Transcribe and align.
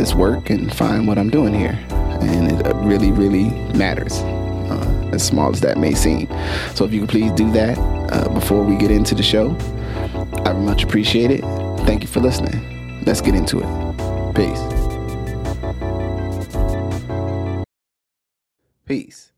this 0.00 0.14
work 0.14 0.48
and 0.48 0.74
find 0.74 1.06
what 1.06 1.18
I'm 1.18 1.28
doing 1.28 1.52
here. 1.52 1.78
And 2.22 2.50
it 2.52 2.74
really, 2.76 3.12
really 3.12 3.50
matters, 3.76 4.14
uh, 4.70 5.10
as 5.12 5.22
small 5.22 5.50
as 5.50 5.60
that 5.60 5.76
may 5.76 5.92
seem. 5.92 6.26
So 6.74 6.86
if 6.86 6.92
you 6.92 7.00
could 7.00 7.10
please 7.10 7.32
do 7.32 7.50
that 7.52 7.76
uh, 8.10 8.28
before 8.30 8.64
we 8.64 8.76
get 8.76 8.90
into 8.90 9.14
the 9.14 9.22
show, 9.22 9.54
I 10.46 10.54
would 10.54 10.62
much 10.62 10.84
appreciate 10.84 11.30
it. 11.30 11.42
Thank 11.84 12.02
you 12.02 12.08
for 12.08 12.20
listening. 12.20 13.04
Let's 13.04 13.20
get 13.20 13.34
into 13.34 13.60
it. 13.60 14.34
Peace. 14.34 14.62
Peace. 18.86 19.32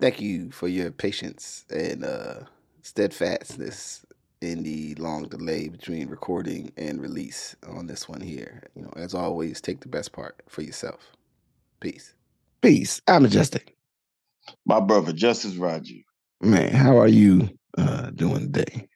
Thank 0.00 0.20
you 0.20 0.50
for 0.50 0.66
your 0.66 0.90
patience 0.90 1.64
and 1.70 2.04
uh, 2.04 2.34
steadfastness 2.82 4.04
in 4.40 4.62
the 4.62 4.94
long 4.96 5.24
delay 5.28 5.68
between 5.68 6.08
recording 6.08 6.72
and 6.76 7.00
release 7.00 7.54
on 7.68 7.86
this 7.86 8.08
one 8.08 8.20
here. 8.20 8.62
You 8.74 8.82
know, 8.82 8.92
as 8.96 9.14
always, 9.14 9.60
take 9.60 9.80
the 9.80 9.88
best 9.88 10.12
part 10.12 10.42
for 10.48 10.62
yourself. 10.62 11.12
Peace. 11.80 12.14
Peace. 12.62 13.00
I'm 13.06 13.22
Majestic. 13.22 13.76
My 14.66 14.80
brother, 14.80 15.12
Justice 15.12 15.54
Rajee. 15.54 16.04
Man, 16.42 16.72
how 16.72 16.98
are 16.98 17.08
you 17.08 17.50
uh, 17.76 18.10
doing 18.10 18.52
today? 18.52 18.88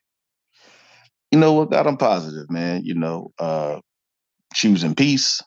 You 1.31 1.39
know 1.39 1.53
what, 1.53 1.71
God, 1.71 1.87
I'm 1.87 1.97
positive, 1.97 2.51
man. 2.51 2.83
You 2.85 2.95
know, 2.95 3.33
uh, 3.39 3.81
choosing 4.55 4.95
peace, 4.95 5.43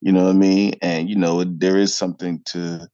you 0.00 0.12
know 0.12 0.24
what 0.24 0.30
I 0.30 0.38
mean? 0.38 0.74
And, 0.82 1.08
you 1.08 1.16
know, 1.16 1.44
there 1.44 1.76
is 1.76 1.96
something 1.96 2.40
to 2.46 2.88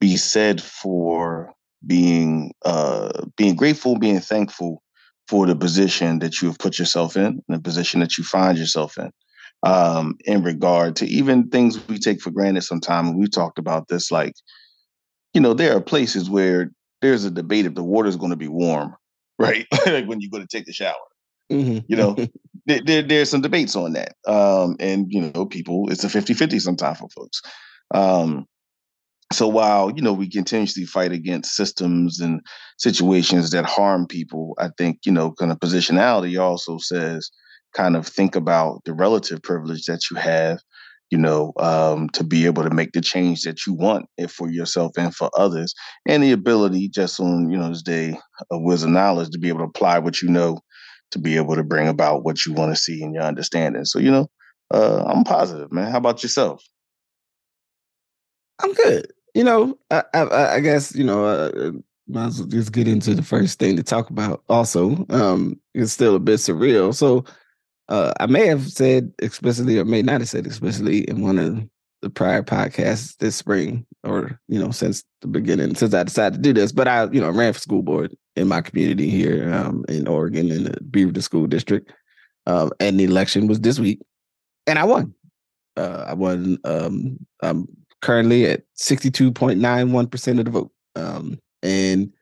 be 0.00 0.16
said 0.16 0.62
for 0.62 1.52
being 1.86 2.52
uh 2.64 3.26
being 3.36 3.56
grateful, 3.56 3.98
being 3.98 4.20
thankful 4.20 4.82
for 5.28 5.46
the 5.46 5.56
position 5.56 6.18
that 6.18 6.40
you 6.40 6.48
have 6.48 6.58
put 6.58 6.78
yourself 6.78 7.16
in, 7.16 7.24
and 7.24 7.42
the 7.48 7.58
position 7.58 8.00
that 8.00 8.18
you 8.18 8.24
find 8.24 8.58
yourself 8.58 8.98
in. 8.98 9.10
Um, 9.62 10.16
in 10.26 10.42
regard 10.42 10.96
to 10.96 11.06
even 11.06 11.48
things 11.48 11.88
we 11.88 11.98
take 11.98 12.20
for 12.20 12.30
granted 12.30 12.62
sometimes, 12.62 13.14
we've 13.16 13.30
talked 13.30 13.58
about 13.58 13.88
this, 13.88 14.10
like, 14.10 14.34
you 15.32 15.40
know, 15.40 15.54
there 15.54 15.74
are 15.74 15.80
places 15.80 16.28
where 16.28 16.70
there's 17.00 17.24
a 17.24 17.30
debate 17.30 17.64
if 17.64 17.74
the 17.74 17.82
water 17.82 18.08
is 18.08 18.16
going 18.16 18.30
to 18.30 18.36
be 18.36 18.48
warm, 18.48 18.94
right? 19.38 19.66
like 19.86 20.06
when 20.06 20.20
you 20.20 20.30
go 20.30 20.38
to 20.38 20.46
take 20.46 20.66
the 20.66 20.72
shower. 20.72 20.94
Mm-hmm. 21.50 21.78
You 21.88 21.96
know, 21.96 22.16
there, 22.66 22.80
there, 22.84 23.02
there's 23.02 23.30
some 23.30 23.40
debates 23.40 23.74
on 23.74 23.94
that. 23.94 24.14
Um, 24.26 24.76
and, 24.80 25.06
you 25.10 25.32
know, 25.34 25.46
people, 25.46 25.90
it's 25.90 26.04
a 26.04 26.08
50 26.08 26.34
50 26.34 26.58
sometimes 26.58 26.98
for 26.98 27.08
folks. 27.08 27.40
Um, 27.94 28.46
so 29.32 29.48
while 29.48 29.90
you 29.94 30.02
know 30.02 30.12
we 30.12 30.28
continuously 30.28 30.84
fight 30.84 31.12
against 31.12 31.54
systems 31.54 32.20
and 32.20 32.40
situations 32.78 33.50
that 33.50 33.64
harm 33.64 34.06
people 34.06 34.54
i 34.58 34.68
think 34.78 34.98
you 35.04 35.12
know 35.12 35.32
kind 35.32 35.50
of 35.50 35.58
positionality 35.58 36.40
also 36.40 36.78
says 36.78 37.30
kind 37.74 37.96
of 37.96 38.06
think 38.06 38.36
about 38.36 38.80
the 38.84 38.94
relative 38.94 39.42
privilege 39.42 39.84
that 39.84 40.00
you 40.10 40.16
have 40.16 40.60
you 41.10 41.18
know 41.18 41.52
um, 41.58 42.08
to 42.10 42.24
be 42.24 42.46
able 42.46 42.62
to 42.62 42.70
make 42.70 42.92
the 42.92 43.00
change 43.00 43.42
that 43.42 43.66
you 43.66 43.72
want 43.72 44.06
for 44.28 44.50
yourself 44.50 44.92
and 44.96 45.14
for 45.14 45.30
others 45.36 45.74
and 46.08 46.22
the 46.22 46.32
ability 46.32 46.88
just 46.88 47.20
on 47.20 47.50
you 47.50 47.58
know 47.58 47.68
this 47.68 47.82
day 47.82 48.18
of 48.50 48.62
wisdom 48.62 48.92
knowledge 48.92 49.30
to 49.30 49.38
be 49.38 49.48
able 49.48 49.58
to 49.60 49.64
apply 49.64 49.98
what 49.98 50.22
you 50.22 50.28
know 50.28 50.58
to 51.10 51.18
be 51.18 51.36
able 51.36 51.54
to 51.54 51.62
bring 51.62 51.86
about 51.86 52.24
what 52.24 52.44
you 52.44 52.52
want 52.52 52.74
to 52.74 52.80
see 52.80 53.00
in 53.00 53.14
your 53.14 53.22
understanding. 53.22 53.84
So 53.84 53.98
you 53.98 54.10
know 54.10 54.28
uh, 54.72 55.04
i'm 55.06 55.24
positive 55.24 55.70
man. 55.72 55.90
How 55.90 55.98
about 55.98 56.22
yourself 56.22 56.64
I'm 58.62 58.72
good. 58.72 59.12
You 59.34 59.44
know, 59.44 59.78
I, 59.90 60.04
I, 60.14 60.54
I 60.54 60.60
guess 60.60 60.94
you 60.94 61.04
know. 61.04 61.24
Uh, 61.26 61.72
might 62.06 62.26
as 62.26 62.38
well 62.38 62.48
just 62.48 62.72
get 62.72 62.88
into 62.88 63.14
the 63.14 63.22
first 63.22 63.58
thing 63.58 63.76
to 63.76 63.82
talk 63.82 64.10
about. 64.10 64.42
Also, 64.48 65.06
um, 65.10 65.58
it's 65.74 65.92
still 65.92 66.14
a 66.14 66.20
bit 66.20 66.38
surreal. 66.38 66.94
So, 66.94 67.24
uh, 67.88 68.12
I 68.20 68.26
may 68.26 68.46
have 68.46 68.68
said 68.68 69.12
explicitly, 69.20 69.78
or 69.78 69.84
may 69.84 70.02
not 70.02 70.20
have 70.20 70.28
said 70.28 70.46
explicitly, 70.46 71.08
in 71.08 71.22
one 71.22 71.38
of 71.38 71.66
the 72.02 72.10
prior 72.10 72.42
podcasts 72.42 73.16
this 73.18 73.36
spring, 73.36 73.86
or 74.04 74.38
you 74.48 74.58
know, 74.58 74.70
since 74.70 75.04
the 75.20 75.28
beginning, 75.28 75.74
since 75.74 75.94
I 75.94 76.02
decided 76.02 76.36
to 76.36 76.42
do 76.42 76.52
this. 76.52 76.72
But 76.72 76.88
I, 76.88 77.04
you 77.10 77.20
know, 77.20 77.30
ran 77.30 77.52
for 77.52 77.58
school 77.58 77.82
board 77.82 78.14
in 78.36 78.48
my 78.48 78.60
community 78.60 79.10
here 79.10 79.52
um, 79.52 79.84
in 79.88 80.08
Oregon 80.08 80.50
in 80.50 80.64
the 80.64 80.80
Beaverton 80.80 81.22
School 81.22 81.46
District, 81.46 81.92
um, 82.46 82.70
and 82.80 82.98
the 82.98 83.04
election 83.04 83.46
was 83.46 83.60
this 83.60 83.78
week, 83.78 84.00
and 84.66 84.78
I 84.78 84.84
won. 84.84 85.14
Uh, 85.76 86.04
I 86.08 86.14
won. 86.14 86.58
Um, 86.64 87.18
I'm 87.42 87.66
currently 88.04 88.44
at 88.44 88.62
62.91% 88.76 90.38
of 90.38 90.44
the 90.44 90.50
vote. 90.50 90.70
Um, 90.94 91.40
and 91.62 92.12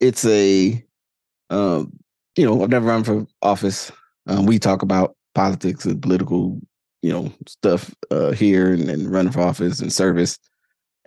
it's 0.00 0.24
a, 0.24 0.82
um, 1.50 1.92
you 2.36 2.46
know, 2.46 2.62
I've 2.62 2.70
never 2.70 2.86
run 2.86 3.04
for 3.04 3.26
office. 3.42 3.92
Um, 4.26 4.46
we 4.46 4.58
talk 4.58 4.80
about 4.80 5.14
politics 5.34 5.84
and 5.84 6.00
political, 6.00 6.58
you 7.02 7.12
know, 7.12 7.30
stuff 7.46 7.94
uh, 8.10 8.32
here 8.32 8.72
and, 8.72 8.88
and 8.88 9.12
running 9.12 9.32
for 9.32 9.42
office 9.42 9.80
and 9.80 9.92
service. 9.92 10.38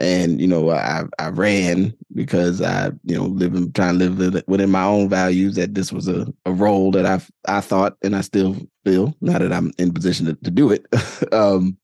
And 0.01 0.39
you 0.39 0.47
know, 0.47 0.69
I 0.69 1.03
I 1.17 1.27
ran 1.27 1.93
because 2.13 2.61
I 2.61 2.91
you 3.03 3.17
know 3.17 3.25
live 3.25 3.51
living 3.51 3.73
trying 3.73 3.99
to 3.99 4.09
live 4.09 4.43
within 4.47 4.69
my 4.69 4.85
own 4.85 5.09
values. 5.09 5.55
That 5.55 5.75
this 5.75 5.91
was 5.91 6.07
a, 6.07 6.25
a 6.45 6.53
role 6.53 6.91
that 6.91 7.05
I 7.05 7.19
I 7.53 7.59
thought 7.59 7.97
and 8.01 8.15
I 8.15 8.21
still 8.21 8.55
feel 8.85 9.13
now 9.19 9.39
that 9.39 9.51
I'm 9.51 9.73
in 9.77 9.93
position 9.93 10.27
to, 10.27 10.35
to 10.35 10.51
do 10.51 10.71
it. 10.71 10.85
um, 11.33 11.77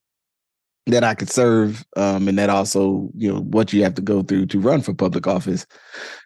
that 0.87 1.03
I 1.03 1.15
could 1.15 1.29
serve, 1.29 1.83
um, 1.97 2.27
and 2.27 2.37
that 2.37 2.49
also, 2.49 3.09
you 3.15 3.31
know, 3.33 3.41
what 3.41 3.73
you 3.73 3.83
have 3.83 3.95
to 3.95 4.01
go 4.01 4.21
through 4.21 4.45
to 4.47 4.59
run 4.59 4.81
for 4.81 4.93
public 4.93 5.25
office, 5.25 5.65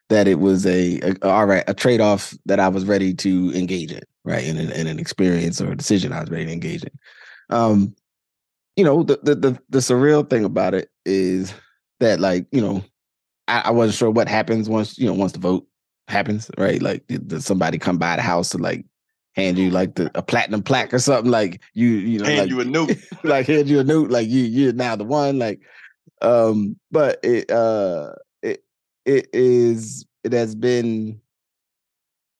that 0.09 0.27
it 0.27 0.39
was 0.39 0.65
a, 0.65 0.99
a 0.99 1.27
all 1.27 1.45
right, 1.45 1.63
a 1.67 1.73
trade 1.73 2.01
off 2.01 2.33
that 2.45 2.59
I 2.59 2.67
was 2.67 2.85
ready 2.85 3.13
to 3.15 3.53
engage 3.53 3.91
in, 3.91 4.01
right, 4.25 4.43
in, 4.43 4.57
in, 4.57 4.71
in 4.71 4.87
an 4.87 4.99
experience 4.99 5.61
or 5.61 5.71
a 5.71 5.77
decision 5.77 6.11
I 6.11 6.21
was 6.21 6.29
ready 6.29 6.45
to 6.45 6.51
engage 6.51 6.83
in. 6.83 6.91
Um, 7.49 7.95
you 8.75 8.83
know, 8.83 9.03
the, 9.03 9.19
the 9.23 9.35
the 9.35 9.59
the 9.69 9.79
surreal 9.79 10.29
thing 10.29 10.45
about 10.45 10.73
it 10.73 10.89
is 11.05 11.53
that, 11.99 12.19
like, 12.19 12.45
you 12.51 12.61
know, 12.61 12.83
I, 13.47 13.63
I 13.65 13.71
wasn't 13.71 13.97
sure 13.97 14.11
what 14.11 14.27
happens 14.27 14.69
once 14.69 14.97
you 14.97 15.05
know 15.07 15.13
once 15.13 15.31
the 15.31 15.39
vote 15.39 15.67
happens, 16.07 16.51
right? 16.57 16.81
Like, 16.81 17.05
does 17.27 17.45
somebody 17.45 17.77
come 17.77 17.97
by 17.97 18.15
the 18.15 18.21
house 18.21 18.49
to 18.49 18.57
like 18.57 18.85
hand 19.35 19.57
you 19.57 19.69
like 19.69 19.95
the, 19.95 20.11
a 20.15 20.21
platinum 20.21 20.61
plaque 20.61 20.93
or 20.93 20.99
something 20.99 21.31
like 21.31 21.61
you 21.73 21.87
you 21.87 22.19
know 22.19 22.25
hand 22.25 22.39
like, 22.39 22.49
you 22.49 22.59
a 22.59 22.65
note 22.65 22.91
like 23.23 23.47
hand 23.47 23.67
you 23.67 23.79
a 23.79 23.83
note 23.83 24.09
like 24.09 24.27
you 24.27 24.43
you're 24.43 24.73
now 24.73 24.95
the 24.95 25.03
one 25.03 25.39
like 25.39 25.61
um 26.21 26.75
but 26.91 27.19
it 27.23 27.49
uh 27.51 28.11
it 28.41 28.63
it 29.05 29.27
is 29.33 30.05
it 30.23 30.33
has 30.33 30.55
been 30.55 31.19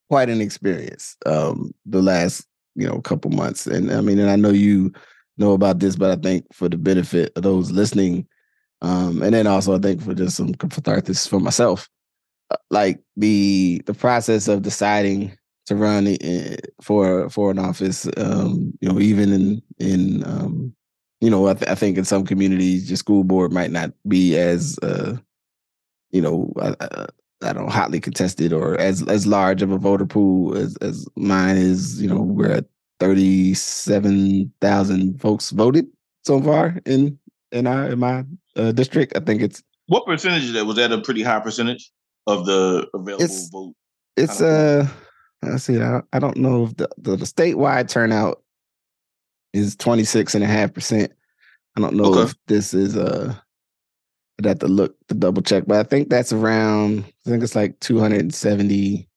quite 0.09 0.29
an 0.29 0.41
experience 0.41 1.15
um 1.25 1.71
the 1.85 2.01
last 2.01 2.45
you 2.75 2.87
know 2.87 2.99
couple 3.01 3.31
months 3.31 3.67
and 3.67 3.91
i 3.91 4.01
mean 4.01 4.19
and 4.19 4.29
i 4.29 4.35
know 4.35 4.49
you 4.49 4.91
know 5.37 5.53
about 5.53 5.79
this 5.79 5.95
but 5.95 6.11
i 6.11 6.15
think 6.21 6.45
for 6.53 6.67
the 6.67 6.77
benefit 6.77 7.31
of 7.35 7.43
those 7.43 7.71
listening 7.71 8.27
um 8.81 9.21
and 9.21 9.33
then 9.33 9.47
also 9.47 9.75
i 9.75 9.79
think 9.79 10.01
for 10.01 10.13
just 10.13 10.35
some 10.35 10.53
catharsis 10.55 11.27
for 11.27 11.39
myself 11.39 11.87
uh, 12.51 12.57
like 12.71 12.99
the 13.15 13.81
the 13.85 13.93
process 13.93 14.47
of 14.47 14.63
deciding 14.63 15.31
to 15.69 15.75
run 15.75 16.17
for 16.81 17.29
for 17.29 17.51
an 17.51 17.59
office. 17.59 18.07
Um, 18.17 18.73
you 18.81 18.89
know, 18.89 18.99
even 18.99 19.31
in 19.31 19.61
in 19.77 20.23
um, 20.25 20.73
you 21.21 21.29
know, 21.29 21.47
I, 21.47 21.53
th- 21.53 21.69
I, 21.69 21.75
think 21.75 21.97
in 21.97 22.05
some 22.05 22.25
communities, 22.25 22.89
your 22.89 22.97
school 22.97 23.23
board 23.23 23.53
might 23.53 23.69
not 23.71 23.91
be 24.07 24.35
as 24.35 24.79
uh, 24.81 25.15
you 26.11 26.21
know, 26.21 26.51
I, 26.59 26.69
I, 26.79 27.05
I, 27.43 27.53
don't 27.53 27.65
know, 27.65 27.71
hotly 27.71 27.99
contested 27.99 28.51
or 28.51 28.79
as 28.79 29.03
as 29.07 29.27
large 29.27 29.61
of 29.61 29.71
a 29.71 29.77
voter 29.77 30.07
pool 30.07 30.57
as 30.57 30.75
as 30.77 31.07
mine 31.15 31.57
is. 31.57 32.01
You 32.01 32.09
know, 32.09 32.21
we're 32.21 32.51
at 32.51 32.65
thirty 32.99 33.53
seven 33.53 34.51
thousand 34.61 35.21
folks 35.21 35.51
voted 35.51 35.85
so 36.25 36.41
far 36.41 36.79
in 36.87 37.19
in 37.51 37.67
our 37.67 37.91
in 37.91 37.99
my 37.99 38.25
uh, 38.55 38.71
district. 38.71 39.15
I 39.15 39.19
think 39.19 39.43
it's 39.43 39.61
what 39.85 40.07
percentage 40.07 40.51
that 40.53 40.65
was 40.65 40.77
that 40.77 40.91
a 40.91 40.99
pretty 40.99 41.21
high 41.21 41.41
percentage 41.41 41.91
of 42.25 42.47
the 42.47 42.87
available 42.95 43.23
it's, 43.23 43.49
vote? 43.49 43.75
It's 44.17 44.41
uh 44.41 44.87
I 45.43 45.57
see. 45.57 45.81
I, 45.81 46.01
I 46.11 46.19
don't 46.19 46.37
know 46.37 46.65
if 46.65 46.77
the, 46.77 46.89
the, 46.97 47.15
the 47.15 47.25
statewide 47.25 47.89
turnout 47.89 48.41
is 49.53 49.75
26 49.75 50.35
and 50.35 50.43
a 50.43 50.47
half 50.47 50.73
percent. 50.73 51.11
I 51.77 51.81
don't 51.81 51.95
know 51.95 52.13
okay. 52.13 52.21
if 52.23 52.35
this 52.47 52.73
is 52.73 52.97
uh 52.97 53.33
I'd 54.39 54.45
have 54.45 54.59
to 54.59 54.67
look 54.67 54.95
to 55.07 55.15
double 55.15 55.41
check, 55.41 55.65
but 55.67 55.79
I 55.79 55.83
think 55.83 56.09
that's 56.09 56.33
around 56.33 57.05
I 57.25 57.29
think 57.29 57.43
it's 57.43 57.55
like 57.55 57.79
270 57.79 59.07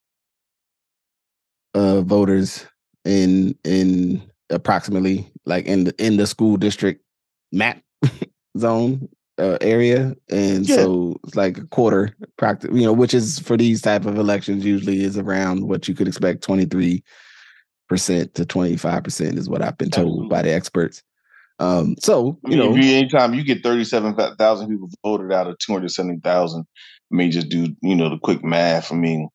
uh 1.74 2.00
voters 2.02 2.66
in 3.04 3.56
in 3.64 4.22
approximately 4.50 5.30
like 5.44 5.66
in 5.66 5.84
the 5.84 5.94
in 6.04 6.16
the 6.16 6.26
school 6.26 6.56
district 6.56 7.02
map 7.50 7.82
zone 8.58 9.08
uh, 9.38 9.58
area, 9.60 10.14
and 10.30 10.68
yeah. 10.68 10.76
so 10.76 11.16
it's 11.24 11.36
like 11.36 11.58
a 11.58 11.66
quarter 11.66 12.14
practice. 12.36 12.70
You 12.72 12.84
know, 12.84 12.92
which 12.92 13.14
is 13.14 13.38
for 13.38 13.56
these 13.56 13.80
type 13.80 14.04
of 14.04 14.16
elections 14.18 14.64
usually 14.64 15.02
is 15.02 15.16
around 15.18 15.68
what 15.68 15.88
you 15.88 15.94
could 15.94 16.08
expect 16.08 16.42
twenty 16.42 16.64
three 16.64 17.02
percent 17.88 18.34
to 18.34 18.46
twenty 18.46 18.76
five 18.76 19.04
percent 19.04 19.38
is 19.38 19.48
what 19.48 19.62
I've 19.62 19.78
been 19.78 19.90
told 19.90 20.08
Absolutely. 20.08 20.28
by 20.28 20.42
the 20.42 20.52
experts. 20.52 21.02
Um, 21.58 21.96
so 22.00 22.38
you 22.46 22.62
I 22.62 22.66
mean, 22.66 22.74
know, 22.74 22.96
anytime 22.96 23.34
you 23.34 23.44
get 23.44 23.62
thirty 23.62 23.84
seven 23.84 24.14
thousand 24.14 24.68
people 24.68 24.90
voted 25.04 25.32
out 25.32 25.46
of 25.46 25.58
two 25.58 25.72
hundred 25.72 25.90
seventy 25.90 26.20
thousand, 26.20 26.66
I 27.12 27.16
mean, 27.16 27.30
just 27.30 27.48
do 27.48 27.74
you 27.82 27.94
know 27.94 28.08
the 28.08 28.18
quick 28.18 28.44
math. 28.44 28.92
I 28.92 28.96
mean, 28.96 29.28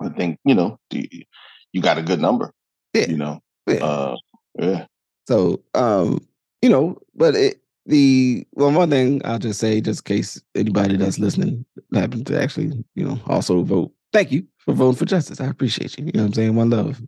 I 0.00 0.10
think 0.10 0.38
you 0.44 0.54
know 0.54 0.78
you 0.90 1.80
got 1.80 1.98
a 1.98 2.02
good 2.02 2.20
number. 2.20 2.52
Yeah, 2.94 3.08
you 3.08 3.16
know, 3.16 3.40
yeah. 3.66 3.84
Uh, 3.84 4.16
yeah. 4.58 4.86
So, 5.28 5.62
um, 5.74 6.26
you 6.60 6.68
know, 6.68 6.98
but 7.14 7.34
it, 7.34 7.61
the 7.86 8.46
well, 8.52 8.72
one 8.72 8.90
thing 8.90 9.20
I'll 9.24 9.38
just 9.38 9.60
say, 9.60 9.80
just 9.80 10.08
in 10.08 10.16
case 10.16 10.40
anybody 10.54 10.96
that's 10.96 11.18
listening 11.18 11.64
happen 11.94 12.24
to 12.24 12.40
actually, 12.40 12.84
you 12.94 13.04
know, 13.04 13.20
also 13.26 13.62
vote. 13.62 13.92
Thank 14.12 14.30
you 14.30 14.46
for 14.58 14.74
voting 14.74 14.98
for 14.98 15.04
justice. 15.04 15.40
I 15.40 15.46
appreciate 15.46 15.98
you. 15.98 16.06
You 16.06 16.12
know 16.12 16.22
what 16.22 16.28
I'm 16.28 16.34
saying? 16.34 16.54
One 16.54 16.70
love. 16.70 17.00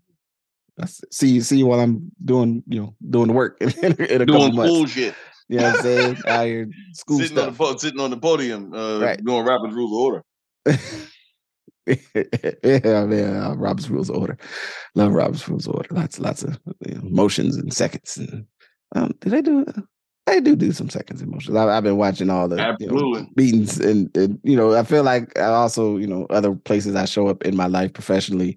I 0.81 0.87
see 0.87 1.29
you 1.29 1.41
see 1.41 1.59
you 1.59 1.67
while 1.67 1.81
I'm 1.81 2.11
doing, 2.25 2.65
you 2.67 2.81
know, 2.81 2.97
doing 3.09 3.29
the 3.29 3.32
work 3.32 3.56
in, 3.61 3.71
in 3.82 4.23
a 4.23 4.26
doing 4.26 4.56
cool 4.56 4.87
shit. 4.87 5.15
You 5.49 5.59
know 5.59 5.71
what 5.71 5.76
I'm 5.76 5.82
saying? 5.82 6.17
Out 6.26 6.47
here 6.47 6.69
school 6.93 7.19
sitting 7.19 7.37
stuff. 7.37 7.61
On 7.61 7.73
the, 7.73 7.79
sitting 7.79 8.00
on 8.00 8.11
the 8.11 8.17
podium, 8.17 8.73
uh, 8.75 8.99
right. 9.00 9.25
doing 9.25 9.44
Robert's 9.44 9.75
Rules 9.75 9.93
of 9.93 9.99
Order. 9.99 10.25
yeah, 12.65 13.05
man, 13.05 13.37
uh, 13.37 13.55
Robert's 13.56 13.91
Rules 13.91 14.09
of 14.11 14.17
Order. 14.17 14.38
Love 14.94 15.12
Robert's 15.12 15.49
Rules 15.49 15.67
of 15.67 15.75
Order. 15.75 15.88
Lots, 15.93 16.19
lots 16.19 16.43
of 16.43 16.59
you 16.87 16.94
know, 16.94 17.03
motions 17.05 17.56
and 17.56 17.73
seconds. 17.73 18.17
And 18.17 18.47
um, 18.97 19.12
did 19.21 19.32
they 19.32 19.43
do? 19.43 19.67
They 20.26 20.41
do 20.41 20.56
do 20.56 20.73
some 20.73 20.88
seconds 20.88 21.21
and 21.21 21.31
motions. 21.31 21.55
I, 21.55 21.75
have 21.75 21.85
been 21.85 21.99
watching 21.99 22.31
all 22.31 22.49
the 22.49 22.76
you 22.81 22.87
know, 22.87 23.26
meetings, 23.37 23.79
and, 23.79 24.15
and 24.17 24.41
you 24.43 24.56
know, 24.56 24.75
I 24.75 24.82
feel 24.82 25.03
like 25.03 25.38
I 25.38 25.44
also, 25.44 25.99
you 25.99 26.06
know, 26.06 26.26
other 26.31 26.55
places 26.55 26.94
I 26.94 27.05
show 27.05 27.29
up 27.29 27.44
in 27.44 27.55
my 27.55 27.67
life 27.67 27.93
professionally. 27.93 28.56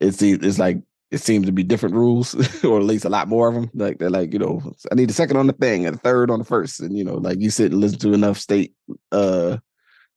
It's 0.00 0.22
it's 0.22 0.58
like 0.58 0.78
it 1.10 1.18
seems 1.18 1.44
to 1.46 1.52
be 1.52 1.62
different 1.62 1.94
rules, 1.94 2.34
or 2.64 2.78
at 2.78 2.86
least 2.86 3.04
a 3.04 3.10
lot 3.10 3.28
more 3.28 3.48
of 3.48 3.54
them. 3.54 3.70
Like 3.74 3.98
they're 3.98 4.08
like, 4.08 4.32
you 4.32 4.38
know, 4.38 4.62
I 4.90 4.94
need 4.94 5.10
a 5.10 5.14
second 5.14 5.36
on 5.36 5.46
the 5.46 5.52
thing 5.52 5.86
and 5.86 5.96
a 5.96 5.98
third 5.98 6.30
on 6.30 6.38
the 6.38 6.44
first, 6.44 6.80
and 6.80 6.96
you 6.96 7.04
know, 7.04 7.16
like 7.16 7.38
you 7.40 7.50
sit 7.50 7.72
and 7.72 7.80
listen 7.80 7.98
to 7.98 8.14
enough 8.14 8.38
state, 8.38 8.74
uh, 9.12 9.58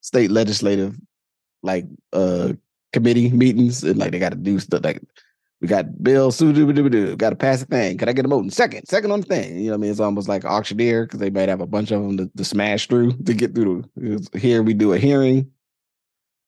state 0.01 0.31
legislative, 0.31 0.95
like 1.63 1.85
uh 2.13 2.53
committee 2.93 3.29
meetings, 3.29 3.83
and 3.83 3.99
like 3.99 4.11
they 4.11 4.19
got 4.19 4.31
to 4.31 4.37
do 4.37 4.57
stuff 4.57 4.85
like 4.85 5.01
we 5.61 5.67
got 5.67 6.03
Bill 6.03 6.31
got 6.31 7.29
to 7.31 7.35
pass 7.35 7.61
a 7.63 7.65
thing. 7.65 7.97
Could 7.97 8.09
I 8.09 8.13
get 8.13 8.25
a 8.25 8.27
motion? 8.27 8.51
Second, 8.51 8.87
second 8.87 9.11
on 9.11 9.21
the 9.21 9.25
thing. 9.25 9.57
You 9.57 9.65
know 9.65 9.71
what 9.71 9.75
I 9.75 9.81
mean? 9.81 9.91
It's 9.91 9.99
almost 9.99 10.27
like 10.27 10.45
auctioneer 10.45 11.05
because 11.05 11.19
they 11.19 11.31
might 11.31 11.49
have 11.49 11.61
a 11.61 11.67
bunch 11.67 11.91
of 11.91 12.03
them 12.03 12.17
to, 12.17 12.31
to 12.37 12.43
smash 12.43 12.87
through 12.87 13.13
to 13.23 13.33
get 13.33 13.55
through. 13.55 13.83
The, 13.95 14.27
here 14.37 14.61
we 14.61 14.73
do 14.73 14.93
a 14.93 14.99
hearing, 14.99 15.51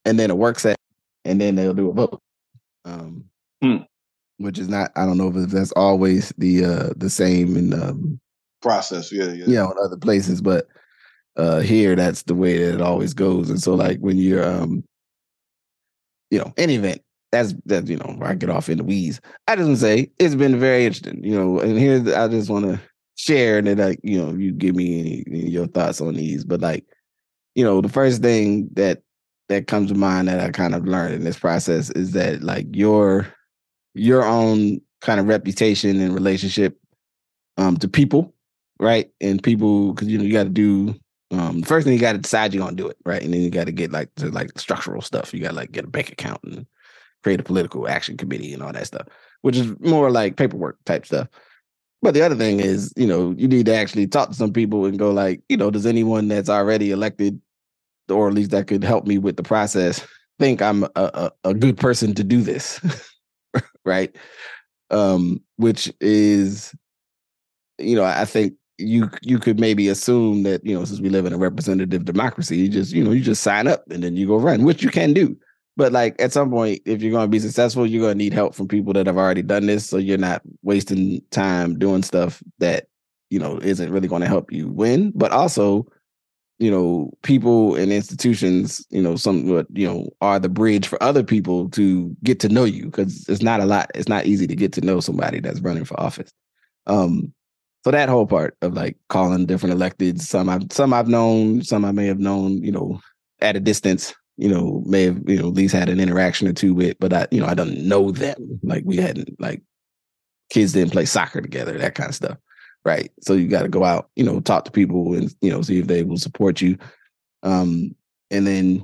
and 0.06 0.20
then 0.20 0.30
a 0.30 0.36
work 0.36 0.60
set, 0.60 0.78
and 1.26 1.42
then 1.42 1.56
they'll 1.56 1.74
do 1.74 1.90
a 1.90 1.94
vote. 1.94 2.22
Um, 2.86 3.26
hmm 3.62 3.78
which 4.40 4.58
is 4.58 4.70
not 4.70 4.92
I 4.96 5.06
don't 5.06 5.18
know 5.18 5.28
if 5.36 5.50
that's 5.50 5.74
always 5.74 6.34
the 6.38 6.66
uh 6.66 6.90
the 6.96 7.10
same 7.10 7.56
in 7.56 7.74
um 7.74 8.20
process. 8.62 9.12
Yeah, 9.12 9.32
yeah. 9.32 9.46
Yeah, 9.48 9.66
in 9.66 9.74
other 9.84 9.98
places, 9.98 10.42
but 10.42 10.68
uh 11.36 11.60
here 11.60 11.96
that's 11.96 12.24
the 12.24 12.36
way 12.36 12.58
that 12.58 12.76
it 12.76 12.82
always 12.82 13.14
goes. 13.14 13.50
And 13.50 13.62
so 13.62 13.76
like 13.76 14.00
when 14.00 14.18
you're 14.18 14.44
um 14.44 14.84
you 16.32 16.40
know, 16.40 16.54
any 16.58 16.76
event, 16.76 17.02
that's 17.32 17.54
that 17.66 17.88
you 17.88 17.98
know, 17.98 18.18
I 18.22 18.36
get 18.36 18.50
off 18.50 18.70
in 18.70 18.78
the 18.78 18.84
weeds. 18.84 19.22
I 19.48 19.56
just 19.56 19.68
want 19.68 19.80
to 19.80 19.82
say 19.82 20.12
it's 20.20 20.36
been 20.36 20.60
very 20.60 20.86
interesting, 20.86 21.24
you 21.24 21.36
know, 21.36 21.60
and 21.60 21.78
here 21.78 22.02
I 22.16 22.28
just 22.28 22.50
want 22.50 22.66
to 22.66 22.80
share 23.16 23.62
that 23.62 23.78
like, 23.78 24.00
you 24.04 24.18
know, 24.18 24.34
you 24.34 24.52
give 24.52 24.76
me 24.76 25.00
any, 25.00 25.24
any 25.28 25.50
your 25.50 25.68
thoughts 25.68 26.02
on 26.02 26.16
these. 26.16 26.44
But 26.44 26.62
like, 26.62 26.86
you 27.56 27.64
know, 27.64 27.82
the 27.82 27.90
first 27.90 28.22
thing 28.22 28.70
that 28.74 29.04
that 29.50 29.68
comes 29.68 29.90
to 29.90 29.98
mind 29.98 30.28
that 30.28 30.40
I 30.40 30.52
kind 30.52 30.76
of 30.76 30.86
learned 30.86 31.16
in 31.16 31.24
this 31.24 31.40
process 31.40 31.90
is 31.92 32.12
that 32.14 32.42
like 32.42 32.68
your 32.72 33.28
your 33.94 34.24
own 34.24 34.82
kind 35.02 35.20
of 35.20 35.28
reputation 35.28 36.00
and 36.00 36.14
relationship 36.14 36.78
um, 37.58 37.78
to 37.78 37.88
people, 37.88 38.34
right? 38.80 39.10
And 39.22 39.42
people, 39.42 39.94
because 39.94 40.08
you 40.08 40.18
know 40.18 40.24
you 40.24 40.34
got 40.34 40.44
to 40.44 40.50
do 40.50 40.96
um, 41.32 41.62
first 41.62 41.86
thing 41.86 41.94
you 41.94 42.00
got 42.00 42.14
to 42.14 42.18
decide 42.18 42.54
you're 42.54 42.64
gonna 42.64 42.76
do 42.76 42.88
it, 42.88 42.98
right? 43.06 43.22
And 43.22 43.34
then 43.34 43.42
you 43.42 43.52
got 43.52 43.66
to 43.66 43.72
get 43.72 43.92
like 43.92 44.14
to 44.16 44.30
like 44.30 44.58
structural 44.58 45.02
stuff. 45.02 45.34
You 45.34 45.42
got 45.42 45.50
to 45.50 45.56
like 45.56 45.72
get 45.72 45.86
a 45.86 45.90
bank 45.90 46.12
account 46.12 46.40
and 46.44 46.66
create 47.24 47.40
a 47.40 47.44
political 47.44 47.88
action 47.88 48.18
committee 48.18 48.54
and 48.54 48.64
all 48.64 48.74
that 48.74 48.88
stuff, 48.88 49.08
which 49.42 49.58
is 49.58 49.74
more 49.80 50.12
like 50.12 50.38
paperwork 50.38 50.78
type 50.86 51.06
stuff. 51.06 51.28
But 52.02 52.14
the 52.14 52.22
other 52.22 52.36
thing 52.36 52.60
is, 52.60 52.94
you 52.96 53.08
know, 53.08 53.36
you 53.38 53.48
need 53.48 53.66
to 53.66 53.76
actually 53.76 54.08
talk 54.08 54.30
to 54.30 54.36
some 54.36 54.54
people 54.54 54.86
and 54.86 54.98
go 54.98 55.12
like, 55.12 55.42
you 55.50 55.58
know, 55.58 55.70
does 55.70 55.86
anyone 55.86 56.30
that's 56.30 56.50
already 56.50 56.92
elected, 56.92 57.42
or 58.10 58.30
at 58.30 58.34
least 58.34 58.52
that 58.52 58.68
could 58.68 58.84
help 58.84 59.06
me 59.06 59.18
with 59.18 59.36
the 59.36 59.44
process, 59.44 60.06
think 60.40 60.62
I'm 60.62 60.84
a, 60.84 60.90
a, 60.96 61.32
a 61.44 61.54
good 61.54 61.78
person 61.78 62.16
to 62.16 62.24
do 62.24 62.42
this? 62.42 62.80
right? 63.86 64.16
Um, 64.92 65.42
which 65.58 65.92
is, 66.00 66.74
you 67.78 67.96
know, 67.96 68.06
I 68.06 68.26
think 68.26 68.54
you 68.78 69.10
you 69.22 69.40
could 69.40 69.60
maybe 69.60 69.90
assume 69.90 70.44
that 70.44 70.66
you 70.66 70.74
know 70.74 70.86
since 70.86 71.02
we 71.02 71.10
live 71.10 71.26
in 71.26 71.34
a 71.34 71.38
representative 71.38 72.06
democracy, 72.06 72.58
you 72.58 72.70
just 72.70 72.94
you 72.94 73.04
know 73.04 73.12
you 73.12 73.22
just 73.22 73.44
sign 73.44 73.68
up 73.68 73.84
and 73.92 74.04
then 74.04 74.16
you 74.16 74.26
go 74.26 74.38
run, 74.38 74.64
which 74.64 74.82
you 74.82 74.90
can 74.90 75.14
do. 75.14 75.38
But 75.80 75.94
like 75.94 76.22
at 76.22 76.34
some 76.34 76.50
point, 76.50 76.82
if 76.84 77.02
you're 77.02 77.14
going 77.14 77.24
to 77.24 77.32
be 77.32 77.40
successful, 77.40 77.88
you're 77.88 78.02
going 78.02 78.18
to 78.18 78.24
need 78.24 78.34
help 78.34 78.54
from 78.54 78.68
people 78.68 78.92
that 78.92 79.08
have 79.08 79.16
already 79.16 79.42
done 79.42 79.66
this, 79.66 79.86
so 79.88 79.96
you're 79.96 80.18
not 80.18 80.42
wasting 80.62 81.22
time 81.32 81.80
doing 81.80 82.04
stuff 82.04 82.44
that 82.58 82.88
you 83.30 83.40
know 83.40 83.60
isn't 83.60 83.90
really 83.90 84.10
going 84.10 84.22
to 84.22 84.28
help 84.28 84.52
you 84.52 84.68
win. 84.68 85.14
But 85.16 85.32
also, 85.32 85.88
you 86.58 86.70
know, 86.70 87.14
people 87.24 87.76
and 87.76 87.94
institutions, 87.94 88.86
you 88.90 89.02
know, 89.02 89.16
some 89.16 89.48
you 89.72 89.88
know 89.88 90.10
are 90.20 90.38
the 90.38 90.50
bridge 90.50 90.86
for 90.86 91.02
other 91.02 91.24
people 91.24 91.70
to 91.70 92.14
get 92.26 92.42
to 92.42 92.50
know 92.50 92.66
you 92.66 92.88
because 92.88 93.30
it's 93.30 93.42
not 93.42 93.62
a 93.62 93.66
lot. 93.66 93.90
It's 93.96 94.10
not 94.10 94.26
easy 94.26 94.48
to 94.48 94.58
get 94.58 94.74
to 94.74 94.82
know 94.82 95.00
somebody 95.00 95.40
that's 95.40 95.62
running 95.62 95.86
for 95.86 95.98
office. 95.98 96.30
Um, 96.88 97.34
so 97.86 97.92
that 97.92 98.10
whole 98.10 98.28
part 98.28 98.58
of 98.62 98.74
like 98.74 98.98
calling 99.08 99.46
different 99.46 99.80
electeds, 99.80 100.24
some 100.24 100.50
I've 100.50 100.64
some 100.74 100.94
I've 100.94 101.08
known, 101.08 101.62
some 101.62 101.86
I 101.86 101.94
may 101.94 102.08
have 102.08 102.20
known, 102.20 102.62
you 102.62 102.74
know, 102.74 103.00
at 103.40 103.56
a 103.56 103.62
distance, 103.62 104.14
you 104.40 104.50
know, 104.50 104.84
may 104.86 105.04
have 105.04 105.22
you 105.28 105.38
know 105.38 105.48
at 105.50 105.54
least 105.54 105.76
had 105.76 105.90
an 105.90 106.00
interaction 106.00 106.48
or 106.48 106.54
two 106.54 106.74
with, 106.74 106.98
but 107.00 107.14
I 107.14 107.28
you 107.32 107.40
know 107.40 107.48
I 107.48 107.54
don't 107.54 107.88
know 107.88 108.12
them. 108.12 108.60
Like 108.64 108.84
we 108.86 108.98
hadn't 108.98 109.40
like 109.40 109.62
kids 110.50 110.74
didn't 110.74 110.94
play 110.94 111.06
soccer 111.06 111.42
together, 111.42 111.78
that 111.78 111.96
kind 111.96 112.10
of 112.10 112.16
stuff 112.16 112.38
right? 112.86 113.12
So 113.22 113.34
you 113.34 113.48
got 113.48 113.64
to 113.64 113.70
go 113.70 113.84
out, 113.84 114.10
you 114.16 114.24
know, 114.24 114.40
talk 114.40 114.66
to 114.66 114.72
people 114.72 115.14
and 115.14 115.34
you 115.42 115.52
know 115.52 115.62
see 115.62 115.80
if 115.80 115.88
they 115.88 116.04
will 116.04 116.18
support 116.18 116.62
you. 116.62 116.78
Um, 117.44 117.96
and 118.32 118.46
then 118.46 118.84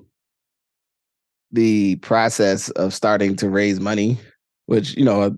the 1.51 1.95
process 1.97 2.69
of 2.71 2.93
starting 2.93 3.35
to 3.38 3.50
raise 3.50 3.79
money, 3.79 4.19
which 4.65 4.95
you 4.95 5.05
know, 5.05 5.35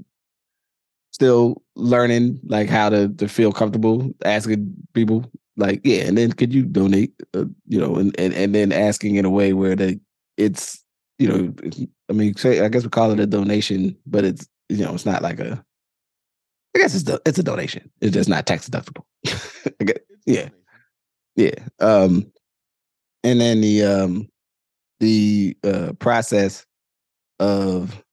still 1.11 1.61
learning 1.75 2.39
like 2.45 2.69
how 2.69 2.89
to 2.89 3.09
to 3.09 3.27
feel 3.27 3.51
comfortable 3.51 4.11
asking 4.25 4.73
people 4.93 5.25
like 5.55 5.81
yeah 5.83 6.03
and 6.03 6.17
then 6.17 6.31
could 6.31 6.53
you 6.53 6.63
donate 6.63 7.11
uh, 7.33 7.45
you 7.67 7.79
know 7.79 7.95
and, 7.95 8.19
and 8.19 8.33
and 8.33 8.53
then 8.53 8.71
asking 8.71 9.15
in 9.15 9.25
a 9.25 9.29
way 9.29 9.53
where 9.53 9.75
the 9.75 9.99
it's 10.37 10.83
you 11.19 11.27
know 11.27 11.53
i 12.09 12.13
mean 12.13 12.35
say 12.35 12.63
i 12.63 12.69
guess 12.69 12.83
we 12.83 12.89
call 12.89 13.11
it 13.11 13.19
a 13.19 13.25
donation 13.25 13.97
but 14.05 14.23
it's 14.23 14.47
you 14.69 14.83
know 14.83 14.93
it's 14.93 15.05
not 15.05 15.21
like 15.21 15.39
a 15.39 15.63
I 16.77 16.79
guess 16.79 16.93
it's 16.93 17.19
it's 17.25 17.39
a 17.39 17.43
donation. 17.43 17.89
It's 18.01 18.13
just 18.13 18.29
not 18.29 18.45
tax 18.45 18.69
deductible. 18.69 19.03
yeah, 20.27 20.49
yeah. 21.35 21.55
Um, 21.79 22.31
and 23.23 23.41
then 23.41 23.61
the 23.61 23.83
um 23.83 24.29
the 24.99 25.57
uh 25.63 25.93
process 25.97 26.67
of 27.39 28.03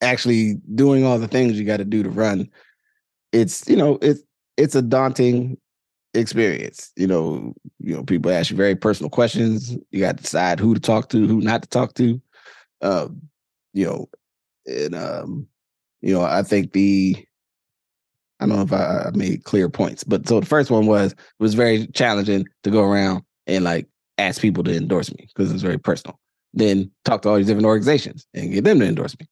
actually 0.00 0.54
doing 0.72 1.04
all 1.04 1.18
the 1.18 1.26
things 1.26 1.58
you 1.58 1.64
got 1.64 1.78
to 1.78 1.84
do 1.84 2.04
to 2.04 2.10
run. 2.10 2.48
It's 3.32 3.68
you 3.68 3.74
know 3.74 3.98
it's 4.00 4.22
it's 4.56 4.76
a 4.76 4.82
daunting 4.82 5.58
experience. 6.14 6.92
You 6.96 7.06
know, 7.06 7.54
you 7.78 7.94
know, 7.94 8.02
people 8.02 8.30
ask 8.30 8.50
you 8.50 8.56
very 8.56 8.74
personal 8.74 9.10
questions. 9.10 9.76
You 9.90 10.00
got 10.00 10.16
to 10.16 10.22
decide 10.22 10.60
who 10.60 10.74
to 10.74 10.80
talk 10.80 11.08
to, 11.10 11.26
who 11.26 11.40
not 11.40 11.62
to 11.62 11.68
talk 11.68 11.94
to. 11.94 12.20
Um, 12.80 13.22
you 13.72 13.86
know, 13.86 14.08
and 14.66 14.94
um, 14.94 15.46
you 16.00 16.14
know, 16.14 16.22
I 16.22 16.42
think 16.42 16.72
the 16.72 17.16
I 18.40 18.46
don't 18.46 18.56
know 18.56 18.62
if 18.62 18.72
I, 18.72 19.08
I 19.08 19.10
made 19.14 19.44
clear 19.44 19.68
points, 19.68 20.04
but 20.04 20.28
so 20.28 20.40
the 20.40 20.46
first 20.46 20.70
one 20.70 20.86
was 20.86 21.12
it 21.12 21.18
was 21.38 21.54
very 21.54 21.86
challenging 21.88 22.46
to 22.62 22.70
go 22.70 22.82
around 22.82 23.22
and 23.46 23.64
like 23.64 23.86
ask 24.16 24.40
people 24.40 24.64
to 24.64 24.76
endorse 24.76 25.10
me 25.12 25.28
because 25.28 25.52
it's 25.52 25.62
very 25.62 25.78
personal. 25.78 26.18
Then 26.54 26.90
talk 27.04 27.22
to 27.22 27.28
all 27.28 27.36
these 27.36 27.46
different 27.46 27.66
organizations 27.66 28.26
and 28.34 28.52
get 28.52 28.64
them 28.64 28.80
to 28.80 28.86
endorse 28.86 29.16
me, 29.18 29.26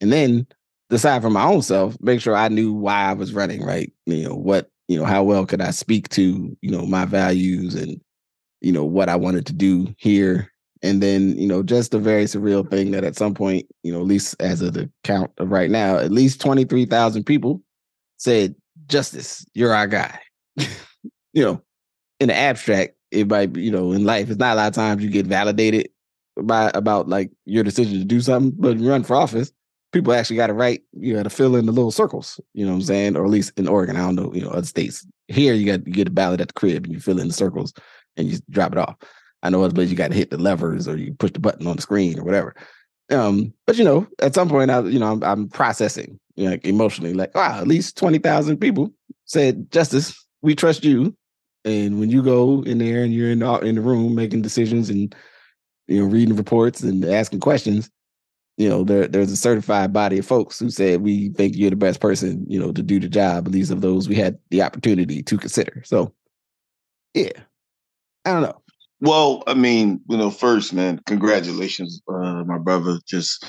and 0.00 0.12
then 0.12 0.46
decide 0.90 1.22
for 1.22 1.30
my 1.30 1.44
own 1.44 1.62
self, 1.62 1.96
make 2.00 2.20
sure 2.20 2.36
I 2.36 2.48
knew 2.48 2.72
why 2.72 3.04
I 3.04 3.14
was 3.14 3.32
running, 3.32 3.64
right? 3.64 3.90
You 4.06 4.28
know 4.28 4.34
what, 4.34 4.70
you 4.92 4.98
know 4.98 5.04
how 5.04 5.22
well 5.22 5.46
could 5.46 5.60
I 5.60 5.70
speak 5.70 6.08
to 6.10 6.56
you 6.60 6.70
know 6.70 6.86
my 6.86 7.04
values 7.04 7.74
and 7.74 8.00
you 8.60 8.72
know 8.72 8.84
what 8.84 9.08
I 9.08 9.16
wanted 9.16 9.46
to 9.46 9.52
do 9.52 9.94
here 9.98 10.52
and 10.82 11.00
then, 11.00 11.38
you 11.38 11.46
know, 11.46 11.62
just 11.62 11.94
a 11.94 11.98
very 11.98 12.24
surreal 12.24 12.68
thing 12.68 12.90
that 12.90 13.04
at 13.04 13.16
some 13.16 13.34
point, 13.34 13.66
you 13.84 13.92
know, 13.92 14.00
at 14.00 14.06
least 14.06 14.34
as 14.40 14.60
of 14.60 14.74
the 14.74 14.90
count 15.04 15.30
of 15.38 15.50
right 15.50 15.70
now, 15.70 15.96
at 15.96 16.10
least 16.10 16.40
23,000 16.40 17.24
people 17.24 17.62
said, 18.16 18.54
Justice, 18.88 19.46
you're 19.54 19.74
our 19.74 19.86
guy. 19.86 20.18
you 20.56 21.44
know, 21.44 21.62
in 22.18 22.28
the 22.28 22.34
abstract, 22.34 22.96
it 23.12 23.28
might 23.28 23.52
be, 23.52 23.62
you 23.62 23.70
know, 23.70 23.92
in 23.92 24.04
life, 24.04 24.28
it's 24.28 24.40
not 24.40 24.54
a 24.54 24.56
lot 24.56 24.68
of 24.68 24.74
times 24.74 25.04
you 25.04 25.10
get 25.10 25.26
validated 25.26 25.88
by 26.42 26.70
about 26.74 27.08
like 27.08 27.30
your 27.44 27.62
decision 27.62 27.98
to 27.98 28.04
do 28.04 28.20
something, 28.20 28.52
but 28.58 28.80
run 28.80 29.04
for 29.04 29.14
office, 29.14 29.52
people 29.92 30.12
actually 30.12 30.36
got 30.36 30.48
to 30.48 30.54
write, 30.54 30.82
you 30.92 31.14
got 31.14 31.22
to 31.24 31.30
fill 31.30 31.54
in 31.54 31.66
the 31.66 31.72
little 31.72 31.90
circles, 31.90 32.40
you 32.54 32.64
know 32.64 32.72
what 32.72 32.78
I'm 32.78 32.82
saying? 32.82 33.16
Or 33.16 33.24
at 33.24 33.30
least 33.30 33.52
in 33.58 33.68
Oregon, 33.68 33.96
I 33.96 34.00
don't 34.00 34.14
know, 34.14 34.32
you 34.34 34.42
know, 34.42 34.50
other 34.50 34.66
states. 34.66 35.06
Here 35.28 35.54
you 35.54 35.66
got 35.66 35.86
you 35.86 35.92
get 35.92 36.08
a 36.08 36.12
ballot 36.12 36.40
at 36.40 36.48
the 36.48 36.54
crib 36.54 36.84
and 36.84 36.92
you 36.92 37.00
fill 37.00 37.20
in 37.20 37.28
the 37.28 37.34
circles 37.34 37.72
and 38.16 38.28
you 38.30 38.38
drop 38.50 38.72
it 38.72 38.78
off. 38.78 38.96
I 39.42 39.50
know 39.50 39.62
other 39.62 39.74
places 39.74 39.90
you 39.90 39.96
got 39.96 40.10
to 40.10 40.16
hit 40.16 40.30
the 40.30 40.38
levers 40.38 40.88
or 40.88 40.96
you 40.96 41.14
push 41.14 41.32
the 41.32 41.40
button 41.40 41.66
on 41.66 41.76
the 41.76 41.82
screen 41.82 42.18
or 42.18 42.24
whatever. 42.24 42.54
Um, 43.10 43.52
but 43.66 43.76
you 43.76 43.84
know, 43.84 44.06
at 44.20 44.34
some 44.34 44.48
point, 44.48 44.70
I 44.70 44.80
you 44.80 44.98
know 44.98 45.12
I'm, 45.12 45.22
I'm 45.22 45.48
processing, 45.48 46.18
you 46.36 46.44
know, 46.44 46.52
like 46.52 46.66
emotionally, 46.66 47.14
like 47.14 47.34
wow, 47.34 47.60
at 47.60 47.68
least 47.68 47.96
twenty 47.96 48.18
thousand 48.18 48.58
people 48.58 48.92
said, 49.26 49.70
"Justice, 49.70 50.14
we 50.40 50.54
trust 50.54 50.84
you." 50.84 51.14
And 51.64 52.00
when 52.00 52.10
you 52.10 52.22
go 52.22 52.62
in 52.62 52.78
there 52.78 53.04
and 53.04 53.14
you're 53.14 53.30
in 53.30 53.38
the, 53.38 53.58
in 53.60 53.76
the 53.76 53.80
room 53.80 54.16
making 54.16 54.42
decisions 54.42 54.90
and 54.90 55.14
you 55.86 56.00
know 56.00 56.06
reading 56.06 56.36
reports 56.36 56.82
and 56.82 57.04
asking 57.04 57.40
questions, 57.40 57.90
you 58.62 58.68
know 58.68 58.84
there 58.84 59.08
there's 59.08 59.32
a 59.32 59.36
certified 59.36 59.92
body 59.92 60.18
of 60.18 60.26
folks 60.26 60.60
who 60.60 60.70
said 60.70 61.02
we 61.02 61.30
think 61.30 61.56
you're 61.56 61.70
the 61.70 61.76
best 61.76 61.98
person, 61.98 62.46
you 62.48 62.60
know, 62.60 62.70
to 62.70 62.80
do 62.80 63.00
the 63.00 63.08
job. 63.08 63.48
At 63.48 63.52
least 63.52 63.72
of 63.72 63.80
those 63.80 64.08
we 64.08 64.14
had 64.14 64.38
the 64.50 64.62
opportunity 64.62 65.20
to 65.24 65.36
consider. 65.36 65.82
So, 65.84 66.14
yeah, 67.12 67.32
I 68.24 68.32
don't 68.32 68.42
know. 68.42 68.62
Well, 69.00 69.42
I 69.48 69.54
mean, 69.54 70.00
you 70.08 70.16
know, 70.16 70.30
first, 70.30 70.72
man, 70.72 71.00
congratulations, 71.06 72.00
uh, 72.08 72.44
my 72.44 72.58
brother, 72.58 73.00
just 73.04 73.44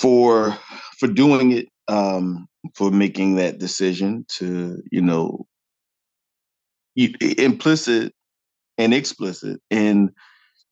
for 0.00 0.56
for 0.98 1.08
doing 1.08 1.52
it, 1.52 1.68
um, 1.88 2.46
for 2.74 2.90
making 2.90 3.34
that 3.34 3.58
decision 3.58 4.24
to, 4.38 4.82
you 4.90 5.02
know, 5.02 5.46
implicit 6.96 8.14
and 8.78 8.94
explicit 8.94 9.60
in, 9.68 10.10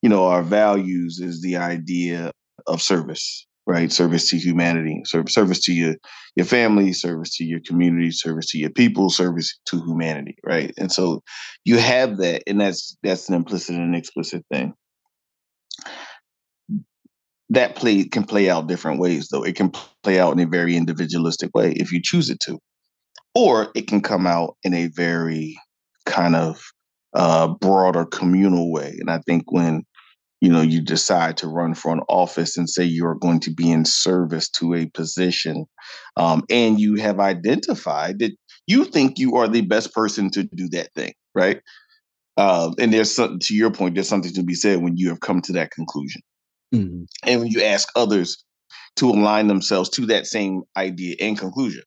you 0.00 0.08
know, 0.08 0.24
our 0.24 0.42
values 0.42 1.20
is 1.20 1.42
the 1.42 1.58
idea 1.58 2.32
of 2.66 2.82
service, 2.82 3.46
right? 3.66 3.92
Service 3.92 4.28
to 4.30 4.38
humanity, 4.38 5.02
service 5.04 5.60
to 5.60 5.72
your 5.72 5.94
your 6.36 6.46
family, 6.46 6.92
service 6.92 7.36
to 7.36 7.44
your 7.44 7.60
community, 7.66 8.10
service 8.10 8.46
to 8.50 8.58
your 8.58 8.70
people, 8.70 9.10
service 9.10 9.58
to 9.66 9.78
humanity, 9.84 10.36
right? 10.44 10.72
And 10.78 10.90
so 10.90 11.22
you 11.64 11.78
have 11.78 12.18
that, 12.18 12.42
and 12.46 12.60
that's 12.60 12.96
that's 13.02 13.28
an 13.28 13.34
implicit 13.34 13.76
and 13.76 13.94
explicit 13.94 14.44
thing. 14.52 14.74
That 17.50 17.76
play 17.76 18.04
can 18.04 18.24
play 18.24 18.48
out 18.48 18.66
different 18.66 18.98
ways, 18.98 19.28
though. 19.30 19.42
It 19.42 19.56
can 19.56 19.72
play 20.02 20.18
out 20.18 20.32
in 20.32 20.40
a 20.40 20.46
very 20.46 20.74
individualistic 20.74 21.50
way 21.54 21.72
if 21.72 21.92
you 21.92 22.00
choose 22.02 22.30
it 22.30 22.40
to, 22.46 22.58
or 23.34 23.70
it 23.74 23.86
can 23.86 24.00
come 24.00 24.26
out 24.26 24.56
in 24.64 24.72
a 24.72 24.86
very 24.86 25.58
kind 26.06 26.34
of 26.34 26.62
uh, 27.14 27.48
broader 27.48 28.06
communal 28.06 28.72
way. 28.72 28.96
And 29.00 29.10
I 29.10 29.18
think 29.26 29.52
when 29.52 29.82
you 30.42 30.50
know 30.50 30.60
you 30.60 30.82
decide 30.82 31.36
to 31.36 31.46
run 31.46 31.72
for 31.72 31.92
an 31.92 32.00
office 32.08 32.58
and 32.58 32.68
say 32.68 32.82
you're 32.82 33.14
going 33.14 33.38
to 33.38 33.50
be 33.50 33.70
in 33.70 33.84
service 33.84 34.50
to 34.50 34.74
a 34.74 34.86
position 34.86 35.64
um, 36.16 36.42
and 36.50 36.80
you 36.80 36.96
have 36.96 37.20
identified 37.20 38.18
that 38.18 38.32
you 38.66 38.84
think 38.84 39.18
you 39.18 39.36
are 39.36 39.48
the 39.48 39.62
best 39.62 39.94
person 39.94 40.28
to 40.30 40.42
do 40.42 40.68
that 40.68 40.92
thing 40.94 41.14
right 41.34 41.62
um, 42.36 42.74
and 42.78 42.92
there's 42.92 43.14
something 43.14 43.38
to 43.38 43.54
your 43.54 43.70
point 43.70 43.94
there's 43.94 44.08
something 44.08 44.32
to 44.32 44.42
be 44.42 44.54
said 44.54 44.82
when 44.82 44.96
you 44.96 45.08
have 45.08 45.20
come 45.20 45.40
to 45.40 45.52
that 45.52 45.70
conclusion 45.70 46.20
mm-hmm. 46.74 47.04
and 47.24 47.40
when 47.40 47.48
you 47.48 47.62
ask 47.62 47.88
others 47.94 48.44
to 48.96 49.08
align 49.08 49.46
themselves 49.46 49.88
to 49.88 50.04
that 50.06 50.26
same 50.26 50.62
idea 50.76 51.14
and 51.20 51.38
conclusion 51.38 51.84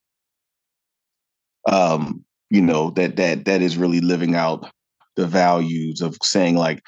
um, 1.69 2.24
you 2.50 2.62
know 2.62 2.91
that 2.91 3.17
that 3.17 3.43
that 3.43 3.62
is 3.62 3.75
really 3.75 4.00
living 4.00 4.33
out 4.33 4.71
the 5.17 5.27
values 5.27 6.01
of 6.01 6.17
saying 6.21 6.55
like 6.55 6.81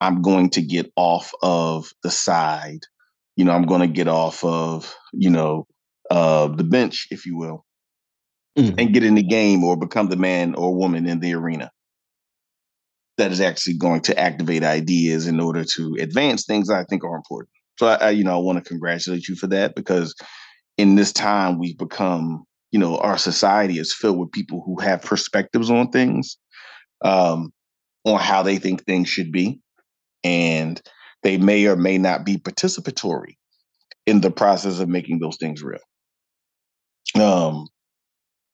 I'm 0.00 0.22
going 0.22 0.50
to 0.50 0.62
get 0.62 0.90
off 0.96 1.32
of 1.42 1.92
the 2.02 2.10
side. 2.10 2.80
You 3.36 3.44
know, 3.44 3.52
I'm 3.52 3.66
going 3.66 3.82
to 3.82 3.86
get 3.86 4.08
off 4.08 4.42
of, 4.44 4.94
you 5.12 5.30
know, 5.30 5.66
uh, 6.10 6.48
the 6.48 6.64
bench, 6.64 7.06
if 7.10 7.26
you 7.26 7.36
will, 7.36 7.64
mm-hmm. 8.58 8.78
and 8.78 8.94
get 8.94 9.04
in 9.04 9.14
the 9.14 9.22
game 9.22 9.62
or 9.62 9.76
become 9.76 10.08
the 10.08 10.16
man 10.16 10.54
or 10.54 10.74
woman 10.74 11.06
in 11.06 11.20
the 11.20 11.34
arena 11.34 11.70
that 13.18 13.30
is 13.30 13.40
actually 13.40 13.76
going 13.76 14.00
to 14.00 14.18
activate 14.18 14.64
ideas 14.64 15.26
in 15.26 15.38
order 15.38 15.64
to 15.64 15.96
advance 16.00 16.46
things 16.46 16.70
I 16.70 16.84
think 16.84 17.04
are 17.04 17.16
important. 17.16 17.50
So, 17.78 17.86
I, 17.86 17.94
I 17.94 18.10
you 18.10 18.24
know, 18.24 18.34
I 18.34 18.40
want 18.40 18.62
to 18.62 18.68
congratulate 18.68 19.28
you 19.28 19.36
for 19.36 19.46
that 19.48 19.74
because 19.74 20.14
in 20.78 20.96
this 20.96 21.12
time 21.12 21.58
we've 21.58 21.78
become, 21.78 22.44
you 22.72 22.78
know, 22.78 22.96
our 22.96 23.18
society 23.18 23.78
is 23.78 23.94
filled 23.94 24.18
with 24.18 24.32
people 24.32 24.62
who 24.64 24.80
have 24.80 25.02
perspectives 25.02 25.70
on 25.70 25.90
things, 25.90 26.38
um, 27.02 27.52
on 28.04 28.18
how 28.18 28.42
they 28.42 28.56
think 28.56 28.84
things 28.84 29.08
should 29.08 29.30
be 29.30 29.60
and 30.24 30.80
they 31.22 31.38
may 31.38 31.66
or 31.66 31.76
may 31.76 31.98
not 31.98 32.24
be 32.24 32.36
participatory 32.36 33.36
in 34.06 34.20
the 34.20 34.30
process 34.30 34.80
of 34.80 34.88
making 34.88 35.18
those 35.18 35.36
things 35.36 35.62
real. 35.62 35.80
Um, 37.20 37.68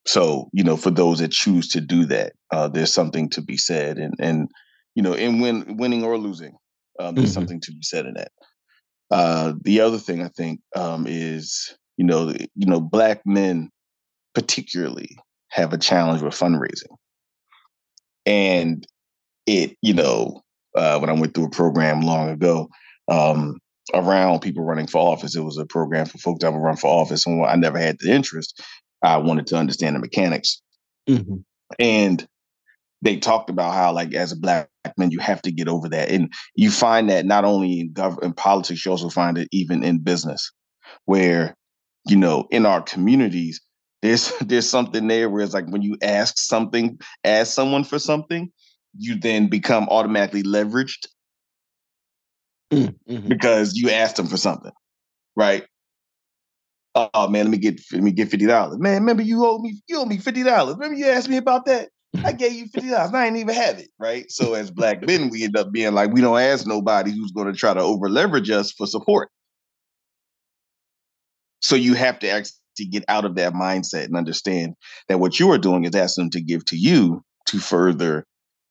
so 0.06 0.49
you 0.52 0.64
know, 0.64 0.76
for 0.76 0.90
those 0.90 1.18
that 1.18 1.32
choose 1.32 1.68
to 1.68 1.80
do 1.80 2.04
that, 2.06 2.32
uh, 2.52 2.68
there's 2.68 2.92
something 2.92 3.28
to 3.30 3.42
be 3.42 3.56
said, 3.56 3.99
and 3.99 4.14
and 4.18 4.49
you 4.94 5.02
know, 5.02 5.12
in 5.12 5.40
win 5.40 5.76
winning 5.76 6.04
or 6.04 6.16
losing, 6.16 6.56
um, 6.99 7.14
there's 7.14 7.30
mm-hmm. 7.30 7.35
something 7.35 7.61
to 7.62 7.73
be 7.73 7.82
said 7.82 8.06
in 8.06 8.14
that. 8.14 8.32
Uh, 9.11 9.54
the 9.62 9.80
other 9.80 9.99
thing 9.99 10.23
I 10.23 10.28
think 10.28 10.61
um, 10.75 11.06
is 11.08 11.76
you 11.96 12.04
know 12.04 12.30
you 12.30 12.66
know 12.66 12.80
black 12.80 13.23
men 13.26 13.70
particularly 14.35 15.16
have 15.49 15.73
a 15.73 15.78
challenge 15.78 16.23
with 16.23 16.35
fundraising, 16.35 16.94
and 18.25 18.87
it 19.46 19.76
you 19.82 19.94
know 19.94 20.42
uh, 20.76 20.99
when 20.99 21.11
I 21.11 21.14
went 21.14 21.35
through 21.35 21.47
a 21.47 21.50
program 21.50 22.02
long 22.02 22.28
ago 22.28 22.68
um, 23.09 23.59
around 23.95 24.40
people 24.40 24.64
running 24.64 24.87
for 24.87 24.99
office. 24.99 25.37
It 25.37 25.40
was 25.40 25.59
a 25.59 25.66
program 25.66 26.06
for 26.06 26.18
folks 26.18 26.42
that 26.42 26.52
would 26.52 26.62
run 26.62 26.76
for 26.76 26.88
office, 26.88 27.26
and 27.26 27.45
I 27.45 27.56
never 27.56 27.78
had 27.78 27.99
the 27.99 28.12
interest. 28.12 28.62
I 29.02 29.18
wanted 29.18 29.47
to 29.49 29.56
understand 29.56 29.97
the 29.97 30.00
mechanics, 30.00 30.62
mm-hmm. 31.09 31.37
and 31.78 32.26
they 33.02 33.18
talked 33.18 33.50
about 33.50 33.75
how, 33.75 33.92
like, 33.92 34.14
as 34.14 34.33
a 34.33 34.37
black 34.37 34.68
man, 34.97 35.11
you 35.11 35.21
have 35.21 35.42
to 35.42 35.52
get 35.52 35.68
over 35.68 35.88
that, 35.90 36.11
and 36.11 36.33
you 36.54 36.71
find 36.71 37.11
that 37.11 37.26
not 37.26 37.45
only 37.45 37.80
in 37.80 37.92
government 37.92 38.25
in 38.25 38.33
politics, 38.33 38.85
you 38.85 38.90
also 38.90 39.11
find 39.11 39.38
it 39.38 39.49
even 39.52 39.85
in 39.85 39.99
business, 39.99 40.52
where 41.04 41.54
you 42.06 42.16
know, 42.16 42.47
in 42.50 42.64
our 42.66 42.80
communities, 42.80 43.61
there's 44.02 44.33
there's 44.40 44.68
something 44.68 45.06
there 45.06 45.28
where 45.28 45.42
it's 45.42 45.54
like 45.54 45.68
when 45.68 45.83
you 45.83 45.97
ask 46.02 46.38
something, 46.38 46.99
ask 47.25 47.52
someone 47.52 47.85
for 47.85 47.99
something, 47.99 48.50
you 48.98 49.18
then 49.18 49.48
become 49.48 49.88
automatically 49.90 50.42
leveraged 50.42 51.06
mm, 52.72 52.94
mm-hmm. 53.08 53.28
because 53.28 53.74
you 53.74 53.90
asked 53.90 54.16
them 54.16 54.26
for 54.26 54.36
something, 54.36 54.72
right? 55.34 55.64
Oh 56.94 57.28
man, 57.28 57.44
let 57.44 57.50
me 57.50 57.58
get 57.58 57.80
let 57.92 58.02
me 58.02 58.10
get 58.10 58.30
fifty 58.30 58.46
dollars. 58.46 58.78
Man, 58.78 58.94
remember 59.00 59.22
you 59.22 59.44
owe 59.44 59.58
me 59.58 59.80
you 59.86 59.98
owe 59.98 60.06
me 60.06 60.18
fifty 60.18 60.42
dollars. 60.42 60.76
Remember 60.76 60.96
you 60.96 61.06
asked 61.06 61.28
me 61.28 61.36
about 61.36 61.66
that? 61.66 61.90
I 62.24 62.32
gave 62.32 62.52
you 62.52 62.68
fifty 62.68 62.90
dollars. 62.90 63.12
I 63.12 63.26
ain't 63.26 63.36
even 63.36 63.54
have 63.54 63.78
it, 63.78 63.90
right? 63.98 64.30
So 64.30 64.54
as 64.54 64.70
black 64.70 65.06
men, 65.06 65.28
we 65.28 65.44
end 65.44 65.56
up 65.56 65.72
being 65.72 65.92
like, 65.92 66.12
we 66.12 66.22
don't 66.22 66.40
ask 66.40 66.66
nobody 66.66 67.12
who's 67.12 67.32
going 67.32 67.52
to 67.52 67.58
try 67.58 67.74
to 67.74 67.80
over 67.80 68.08
leverage 68.08 68.50
us 68.50 68.72
for 68.72 68.86
support. 68.86 69.28
So 71.60 71.76
you 71.76 71.94
have 71.94 72.18
to 72.20 72.30
actually 72.30 72.86
get 72.90 73.04
out 73.08 73.24
of 73.24 73.34
that 73.36 73.52
mindset 73.52 74.04
and 74.04 74.16
understand 74.16 74.74
that 75.08 75.18
what 75.18 75.40
you 75.40 75.50
are 75.50 75.58
doing 75.58 75.84
is 75.84 75.94
asking 75.94 76.24
them 76.24 76.30
to 76.30 76.40
give 76.40 76.64
to 76.66 76.76
you 76.76 77.22
to 77.46 77.58
further 77.58 78.24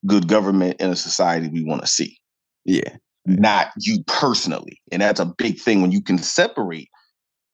good 0.05 0.27
government 0.27 0.79
in 0.79 0.89
a 0.89 0.95
society 0.95 1.49
we 1.49 1.63
want 1.63 1.81
to 1.81 1.87
see. 1.87 2.17
Yeah. 2.65 2.95
Not 3.25 3.71
you 3.79 4.03
personally. 4.07 4.79
And 4.91 5.01
that's 5.01 5.19
a 5.19 5.25
big 5.25 5.59
thing 5.59 5.81
when 5.81 5.91
you 5.91 6.01
can 6.01 6.17
separate 6.17 6.89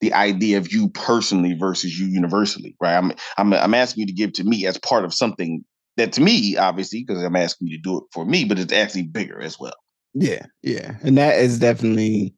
the 0.02 0.14
idea 0.14 0.58
of 0.58 0.72
you 0.72 0.90
personally 0.90 1.54
versus 1.54 1.98
you 1.98 2.08
universally, 2.08 2.76
right? 2.82 2.98
I'm 2.98 3.14
I'm 3.38 3.54
I'm 3.54 3.74
asking 3.74 4.02
you 4.02 4.08
to 4.08 4.14
give 4.14 4.34
to 4.34 4.44
me 4.44 4.66
as 4.66 4.78
part 4.80 5.06
of 5.06 5.14
something 5.14 5.64
that 5.98 6.12
to 6.14 6.22
me, 6.22 6.58
obviously, 6.58 7.04
because 7.06 7.24
I'm 7.24 7.36
asking 7.36 7.68
you 7.68 7.78
to 7.78 7.82
do 7.82 7.98
it 8.00 8.04
for 8.12 8.26
me, 8.26 8.46
but 8.46 8.60
it's 8.60 8.74
actually 8.74 9.04
bigger 9.04 9.40
as 9.40 9.60
well. 9.60 9.76
Yeah, 10.14 10.46
yeah. 10.64 10.96
And 11.04 11.18
that 11.18 11.38
is 11.38 11.60
definitely 11.60 12.34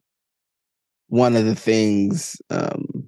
one 1.08 1.36
of 1.36 1.46
the 1.46 1.55
things 1.55 2.41
um 2.50 3.08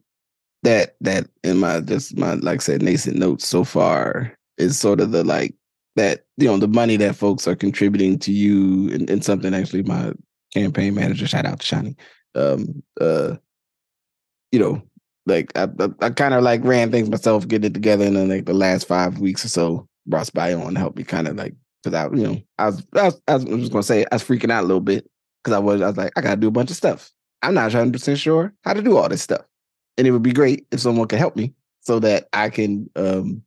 that 0.64 0.96
that 1.02 1.28
in 1.44 1.58
my 1.58 1.82
just 1.82 2.18
my 2.18 2.36
like 2.36 2.60
I 2.60 2.64
said 2.64 2.82
nascent 2.82 3.18
notes 3.18 3.48
so 3.48 3.64
far 3.64 4.36
is 4.58 4.80
sort 4.80 5.02
of 5.02 5.12
the 5.12 5.24
like 5.24 5.55
that 5.96 6.25
you 6.38 6.48
know 6.48 6.58
the 6.58 6.68
money 6.68 6.98
that 6.98 7.16
folks 7.16 7.48
are 7.48 7.56
contributing 7.56 8.20
to 8.20 8.32
you 8.32 8.92
and, 8.94 9.10
and 9.10 9.24
something 9.24 9.54
actually 9.54 9.84
my 9.84 10.12
campaign 10.54 10.94
manager 10.94 11.28
shout 11.28 11.46
out 11.46 11.60
to 11.60 11.75
Shani 11.75 11.96
um 12.36 12.84
uh 13.00 13.36
you 14.52 14.60
know 14.60 14.82
like 15.25 15.52
I 15.58 15.64
I, 15.80 15.90
I 16.02 16.10
kind 16.12 16.34
of 16.34 16.44
like 16.44 16.64
ran 16.64 16.92
things 16.92 17.10
myself 17.10 17.48
getting 17.48 17.72
it 17.72 17.74
together 17.74 18.06
and 18.06 18.16
then 18.16 18.30
like 18.30 18.46
the 18.46 18.54
last 18.54 18.88
five 18.88 19.20
weeks 19.20 19.46
or 19.46 19.50
so 19.50 19.88
brought 20.06 20.28
Spy 20.28 20.54
on 20.54 20.74
to 20.74 20.80
help 20.80 20.98
me 20.98 21.04
kind 21.04 21.28
of 21.28 21.36
like 21.36 21.56
because 21.84 21.96
I 21.96 22.16
you 22.16 22.24
know 22.24 22.42
I 22.58 22.66
was, 22.68 22.86
I 22.96 23.04
was 23.04 23.22
I 23.28 23.36
was 23.36 23.46
just 23.46 23.72
gonna 23.72 23.84
say 23.84 24.06
I 24.12 24.16
was 24.16 24.24
freaking 24.24 24.52
out 24.52 24.64
a 24.64 24.68
little 24.68 24.82
bit 24.82 25.10
because 25.44 25.56
I 25.56 25.60
was 25.60 25.82
I 25.82 25.88
was 25.88 25.98
like 25.98 26.14
I 26.16 26.22
gotta 26.22 26.40
do 26.40 26.48
a 26.48 26.52
bunch 26.52 26.70
of 26.70 26.78
stuff. 26.78 27.12
I'm 27.42 27.54
not 27.54 27.74
100 27.74 27.94
percent 27.94 28.20
sure 28.20 28.54
how 28.64 28.74
to 28.74 28.82
do 28.82 28.98
all 28.98 29.10
this 29.10 29.22
stuff 29.22 29.46
and 29.98 30.08
it 30.08 30.12
would 30.12 30.24
be 30.24 30.34
great 30.34 30.66
if 30.72 30.80
someone 30.80 31.08
could 31.08 31.20
help 31.20 31.36
me 31.36 31.54
so 31.82 32.00
that 32.00 32.28
I 32.34 32.50
can 32.50 32.90
um 32.96 33.44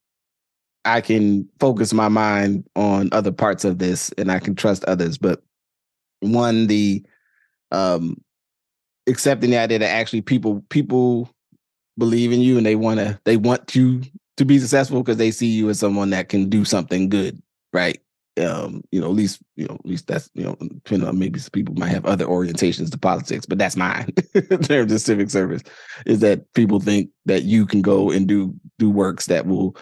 I 0.88 1.00
can 1.00 1.49
focus 1.61 1.92
my 1.92 2.09
mind 2.09 2.64
on 2.75 3.11
other 3.12 3.33
parts 3.33 3.64
of 3.64 3.78
this 3.78 4.11
and 4.16 4.33
I 4.33 4.38
can 4.38 4.54
trust 4.54 4.85
others. 4.85 5.18
But 5.18 5.42
one, 6.21 6.66
the 6.66 7.04
um 7.71 8.16
accepting 9.07 9.50
the 9.50 9.59
idea 9.59 9.78
that 9.80 9.90
actually 9.90 10.23
people 10.23 10.64
people 10.71 11.30
believe 11.99 12.33
in 12.33 12.40
you 12.40 12.57
and 12.57 12.64
they 12.64 12.76
want 12.76 13.00
to 13.00 13.21
they 13.25 13.37
want 13.37 13.75
you 13.75 14.02
to 14.38 14.45
be 14.45 14.59
successful 14.59 15.02
because 15.02 15.16
they 15.16 15.30
see 15.30 15.49
you 15.49 15.68
as 15.68 15.78
someone 15.78 16.11
that 16.11 16.28
can 16.28 16.49
do 16.49 16.64
something 16.64 17.09
good, 17.09 17.42
right? 17.73 17.99
Um, 18.40 18.83
you 18.92 19.00
know, 19.00 19.09
at 19.09 19.14
least 19.14 19.42
you 19.57 19.66
know, 19.66 19.75
at 19.75 19.85
least 19.85 20.07
that's 20.07 20.30
you 20.35 20.45
know, 20.45 20.57
depending 20.61 21.09
on 21.09 21.18
maybe 21.18 21.38
some 21.38 21.50
people 21.50 21.75
might 21.75 21.88
have 21.88 22.07
other 22.07 22.25
orientations 22.25 22.90
to 22.92 22.99
politics, 22.99 23.45
but 23.45 23.59
that's 23.59 23.76
mine 23.76 24.12
in 24.35 24.62
terms 24.62 24.92
of 24.92 25.00
civic 25.00 25.28
service. 25.28 25.62
Is 26.07 26.21
that 26.21 26.50
people 26.54 26.80
think 26.80 27.11
that 27.26 27.42
you 27.42 27.66
can 27.66 27.83
go 27.83 28.11
and 28.11 28.26
do 28.26 28.54
do 28.78 28.88
works 28.88 29.26
that 29.26 29.47
will 29.47 29.76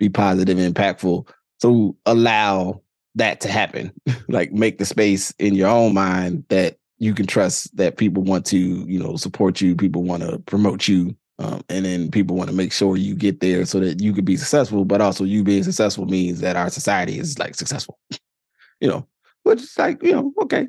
be 0.00 0.08
positive 0.08 0.58
and 0.58 0.74
impactful. 0.74 1.28
So 1.58 1.96
allow 2.06 2.82
that 3.14 3.40
to 3.42 3.48
happen. 3.48 3.92
like 4.28 4.50
make 4.50 4.78
the 4.78 4.84
space 4.84 5.32
in 5.38 5.54
your 5.54 5.68
own 5.68 5.94
mind 5.94 6.44
that 6.48 6.78
you 6.98 7.14
can 7.14 7.26
trust 7.26 7.74
that 7.76 7.96
people 7.96 8.22
want 8.22 8.44
to, 8.46 8.58
you 8.58 8.98
know, 8.98 9.16
support 9.16 9.60
you, 9.60 9.76
people 9.76 10.02
want 10.02 10.22
to 10.22 10.38
promote 10.40 10.88
you, 10.88 11.14
um, 11.38 11.62
and 11.70 11.84
then 11.84 12.10
people 12.10 12.36
want 12.36 12.50
to 12.50 12.56
make 12.56 12.72
sure 12.72 12.96
you 12.96 13.14
get 13.14 13.40
there 13.40 13.64
so 13.64 13.80
that 13.80 14.02
you 14.02 14.12
could 14.12 14.26
be 14.26 14.36
successful. 14.36 14.84
But 14.84 15.00
also, 15.00 15.24
you 15.24 15.42
being 15.42 15.62
successful 15.62 16.04
means 16.04 16.40
that 16.40 16.56
our 16.56 16.68
society 16.68 17.18
is 17.18 17.38
like 17.38 17.54
successful. 17.54 17.98
you 18.80 18.88
know, 18.88 19.06
which 19.44 19.62
is 19.62 19.74
like 19.78 20.02
you 20.02 20.12
know, 20.12 20.32
okay. 20.42 20.68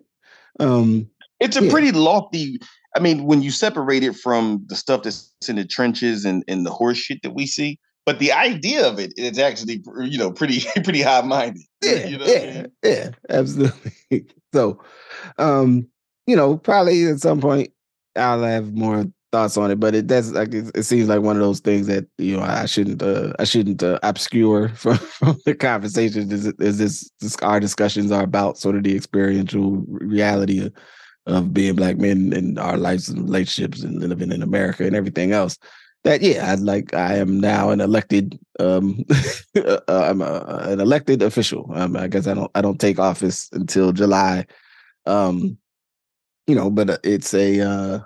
Um, 0.60 1.10
it's 1.40 1.58
a 1.58 1.66
yeah. 1.66 1.72
pretty 1.72 1.92
lofty. 1.92 2.60
I 2.96 3.00
mean, 3.00 3.24
when 3.24 3.42
you 3.42 3.52
separate 3.52 4.04
it 4.04 4.16
from 4.16 4.64
the 4.68 4.76
stuff 4.76 5.04
that's 5.04 5.34
in 5.48 5.56
the 5.56 5.66
trenches 5.66 6.24
and, 6.26 6.44
and 6.48 6.66
the 6.66 6.72
horse 6.72 6.98
shit 6.98 7.24
that 7.24 7.34
we 7.34 7.48
see, 7.48 7.80
but 8.06 8.20
the 8.20 8.32
idea 8.32 8.88
of 8.88 9.00
it 9.00 9.14
is 9.18 9.38
actually 9.40 9.84
you 10.04 10.18
know 10.18 10.32
pretty 10.32 10.64
pretty 10.84 11.02
high 11.02 11.22
minded. 11.22 11.64
Yeah, 11.84 12.06
you 12.06 12.18
know 12.20 12.26
yeah, 12.26 12.40
I 12.40 12.46
mean? 12.46 12.72
yeah, 12.84 13.10
absolutely. 13.30 14.26
so, 14.54 14.84
um, 15.40 15.88
you 16.28 16.36
know, 16.36 16.56
probably 16.56 17.08
at 17.08 17.20
some 17.20 17.42
point 17.42 17.72
I'll 18.16 18.44
have 18.44 18.74
more 18.74 19.06
thoughts 19.32 19.58
on 19.58 19.72
it, 19.72 19.80
but 19.80 19.96
it 19.96 20.06
does 20.06 20.32
like 20.32 20.54
it, 20.54 20.70
it 20.76 20.84
seems 20.84 21.10
like 21.10 21.22
one 21.22 21.36
of 21.36 21.42
those 21.42 21.60
things 21.60 21.88
that 21.88 22.06
you 22.20 22.38
know 22.38 22.44
I 22.44 22.68
shouldn't 22.68 23.02
uh, 23.02 23.34
I 23.40 23.46
shouldn't 23.46 23.82
uh, 23.82 23.98
obscure 24.04 24.70
from, 24.70 24.98
from 24.98 25.40
the 25.46 25.56
conversation. 25.56 26.32
Is, 26.32 26.46
is 26.46 26.78
this, 26.78 27.10
this 27.20 27.36
our 27.38 27.60
discussions 27.60 28.12
are 28.12 28.24
about 28.24 28.60
sort 28.60 28.76
of 28.76 28.84
the 28.84 28.96
experiential 28.96 29.84
reality 29.88 30.66
of, 30.66 30.74
of 31.26 31.54
being 31.54 31.76
black 31.76 31.98
men 31.98 32.32
and 32.34 32.60
our 32.60 32.78
lives 32.78 33.10
and 33.10 33.24
relationships 33.24 33.82
and 33.82 34.00
living 34.00 34.32
in 34.32 34.44
America 34.44 34.86
and 34.86 34.96
everything 34.96 35.32
else. 35.32 35.58
That 36.04 36.22
yeah, 36.22 36.52
I 36.52 36.56
like 36.56 36.94
I 36.96 37.18
am 37.18 37.40
now 37.40 37.70
an 37.70 37.80
elected 37.80 38.40
um 38.60 39.06
uh, 39.56 39.80
I'm 39.88 40.22
a, 40.22 40.46
an 40.64 40.80
elected 40.80 41.22
official. 41.22 41.70
Um, 41.76 41.96
I 41.96 42.08
guess 42.08 42.26
I 42.28 42.34
don't 42.34 42.52
I 42.56 42.62
don't 42.62 42.80
take 42.80 42.98
office 42.98 43.50
until 43.54 43.92
July. 43.92 44.46
Um, 45.06 45.58
you 46.48 46.56
know, 46.56 46.72
but 46.72 46.90
uh, 46.90 46.98
it's 47.04 47.34
a 47.34 47.62
uh 47.62 48.00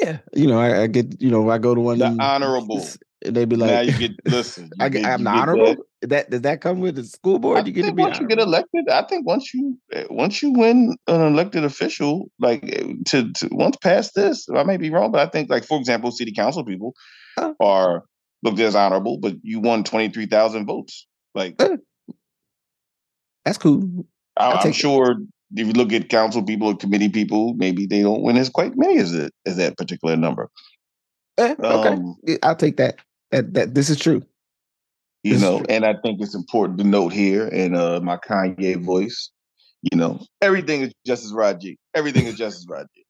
yeah, 0.00 0.18
you 0.32 0.46
know, 0.46 0.58
I, 0.58 0.82
I, 0.82 0.86
get, 0.86 1.20
you 1.20 1.30
know, 1.30 1.50
I 1.50 1.58
go 1.58 1.74
to 1.74 1.80
one. 1.80 1.98
The 1.98 2.16
honorable. 2.20 2.86
They 3.24 3.44
be 3.44 3.56
like, 3.56 3.70
now 3.70 3.80
you 3.80 4.08
get 4.08 4.12
listen. 4.26 4.70
I 4.78 4.88
get, 4.88 5.04
I'm 5.04 5.24
the 5.24 5.30
honorable. 5.30 5.76
That. 6.02 6.10
that. 6.10 6.30
does 6.30 6.40
that 6.42 6.60
come 6.60 6.80
with 6.80 6.96
the 6.96 7.04
school 7.04 7.38
board? 7.38 7.58
I 7.58 7.66
you 7.66 7.72
get 7.72 7.86
to 7.86 7.92
be 7.92 8.02
once 8.02 8.16
honorable? 8.16 8.32
you 8.32 8.36
get 8.36 8.46
elected. 8.46 8.88
I 8.88 9.02
think 9.02 9.26
once 9.26 9.52
you 9.52 9.78
eh, 9.92 10.04
once 10.10 10.42
you 10.42 10.52
win 10.52 10.96
an 11.06 11.20
elected 11.20 11.64
official, 11.64 12.30
like 12.38 12.64
eh, 12.64 12.94
to, 13.06 13.32
to 13.32 13.48
once 13.52 13.76
past 13.76 14.14
this, 14.14 14.46
I 14.54 14.62
may 14.64 14.76
be 14.76 14.90
wrong, 14.90 15.10
but 15.10 15.26
I 15.26 15.30
think 15.30 15.50
like 15.50 15.64
for 15.64 15.78
example, 15.78 16.10
city 16.10 16.32
council 16.32 16.64
people 16.64 16.94
huh? 17.38 17.54
are 17.60 18.04
looked 18.42 18.60
as 18.60 18.74
honorable, 18.74 19.18
but 19.18 19.34
you 19.42 19.60
won 19.60 19.84
twenty 19.84 20.08
three 20.08 20.26
thousand 20.26 20.66
votes. 20.66 21.06
Like 21.34 21.56
that's 23.44 23.58
cool. 23.58 24.06
I, 24.36 24.66
am 24.66 24.72
sure 24.72 25.16
if 25.54 25.66
you 25.66 25.72
look 25.72 25.92
at 25.92 26.08
council 26.08 26.42
people 26.42 26.68
or 26.68 26.76
committee 26.76 27.08
people, 27.08 27.54
maybe 27.54 27.86
they 27.86 28.02
don't 28.02 28.22
win 28.22 28.36
as 28.36 28.48
quite 28.48 28.76
many 28.76 28.98
as 28.98 29.14
it 29.14 29.32
as 29.46 29.56
that 29.56 29.76
particular 29.76 30.16
number. 30.16 30.50
Eh, 31.38 31.54
okay, 31.58 31.88
um, 31.88 32.16
I'll 32.42 32.56
take 32.56 32.76
that. 32.76 32.96
That 33.30 33.54
that 33.54 33.74
this 33.74 33.90
is 33.90 33.98
true. 33.98 34.22
You 35.28 35.34
this 35.34 35.42
know, 35.42 35.62
and 35.68 35.84
I 35.84 35.94
think 36.02 36.20
it's 36.20 36.34
important 36.34 36.78
to 36.78 36.84
note 36.84 37.12
here 37.12 37.46
in 37.46 37.74
uh, 37.74 38.00
my 38.00 38.16
Kanye 38.16 38.82
voice. 38.82 39.30
You 39.82 39.98
know, 39.98 40.20
everything 40.40 40.82
is 40.82 40.92
Justice 41.06 41.32
Rajee. 41.32 41.76
Everything 41.94 42.26
is 42.26 42.36
Justice 42.36 42.66
Rajee. 42.66 43.04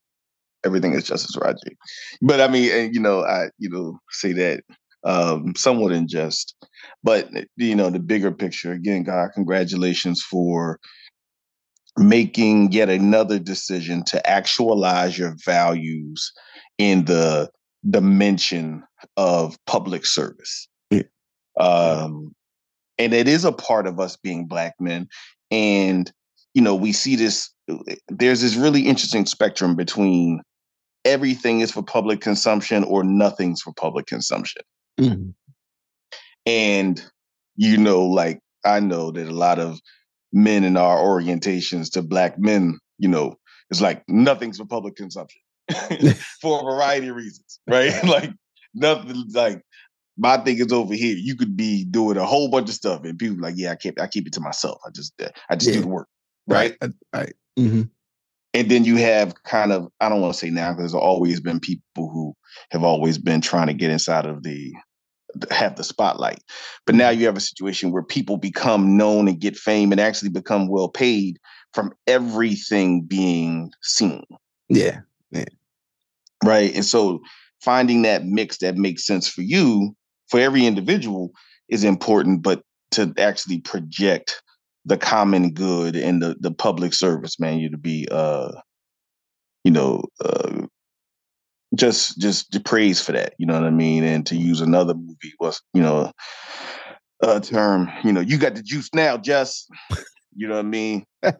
Everything 0.64 0.92
is 0.92 1.04
Justice 1.04 1.37
Rajee. 1.37 1.76
But 2.20 2.40
I 2.40 2.48
mean, 2.48 2.72
and 2.72 2.94
you 2.94 3.00
know, 3.00 3.24
I 3.24 3.50
you 3.59 3.70
know 3.70 3.98
say 4.11 4.33
that 4.33 4.64
um, 5.04 5.54
somewhat 5.57 5.92
in 5.92 6.09
jest. 6.09 6.54
But 7.04 7.31
you 7.57 7.74
know, 7.74 7.90
the 7.90 8.00
bigger 8.00 8.33
picture 8.33 8.72
again, 8.72 9.04
God, 9.04 9.31
congratulations 9.35 10.20
for 10.20 10.81
making 11.96 12.72
yet 12.72 12.88
another 12.88 13.38
decision 13.38 14.04
to 14.04 14.28
actualize 14.28 15.18
your 15.18 15.37
values 15.44 16.33
in 16.78 17.04
the 17.04 17.50
dimension 17.88 18.83
of 19.16 19.57
public 19.66 20.04
service. 20.04 20.68
Um, 21.59 22.35
and 22.99 23.14
it 23.14 23.29
is 23.29 23.44
a 23.44 23.53
part 23.53 23.87
of 23.87 24.01
us 24.01 24.16
being 24.16 24.47
black 24.47 24.75
men. 24.81 25.09
And, 25.51 26.11
you 26.55 26.62
know, 26.62 26.75
we 26.75 26.92
see 26.92 27.16
this, 27.16 27.51
there's 28.09 28.40
this 28.40 28.57
really 28.57 28.83
interesting 28.83 29.27
spectrum 29.27 29.77
between 29.77 30.42
everything 31.05 31.61
is 31.61 31.71
for 31.71 31.83
public 31.83 32.21
consumption 32.21 32.85
or 32.85 33.05
nothing's 33.05 33.62
for 33.62 33.73
public 33.73 34.07
consumption. 34.07 34.62
Mm-hmm. 35.01 35.31
And, 36.47 37.05
you 37.57 37.77
know, 37.77 38.05
like 38.05 38.40
I 38.64 38.81
know 38.81 39.11
that 39.11 39.29
a 39.29 39.33
lot 39.33 39.59
of 39.59 39.81
men 40.33 40.64
in 40.64 40.77
our 40.77 40.99
orientations 40.99 41.90
to 41.92 42.03
black 42.03 42.38
men, 42.38 42.79
you 42.99 43.09
know, 43.09 43.37
it's 43.71 43.81
like 43.81 44.03
nothing's 44.09 44.59
for 44.59 44.64
public 44.64 44.97
consumption 44.97 45.40
for 46.40 46.61
a 46.61 46.64
variety 46.64 47.09
of 47.09 47.16
reasons, 47.16 47.61
right? 47.68 47.92
like 48.05 48.33
nothing 48.75 49.25
like 49.33 49.62
my 50.18 50.37
thing 50.38 50.59
is 50.59 50.72
over 50.72 50.94
here. 50.94 51.16
You 51.16 51.37
could 51.37 51.57
be 51.57 51.85
doing 51.85 52.16
a 52.16 52.24
whole 52.24 52.50
bunch 52.50 52.68
of 52.68 52.74
stuff, 52.74 53.04
and 53.04 53.18
people 53.18 53.38
like, 53.40 53.54
yeah, 53.57 53.72
I 53.72 53.76
keep 53.76 54.00
I 54.00 54.07
keep 54.07 54.26
it 54.26 54.33
to 54.35 54.40
myself. 54.40 54.81
I 54.87 54.90
just 54.90 55.14
I 55.48 55.57
just 55.57 55.70
yeah. 55.70 55.76
do 55.76 55.81
the 55.83 55.88
work, 55.88 56.09
right? 56.46 56.76
Right. 56.81 56.92
right. 57.14 57.35
Mm-hmm. 57.59 57.83
And 58.54 58.70
then 58.70 58.85
you 58.85 58.96
have 58.96 59.42
kind 59.44 59.72
of 59.72 59.88
I 60.00 60.09
don't 60.09 60.20
want 60.20 60.35
to 60.35 60.38
say 60.38 60.50
now 60.50 60.70
because 60.72 60.92
there's 60.92 61.02
always 61.02 61.40
been 61.40 61.61
people 61.61 62.11
who 62.11 62.35
have 62.70 62.83
always 62.83 63.18
been 63.18 63.40
trying 63.40 63.68
to 63.68 63.74
get 63.74 63.90
inside 63.90 64.26
of 64.26 64.42
the 64.42 64.74
have 65.50 65.76
the 65.76 65.85
spotlight. 65.85 66.42
But 66.87 66.94
now 66.94 67.11
you 67.11 67.26
have 67.26 67.37
a 67.37 67.40
situation 67.40 67.92
where 67.92 68.02
people 68.02 68.37
become 68.37 68.96
known 68.96 69.28
and 69.28 69.40
get 69.40 69.57
fame 69.57 69.92
and 69.92 70.00
actually 70.00 70.31
become 70.31 70.68
well 70.68 70.88
paid 70.88 71.38
from 71.74 71.92
everything 72.07 73.02
being 73.02 73.70
seen. 73.83 74.24
Yeah. 74.68 75.00
Yeah. 75.31 75.44
Right. 76.44 76.74
And 76.74 76.85
so 76.85 77.20
finding 77.62 78.02
that 78.02 78.24
mix 78.24 78.59
that 78.59 78.76
makes 78.76 79.07
sense 79.07 79.28
for 79.28 79.42
you, 79.42 79.94
for 80.28 80.40
every 80.40 80.66
individual, 80.66 81.32
is 81.68 81.84
important, 81.84 82.42
but 82.42 82.62
to 82.92 83.12
actually 83.18 83.60
project 83.60 84.42
the 84.84 84.96
common 84.96 85.52
good 85.52 85.96
and 85.96 86.22
the, 86.22 86.36
the 86.40 86.50
public 86.50 86.94
service, 86.94 87.38
man, 87.38 87.58
you 87.58 87.70
to 87.70 87.76
be 87.76 88.08
uh 88.10 88.52
you 89.64 89.70
know, 89.70 90.02
uh, 90.24 90.66
just 91.74 92.18
just 92.18 92.64
praise 92.64 93.02
for 93.02 93.12
that. 93.12 93.34
You 93.38 93.46
know 93.46 93.54
what 93.54 93.64
I 93.64 93.70
mean? 93.70 94.04
And 94.04 94.24
to 94.26 94.36
use 94.36 94.60
another 94.60 94.94
movie 94.94 95.34
was, 95.38 95.60
you 95.74 95.82
know, 95.82 96.10
a 97.22 97.40
term, 97.40 97.90
you 98.04 98.12
know, 98.12 98.20
you 98.20 98.38
got 98.38 98.54
the 98.54 98.62
juice 98.62 98.88
now, 98.94 99.18
just 99.18 99.70
you 100.34 100.48
know 100.48 100.54
what 100.54 100.64
I 100.64 100.68
mean? 100.68 101.04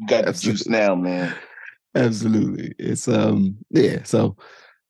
You 0.00 0.06
got 0.06 0.26
the 0.26 0.32
juice 0.32 0.68
now, 0.68 0.94
man. 0.94 1.34
Absolutely. 1.96 2.72
It's 2.78 3.08
um 3.08 3.56
yeah, 3.70 4.04
so 4.04 4.36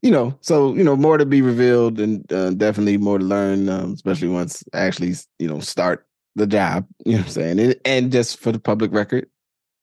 you 0.03 0.11
know, 0.11 0.37
so 0.41 0.75
you 0.75 0.85
know, 0.85 0.97
more 0.97 1.19
to 1.19 1.27
be 1.27 1.43
revealed 1.43 1.99
and 1.99 2.31
uh, 2.33 2.51
definitely 2.51 2.97
more 2.99 3.19
to 3.19 3.25
learn, 3.25 3.69
um, 3.69 3.93
especially 3.95 4.29
once 4.29 4.63
actually, 4.73 5.15
you 5.39 5.49
know, 5.49 5.61
start 5.61 6.07
the 6.37 6.47
job. 6.47 6.87
You 7.05 7.13
know 7.13 7.19
what 7.19 7.27
I'm 7.27 7.33
saying? 7.33 7.61
And, 7.61 7.77
and 7.85 8.13
just 8.13 8.39
for 8.39 8.53
the 8.53 8.61
public 8.61 8.93
record, 8.93 9.29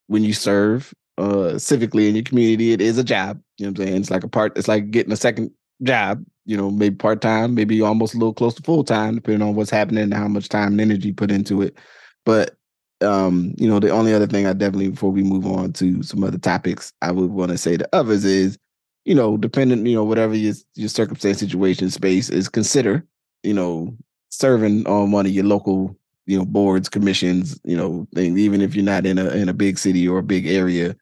when 0.08 0.23
you 0.23 0.34
serve 0.34 0.93
uh 1.17 1.56
civically 1.56 2.10
in 2.10 2.15
your 2.15 2.23
community, 2.23 2.71
it 2.71 2.82
is 2.82 2.97
a 2.97 3.04
job. 3.04 3.41
You 3.58 3.65
know 3.65 3.71
what 3.71 3.80
I'm 3.80 3.88
saying? 3.88 4.01
It's 4.01 4.12
like 4.12 4.23
a 4.23 4.28
part, 4.30 4.58
it's 4.58 4.67
like 4.67 4.91
getting 4.91 5.13
a 5.13 5.17
second 5.17 5.51
job, 5.84 6.23
you 6.45 6.56
know, 6.58 6.71
maybe 6.71 6.95
part 6.95 7.21
time, 7.21 7.56
maybe 7.56 7.82
almost 7.82 8.13
a 8.13 8.17
little 8.17 8.34
close 8.34 8.54
to 8.56 8.63
full 8.63 8.84
time, 8.84 9.15
depending 9.15 9.47
on 9.47 9.56
what's 9.56 9.69
happening 9.69 10.04
and 10.04 10.13
how 10.13 10.28
much 10.28 10.49
time 10.49 10.73
and 10.73 10.82
energy 10.82 11.12
put 11.12 11.32
into 11.32 11.62
it. 11.62 11.78
But 12.25 12.56
um, 13.01 13.54
you 13.58 13.67
know, 13.67 13.80
the 13.80 13.89
only 13.89 14.13
other 14.13 14.28
thing 14.28 14.45
I 14.47 14.54
definitely 14.54 14.89
before 14.89 15.12
we 15.12 15.23
move 15.23 15.45
on 15.45 15.73
to 15.73 16.01
some 16.04 16.23
other 16.23 16.38
topics, 16.38 16.93
I 17.01 17.12
would 17.12 17.32
want 17.32 17.51
to 17.51 17.58
say 17.58 17.78
to 17.78 17.89
others 17.93 18.23
is, 18.23 18.58
you 19.05 19.15
know, 19.15 19.37
dependent, 19.37 19.85
you 19.87 19.95
know, 19.95 20.03
whatever 20.03 20.35
your 20.35 20.55
your 20.73 20.89
circumstance, 20.89 21.39
situation, 21.39 21.89
space 21.89 22.29
is, 22.29 22.49
consider, 22.49 23.05
you 23.43 23.53
know, 23.53 23.95
serving 24.29 24.85
on 24.87 25.11
one 25.11 25.25
of 25.25 25.31
your 25.31 25.45
local, 25.45 25.95
you 26.25 26.37
know, 26.37 26.45
boards, 26.45 26.89
commissions, 26.89 27.59
you 27.63 27.77
know, 27.77 28.07
things, 28.15 28.37
even 28.37 28.61
if 28.61 28.75
you're 28.75 28.83
not 28.83 29.05
in 29.05 29.17
a 29.17 29.29
in 29.29 29.47
a 29.47 29.53
big 29.53 29.77
city 29.77 30.07
or 30.07 30.17
a 30.17 30.23
big 30.23 30.47
area, 30.47 30.95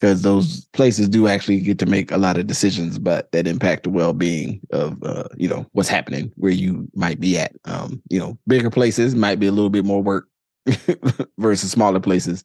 because 0.00 0.22
those 0.22 0.66
places 0.72 1.08
do 1.08 1.28
actually 1.28 1.60
get 1.60 1.78
to 1.78 1.86
make 1.86 2.10
a 2.10 2.18
lot 2.18 2.36
of 2.36 2.48
decisions, 2.48 2.98
but 2.98 3.30
that 3.30 3.46
impact 3.46 3.84
the 3.84 3.90
well 3.90 4.12
being 4.12 4.60
of 4.72 5.00
uh, 5.04 5.28
you 5.36 5.48
know 5.48 5.64
what's 5.72 5.88
happening 5.88 6.32
where 6.34 6.52
you 6.52 6.88
might 6.94 7.20
be 7.20 7.38
at. 7.38 7.52
Um, 7.66 8.02
you 8.10 8.18
know, 8.18 8.36
bigger 8.48 8.70
places 8.70 9.14
might 9.14 9.38
be 9.38 9.46
a 9.46 9.52
little 9.52 9.70
bit 9.70 9.84
more 9.84 10.02
work 10.02 10.28
versus 11.38 11.70
smaller 11.70 12.00
places. 12.00 12.42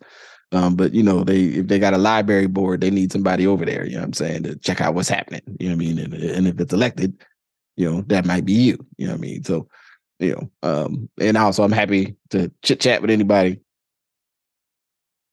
Um, 0.51 0.75
but 0.75 0.93
you 0.93 1.03
know, 1.03 1.23
they 1.23 1.43
if 1.43 1.67
they 1.67 1.77
got 1.79 1.93
a 1.93 1.99
library 1.99 2.47
board, 2.47 2.81
they 2.81 2.89
need 2.89 3.11
somebody 3.11 3.45
over 3.45 3.65
there, 3.65 3.85
you 3.85 3.93
know 3.93 3.99
what 3.99 4.07
I'm 4.07 4.13
saying, 4.13 4.43
to 4.43 4.55
check 4.55 4.81
out 4.81 4.95
what's 4.95 5.09
happening. 5.09 5.41
You 5.59 5.69
know 5.69 5.75
what 5.75 5.83
I 5.83 5.85
mean? 5.85 5.99
And, 5.99 6.13
and 6.13 6.47
if 6.47 6.59
it's 6.59 6.73
elected, 6.73 7.23
you 7.75 7.89
know, 7.89 8.01
that 8.07 8.25
might 8.25 8.45
be 8.45 8.53
you. 8.53 8.85
You 8.97 9.07
know 9.07 9.13
what 9.13 9.19
I 9.19 9.21
mean? 9.21 9.43
So, 9.43 9.67
you 10.19 10.33
know, 10.33 10.51
um, 10.67 11.09
and 11.19 11.37
also 11.37 11.63
I'm 11.63 11.71
happy 11.71 12.15
to 12.31 12.51
chit 12.63 12.79
chat 12.79 13.01
with 13.01 13.11
anybody 13.11 13.59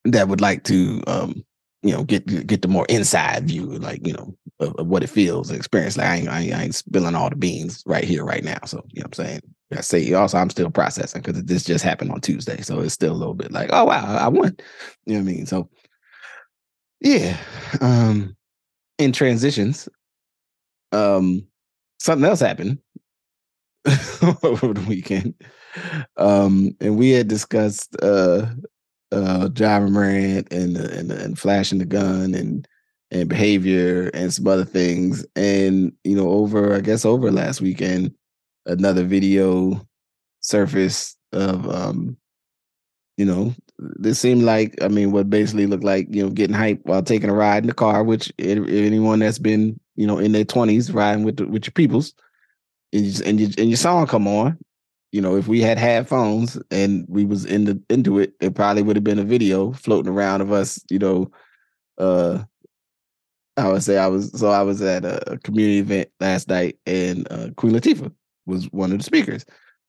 that 0.05 0.29
would 0.29 0.41
like 0.41 0.65
to 0.65 1.03
um, 1.07 1.45
you 1.87 1.93
know, 1.93 2.03
get 2.03 2.47
get 2.47 2.63
the 2.63 2.69
more 2.69 2.87
inside 2.89 3.47
view, 3.47 3.65
like, 3.65 4.05
you 4.07 4.13
know, 4.13 4.37
of, 4.61 4.75
of 4.77 4.87
what 4.87 5.03
it 5.03 5.11
feels 5.11 5.51
and 5.51 5.59
experience. 5.59 5.97
Like 5.97 6.07
I 6.07 6.17
ain't, 6.17 6.29
I 6.29 6.41
ain't, 6.41 6.55
I 6.55 6.63
ain't 6.65 6.75
spilling 6.75 7.15
all 7.15 7.31
the 7.31 7.37
beans 7.37 7.83
right 7.87 8.05
here, 8.05 8.25
right 8.25 8.45
now. 8.45 8.59
So, 8.65 8.79
you 8.93 9.01
know 9.01 9.07
what 9.09 9.19
I'm 9.19 9.25
saying? 9.27 9.41
I 9.73 9.81
say 9.81 10.13
also 10.13 10.39
I'm 10.39 10.51
still 10.51 10.71
processing 10.71 11.23
because 11.23 11.43
this 11.45 11.65
just 11.65 11.83
happened 11.85 12.13
on 12.13 12.21
Tuesday. 12.21 12.61
So 12.63 12.81
it's 12.81 12.95
still 12.95 13.13
a 13.13 13.15
little 13.17 13.35
bit 13.35 13.51
like, 13.51 13.71
oh 13.73 13.85
wow, 13.85 14.17
I 14.17 14.29
won. 14.29 14.57
You 15.07 15.15
know 15.15 15.25
what 15.25 15.31
I 15.31 15.33
mean? 15.33 15.47
So 15.47 15.69
yeah. 17.01 17.37
Um 17.81 18.37
in 18.99 19.13
transitions, 19.13 19.89
um 20.93 21.47
something 21.99 22.29
else 22.29 22.41
happened 22.41 22.79
over 24.43 24.75
the 24.75 24.85
weekend. 24.89 25.35
Um 26.17 26.77
and 26.81 26.97
we 26.97 27.11
had 27.11 27.27
discussed 27.27 27.97
uh 28.03 28.47
uh 29.11 29.49
Ja 29.57 29.81
Morant 29.81 30.53
and 30.53 30.77
and 30.77 31.11
and 31.11 31.39
flashing 31.39 31.79
the 31.79 31.85
gun 31.85 32.35
and 32.35 32.69
and 33.11 33.29
behavior 33.29 34.11
and 34.15 34.33
some 34.33 34.47
other 34.47 34.65
things. 34.65 35.25
And 35.37 35.93
you 36.05 36.17
know, 36.17 36.29
over 36.29 36.75
I 36.75 36.81
guess 36.81 37.05
over 37.05 37.31
last 37.31 37.61
weekend, 37.61 38.15
another 38.67 39.05
video 39.05 39.87
surfaced 40.41 41.17
of 41.33 41.69
um, 41.69 42.17
you 43.17 43.25
know, 43.25 43.55
this 43.79 44.21
seemed 44.21 44.43
like 44.43 44.75
I 44.83 44.89
mean, 44.89 45.13
what 45.13 45.31
basically 45.31 45.67
looked 45.67 45.85
like 45.85 46.07
you 46.11 46.23
know 46.23 46.31
getting 46.31 46.55
hype 46.57 46.81
while 46.85 47.03
taking 47.03 47.31
a 47.31 47.35
ride 47.35 47.63
in 47.63 47.69
the 47.69 47.75
car. 47.75 48.03
Which 48.03 48.33
anyone 48.39 49.21
that's 49.21 49.39
been 49.39 49.79
you 49.97 50.07
know 50.07 50.19
in 50.19 50.33
their 50.33 50.45
twenties 50.45 50.93
riding 50.93 51.25
with 51.25 51.37
the, 51.37 51.47
with 51.47 51.67
your 51.67 51.73
peoples, 51.73 52.15
and 52.93 53.05
you, 53.05 53.25
and, 53.25 53.41
you, 53.41 53.47
and 53.59 53.69
your 53.69 53.77
song 53.77 54.07
come 54.07 54.27
on, 54.27 54.59
you 55.13 55.21
know, 55.21 55.37
if 55.37 55.49
we 55.49 55.61
had 55.61 55.79
had 55.79 56.09
phones 56.09 56.59
and 56.71 57.07
we 57.09 57.25
was 57.25 57.45
in 57.45 57.65
the 57.65 57.81
into 57.89 58.19
it, 58.19 58.35
it 58.41 58.55
probably 58.55 58.83
would 58.83 58.97
have 58.97 59.05
been 59.05 59.19
a 59.19 59.25
video 59.25 59.73
floating 59.73 60.13
around 60.13 60.41
of 60.41 60.53
us, 60.53 60.83
you 60.91 60.99
know, 60.99 61.31
uh 61.99 62.43
I 63.57 63.73
would 63.73 63.83
say 63.83 63.99
I 63.99 64.07
was 64.07 64.31
so 64.39 64.49
I 64.49 64.63
was 64.63 64.83
at 64.83 65.05
a 65.05 65.39
community 65.43 65.79
event 65.79 66.11
last 66.21 66.49
night 66.49 66.79
and 66.87 67.27
uh, 67.31 67.49
Queen 67.57 67.73
Latifah 67.73 68.13
was 68.45 68.71
one 68.73 68.93
of 68.93 68.99
the 68.99 69.05
speakers. 69.05 69.45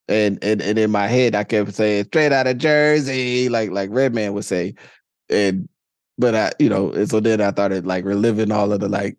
And, 0.09 0.41
and 0.41 0.61
and 0.61 0.79
in 0.79 0.89
my 0.89 1.07
head 1.07 1.35
I 1.35 1.43
kept 1.43 1.73
saying 1.73 2.05
straight 2.05 2.31
out 2.31 2.47
of 2.47 2.57
Jersey, 2.57 3.49
like 3.49 3.71
like 3.71 3.89
Redman 3.91 4.33
would 4.33 4.45
say. 4.45 4.75
And 5.29 5.67
but 6.17 6.33
I, 6.33 6.51
you 6.59 6.69
know, 6.69 6.91
and 6.91 7.09
so 7.09 7.19
then 7.19 7.41
I 7.41 7.51
started 7.51 7.85
like 7.85 8.05
reliving 8.05 8.51
all 8.51 8.71
of 8.71 8.79
the 8.79 8.87
like 8.89 9.17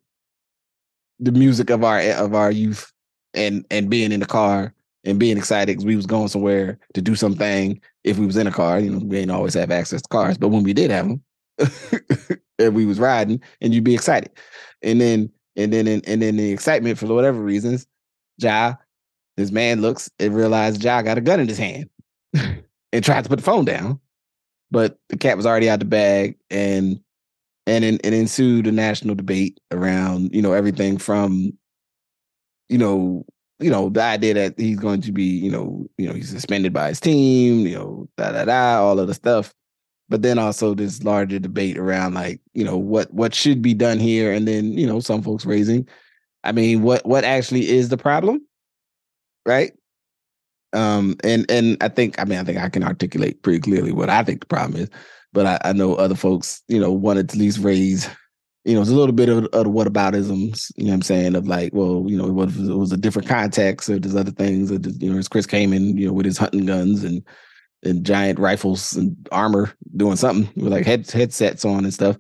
the 1.21 1.33
music 1.33 1.71
of 1.71 1.85
our 1.85 2.01
of 2.01 2.35
our 2.35 2.51
youth 2.51 2.91
and 3.35 3.67
and 3.71 3.91
being 3.91 4.13
in 4.13 4.21
the 4.21 4.27
car 4.27 4.73
and 5.05 5.19
being 5.19 5.37
excited 5.37 5.69
because 5.69 5.85
we 5.85 5.97
was 5.97 6.07
going 6.07 6.29
somewhere 6.29 6.79
to 6.95 7.03
do 7.03 7.15
something 7.15 7.81
if 8.05 8.19
we 8.19 8.27
was 8.27 8.37
in 8.37 8.47
a 8.47 8.53
car. 8.53 8.81
You 8.81 8.91
know, 8.91 8.99
we 8.99 9.17
didn't 9.17 9.31
always 9.31 9.55
have 9.55 9.71
access 9.71 10.03
to 10.03 10.09
cars, 10.09 10.39
but 10.39 10.49
when 10.49 10.63
we 10.63 10.73
did 10.73 10.91
have 10.91 11.09
them, 11.09 11.23
and 12.59 12.75
we 12.75 12.87
was 12.87 12.99
riding, 12.99 13.43
and 13.61 13.75
you'd 13.75 13.85
be 13.85 13.95
excited. 13.95 14.31
And 14.83 15.01
then 15.01 15.31
and 15.57 15.73
then 15.73 15.87
and 15.89 16.23
then 16.23 16.37
the 16.37 16.51
excitement 16.53 16.99
for 16.99 17.07
whatever 17.07 17.41
reasons, 17.41 17.87
Ja, 18.39 18.75
this 19.37 19.51
man 19.51 19.81
looks 19.81 20.11
and 20.19 20.35
realized 20.35 20.83
Ja 20.83 21.03
got 21.03 21.19
a 21.19 21.23
gun 21.23 21.41
in 21.41 21.49
his 21.49 21.59
hand 21.59 21.89
and 22.93 23.05
tried 23.05 23.25
to 23.25 23.31
put 23.31 23.39
the 23.39 23.45
phone 23.45 23.65
down, 23.65 24.01
but 24.71 24.99
the 25.09 25.17
cat 25.17 25.37
was 25.37 25.47
already 25.47 25.69
out 25.69 25.79
the 25.79 25.85
bag 25.85 26.37
and 26.51 27.01
and 27.67 27.85
in, 27.85 27.99
and 28.03 28.15
ensued 28.15 28.67
a 28.67 28.73
national 28.73 29.15
debate 29.15 29.61
around 29.71 30.35
you 30.35 30.41
know 30.43 30.53
everything 30.53 30.99
from 30.99 31.53
you 32.69 32.79
know 32.79 33.25
you 33.61 33.71
know, 33.71 33.89
the 33.89 34.03
idea 34.03 34.35
that 34.35 34.59
he's 34.59 34.79
going 34.79 35.01
to 35.03 35.13
be, 35.13 35.25
you 35.25 35.51
know, 35.51 35.87
you 35.99 36.07
know, 36.07 36.15
he's 36.15 36.31
suspended 36.31 36.73
by 36.73 36.89
his 36.89 37.01
team, 37.01 37.67
you 37.67 37.75
know, 37.75 38.09
da 38.17 38.33
da 38.33 38.45
da, 38.45 38.81
all 38.81 38.99
of 39.01 39.09
the 39.09 39.15
stuff. 39.15 39.53
But 40.09 40.23
then 40.23 40.39
also 40.39 40.75
this 40.75 41.03
larger 41.03 41.39
debate 41.39 41.77
around 41.77 42.15
like, 42.15 42.41
you 42.55 42.65
know, 42.65 42.79
what 42.79 43.13
what 43.13 43.35
should 43.35 43.61
be 43.61 43.75
done 43.75 43.99
here, 43.99 44.33
and 44.33 44.49
then 44.49 44.73
you 44.73 44.87
know, 44.87 45.01
some 45.01 45.23
folks 45.23 45.45
raising, 45.45 45.87
I 46.45 46.53
mean, 46.53 46.83
what 46.83 47.05
what 47.05 47.25
actually 47.25 47.69
is 47.69 47.91
the 47.91 47.99
problem, 47.99 48.47
right? 49.45 49.73
Um, 50.73 51.17
and 51.25 51.51
and 51.51 51.77
I 51.83 51.89
think, 51.89 52.19
I 52.19 52.25
mean, 52.25 52.39
I 52.39 52.45
think 52.45 52.59
I 52.59 52.69
can 52.69 52.85
articulate 52.85 53.43
pretty 53.43 53.61
clearly 53.61 53.93
what 53.93 54.11
I 54.11 54.23
think 54.23 54.41
the 54.41 54.47
problem 54.47 54.81
is, 54.81 54.91
but 55.33 55.47
I, 55.47 55.59
I 55.71 55.73
know 55.73 55.95
other 55.95 56.15
folks, 56.15 56.63
you 56.69 56.81
know, 56.81 56.93
wanted 56.93 57.29
to 57.31 57.35
at 57.35 57.39
least 57.39 57.59
raise 57.59 58.09
you 58.69 58.75
know, 58.75 58.83
it's 58.83 58.91
a 58.91 58.95
little 58.95 59.15
bit 59.15 59.31
of, 59.31 59.47
of 59.47 59.65
the 59.65 59.71
whataboutisms, 59.71 60.71
you 60.77 60.85
know 60.85 60.91
what 60.91 60.97
I'm 60.97 61.03
saying, 61.03 61.35
of 61.37 61.49
like, 61.49 61.73
well, 61.73 62.05
you 62.07 62.19
know, 62.19 62.27
was, 62.27 62.69
it 62.69 62.75
was 62.75 62.93
a 62.93 62.99
different 62.99 63.27
context 63.27 63.89
or 63.89 63.99
there's 63.99 64.15
other 64.15 64.31
things, 64.31 64.71
or, 64.71 64.75
you 64.75 65.11
know, 65.11 65.19
as 65.19 65.27
Chris 65.27 65.47
came 65.47 65.73
in, 65.73 65.97
you 65.97 66.07
know, 66.07 66.13
with 66.13 66.27
his 66.27 66.37
hunting 66.37 66.67
guns 66.67 67.03
and 67.03 67.25
and 67.83 68.05
giant 68.05 68.39
rifles 68.39 68.95
and 68.95 69.17
armor 69.33 69.73
doing 69.97 70.17
something 70.17 70.51
with 70.63 70.73
like 70.73 70.87
head, 70.87 71.11
headsets 71.11 71.65
on 71.65 71.85
and 71.85 71.95
stuff. 71.95 72.17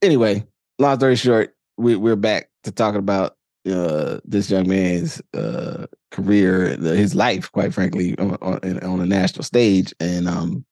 Anyway, 0.00 0.44
long 0.78 0.96
story 0.96 1.16
short, 1.16 1.54
we, 1.76 1.96
we're 1.96 2.16
back 2.16 2.48
to 2.64 2.72
talking 2.72 2.98
about 2.98 3.36
uh, 3.70 4.18
this 4.24 4.50
young 4.50 4.68
man's 4.68 5.22
uh, 5.34 5.86
career, 6.10 6.76
his 6.76 7.14
life, 7.14 7.50
quite 7.52 7.72
frankly, 7.72 8.18
on, 8.18 8.36
on, 8.42 8.80
on 8.82 9.00
a 9.00 9.06
national 9.06 9.44
stage. 9.44 9.94
And 10.00 10.28
um, 10.28 10.64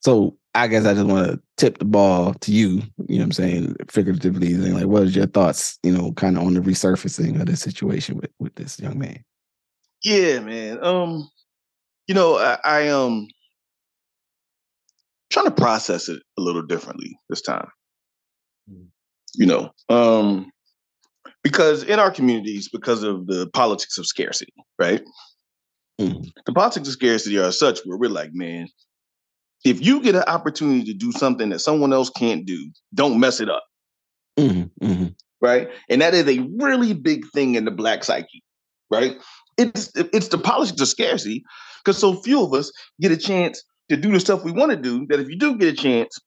so 0.00 0.36
I 0.54 0.68
guess 0.68 0.84
I 0.84 0.94
just 0.94 1.06
want 1.06 1.26
to 1.28 1.40
tip 1.56 1.78
the 1.78 1.84
ball 1.84 2.34
to 2.34 2.52
you, 2.52 2.82
you 3.08 3.16
know 3.16 3.18
what 3.18 3.24
I'm 3.24 3.32
saying, 3.32 3.76
figuratively, 3.88 4.52
and 4.52 4.74
like, 4.74 4.86
what 4.86 5.04
is 5.04 5.16
your 5.16 5.26
thoughts, 5.26 5.78
you 5.82 5.92
know, 5.92 6.12
kind 6.12 6.36
of 6.36 6.44
on 6.44 6.54
the 6.54 6.60
resurfacing 6.60 7.40
of 7.40 7.46
this 7.46 7.60
situation 7.60 8.16
with, 8.16 8.30
with 8.38 8.54
this 8.54 8.78
young 8.78 8.98
man? 8.98 9.24
Yeah, 10.04 10.40
man. 10.40 10.84
Um, 10.84 11.30
you 12.06 12.14
know, 12.14 12.36
I, 12.36 12.58
I 12.64 12.88
um 12.88 13.26
trying 15.30 15.46
to 15.46 15.50
process 15.50 16.08
it 16.08 16.22
a 16.38 16.42
little 16.42 16.62
differently 16.62 17.18
this 17.28 17.42
time. 17.42 17.68
Mm-hmm. 18.70 18.84
You 19.36 19.46
know, 19.46 19.70
um, 19.88 20.50
because 21.42 21.82
in 21.82 21.98
our 21.98 22.10
communities, 22.10 22.68
because 22.72 23.02
of 23.02 23.26
the 23.26 23.48
politics 23.52 23.98
of 23.98 24.06
scarcity, 24.06 24.54
right? 24.78 25.02
Mm-hmm. 26.00 26.22
The 26.46 26.52
politics 26.52 26.88
of 26.88 26.94
scarcity 26.94 27.38
are 27.38 27.52
such 27.52 27.80
where 27.84 27.98
we're 27.98 28.10
like, 28.10 28.30
man, 28.32 28.68
if 29.64 29.84
you 29.84 30.02
get 30.02 30.14
an 30.14 30.24
opportunity 30.26 30.84
to 30.84 30.94
do 30.94 31.12
something 31.12 31.50
that 31.50 31.60
someone 31.60 31.92
else 31.92 32.10
can't 32.10 32.44
do, 32.46 32.70
don't 32.94 33.18
mess 33.18 33.40
it 33.40 33.48
up. 33.48 33.64
Mm-hmm, 34.38 34.86
mm-hmm. 34.86 35.06
Right. 35.40 35.68
And 35.88 36.00
that 36.00 36.14
is 36.14 36.26
a 36.26 36.46
really 36.58 36.92
big 36.92 37.26
thing 37.32 37.54
in 37.54 37.64
the 37.64 37.70
black 37.70 38.04
psyche. 38.04 38.42
Right. 38.90 39.16
It's 39.56 39.90
it's 39.94 40.28
the 40.28 40.38
politics 40.38 40.80
of 40.80 40.88
scarcity 40.88 41.44
because 41.84 41.98
so 41.98 42.20
few 42.22 42.42
of 42.42 42.52
us 42.52 42.72
get 43.00 43.12
a 43.12 43.16
chance 43.16 43.62
to 43.88 43.96
do 43.96 44.12
the 44.12 44.20
stuff 44.20 44.44
we 44.44 44.52
want 44.52 44.70
to 44.70 44.76
do. 44.76 45.06
That 45.08 45.20
if 45.20 45.28
you 45.28 45.36
do 45.36 45.56
get 45.56 45.72
a 45.72 45.76
chance, 45.76 46.18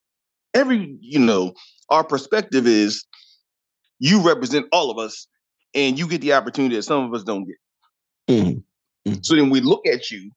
every 0.54 0.98
you 1.02 1.20
know, 1.20 1.54
our 1.90 2.04
perspective 2.04 2.68
is 2.68 3.06
you 4.00 4.22
represent 4.26 4.68
all 4.72 4.92
of 4.92 4.98
us, 4.98 5.28
and 5.74 5.98
you 5.98 6.08
get 6.08 6.22
the 6.22 6.34
opportunity 6.34 6.76
that 6.76 6.84
some 6.84 7.06
of 7.06 7.14
us 7.14 7.24
don't 7.24 7.46
get. 7.46 7.58
Mm-hmm. 8.30 8.50
mm-hmm. 9.10 9.20
So 9.22 9.36
then 9.36 9.50
we 9.50 9.62
look 9.62 9.88
at 9.88 10.12
you 10.12 10.32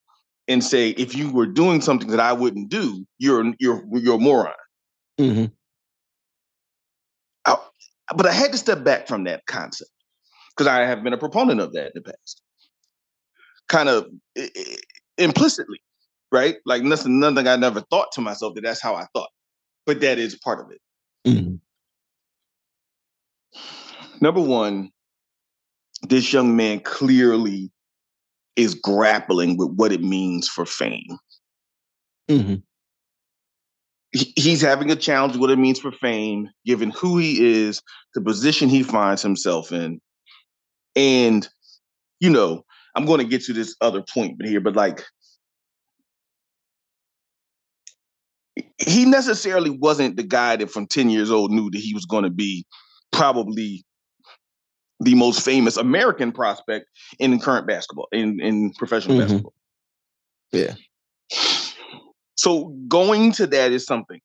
and 0.48 0.64
say, 0.64 0.90
if 0.90 1.14
you 1.14 1.32
were 1.32 1.46
doing 1.46 1.80
something 1.80 2.08
that 2.10 2.20
I 2.20 2.32
wouldn't 2.32 2.68
do, 2.68 3.06
you're 3.18 3.52
you're 3.58 3.84
you're 3.92 4.16
a 4.16 4.18
moron. 4.18 4.52
Mm-hmm. 5.18 5.46
I, 7.46 7.56
but 8.16 8.26
I 8.26 8.32
had 8.32 8.52
to 8.52 8.58
step 8.58 8.82
back 8.84 9.06
from 9.06 9.24
that 9.24 9.46
concept 9.46 9.90
because 10.50 10.66
I 10.66 10.80
have 10.80 11.02
been 11.02 11.12
a 11.12 11.18
proponent 11.18 11.60
of 11.60 11.72
that 11.74 11.86
in 11.86 11.92
the 11.94 12.02
past, 12.02 12.42
kind 13.68 13.88
of 13.88 14.08
implicitly, 15.16 15.80
right? 16.32 16.56
Like 16.64 16.82
nothing, 16.82 17.20
nothing 17.20 17.46
I 17.46 17.56
never 17.56 17.80
thought 17.80 18.12
to 18.12 18.20
myself 18.20 18.54
that 18.54 18.62
that's 18.62 18.82
how 18.82 18.94
I 18.94 19.06
thought, 19.14 19.30
but 19.86 20.00
that 20.00 20.18
is 20.18 20.36
part 20.36 20.60
of 20.60 20.70
it. 20.70 20.80
Mm-hmm. 21.26 21.56
Number 24.20 24.40
one, 24.40 24.90
this 26.02 26.32
young 26.32 26.56
man 26.56 26.80
clearly 26.80 27.70
is 28.56 28.74
grappling 28.74 29.56
with 29.56 29.70
what 29.70 29.92
it 29.92 30.02
means 30.02 30.48
for 30.48 30.66
fame. 30.66 31.18
Mm-hmm. 32.28 32.56
He, 34.12 34.32
he's 34.36 34.60
having 34.60 34.90
a 34.90 34.96
challenge 34.96 35.36
what 35.36 35.50
it 35.50 35.58
means 35.58 35.78
for 35.78 35.92
fame, 35.92 36.48
given 36.66 36.90
who 36.90 37.18
he 37.18 37.62
is, 37.64 37.80
the 38.14 38.20
position 38.20 38.68
he 38.68 38.82
finds 38.82 39.22
himself 39.22 39.72
in. 39.72 40.00
And, 40.96 41.48
you 42.18 42.28
know, 42.28 42.64
I'm 42.96 43.06
going 43.06 43.20
to 43.20 43.24
get 43.24 43.42
to 43.44 43.52
this 43.52 43.76
other 43.80 44.02
point 44.02 44.36
here, 44.44 44.60
but 44.60 44.74
like, 44.74 45.04
he 48.86 49.04
necessarily 49.04 49.70
wasn't 49.70 50.16
the 50.16 50.22
guy 50.22 50.56
that 50.56 50.70
from 50.70 50.86
10 50.86 51.10
years 51.10 51.30
old 51.30 51.50
knew 51.50 51.70
that 51.70 51.78
he 51.78 51.94
was 51.94 52.06
going 52.06 52.24
to 52.24 52.30
be 52.30 52.66
probably 53.12 53.84
the 55.00 55.14
most 55.14 55.44
famous 55.44 55.76
American 55.76 56.32
prospect 56.32 56.86
in 57.18 57.38
current 57.40 57.66
basketball, 57.66 58.08
in, 58.12 58.40
in 58.40 58.72
professional 58.72 59.16
mm-hmm. 59.16 59.26
basketball. 59.26 59.54
Yeah. 60.52 60.74
So 62.36 62.74
going 62.88 63.32
to 63.32 63.46
that 63.48 63.72
is 63.72 63.84
something, 63.84 64.20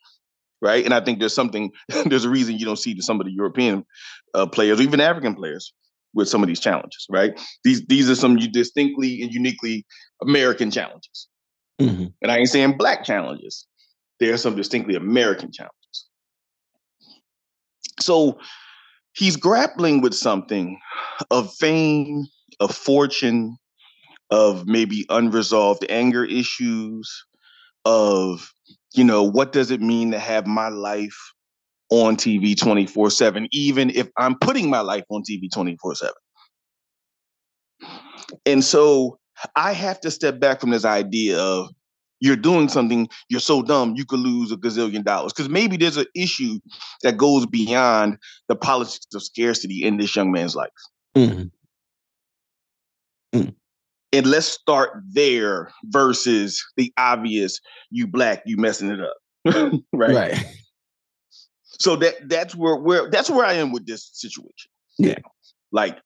right? 0.62 0.84
And 0.84 0.94
I 0.94 1.02
think 1.02 1.20
there's 1.20 1.36
something, 1.36 1.72
there's 2.06 2.26
a 2.26 2.30
reason 2.30 2.58
you 2.58 2.66
don't 2.66 2.80
see 2.80 3.00
some 3.02 3.20
of 3.20 3.26
the 3.26 3.34
European 3.34 3.86
uh, 4.34 4.46
players, 4.48 4.82
even 4.82 5.02
African 5.02 5.36
players, 5.36 5.74
with 6.16 6.30
some 6.30 6.42
of 6.42 6.48
these 6.48 6.62
challenges, 6.62 7.06
right? 7.10 7.40
These 7.64 7.86
these 7.88 8.10
are 8.10 8.16
some 8.16 8.38
distinctly 8.38 9.22
and 9.22 9.34
uniquely 9.34 9.86
American 10.22 10.72
challenges. 10.72 11.28
Mm-hmm. 11.80 12.06
And 12.22 12.32
I 12.32 12.38
ain't 12.38 12.48
saying 12.48 12.78
black 12.78 13.04
challenges. 13.04 13.68
There 14.20 14.34
are 14.34 14.38
some 14.38 14.56
distinctly 14.56 14.96
American 14.96 15.52
challenges. 15.52 16.08
So 18.00 18.38
he's 19.14 19.36
grappling 19.36 20.02
with 20.02 20.14
something 20.14 20.80
of 21.32 21.54
fame, 21.54 22.26
of 22.60 22.76
fortune, 22.76 23.58
of 24.30 24.68
maybe 24.68 25.06
unresolved 25.10 25.86
anger 25.90 26.26
issues, 26.26 27.10
of, 27.86 28.52
you 28.94 29.04
know, 29.04 29.24
what 29.24 29.52
does 29.52 29.72
it 29.72 29.82
mean 29.82 30.12
to 30.12 30.20
have 30.20 30.48
my 30.48 30.70
life 30.70 31.18
on 31.90 32.16
TV 32.16 32.58
24 32.58 33.10
7, 33.10 33.48
even 33.52 33.90
if 33.92 34.10
I'm 34.18 34.38
putting 34.40 34.70
my 34.70 34.82
life 34.82 35.06
on 35.10 35.24
TV 35.24 35.52
24 35.52 35.96
7. 35.96 36.14
And 38.46 38.64
so 38.64 39.20
I 39.56 39.74
have 39.74 40.00
to 40.02 40.12
step 40.12 40.40
back 40.40 40.62
from 40.62 40.72
this 40.72 40.86
idea 40.86 41.38
of 41.38 41.70
you're 42.26 42.36
doing 42.36 42.68
something, 42.68 43.08
you're 43.30 43.40
so 43.40 43.62
dumb, 43.62 43.94
you 43.96 44.04
could 44.04 44.20
lose 44.20 44.52
a 44.52 44.58
gazillion 44.58 45.04
dollars. 45.04 45.32
Because 45.32 45.50
maybe 45.50 45.78
there's 45.78 45.98
an 45.98 46.08
issue 46.16 46.60
that 47.04 47.18
goes 47.18 47.46
beyond 47.46 48.18
the 48.48 48.56
politics 48.56 49.06
of 49.14 49.22
scarcity 49.22 49.84
in 49.84 49.98
this 49.98 50.16
young 50.16 50.32
man's 50.32 50.56
life. 50.56 50.70
Mm-hmm. 51.16 51.44
Mm. 53.40 53.56
And 54.12 54.26
let's 54.26 54.48
start 54.48 55.04
there 55.08 55.72
versus 55.86 56.64
the 56.78 56.92
obvious 56.98 57.60
you 57.92 58.08
black, 58.08 58.42
you 58.46 58.58
messing 58.58 58.90
it 58.90 59.00
up. 59.02 59.18
right. 59.94 60.16
Right. 60.16 60.46
So 61.80 61.96
that 61.98 62.30
that's 62.30 62.56
where 62.56 62.78
where 62.78 63.10
that's 63.10 63.30
where 63.30 63.46
I 63.46 63.54
am 63.54 63.72
with 63.72 63.86
this 63.86 64.10
situation. 64.14 64.72
Yeah. 64.98 65.20
Like 65.72 66.00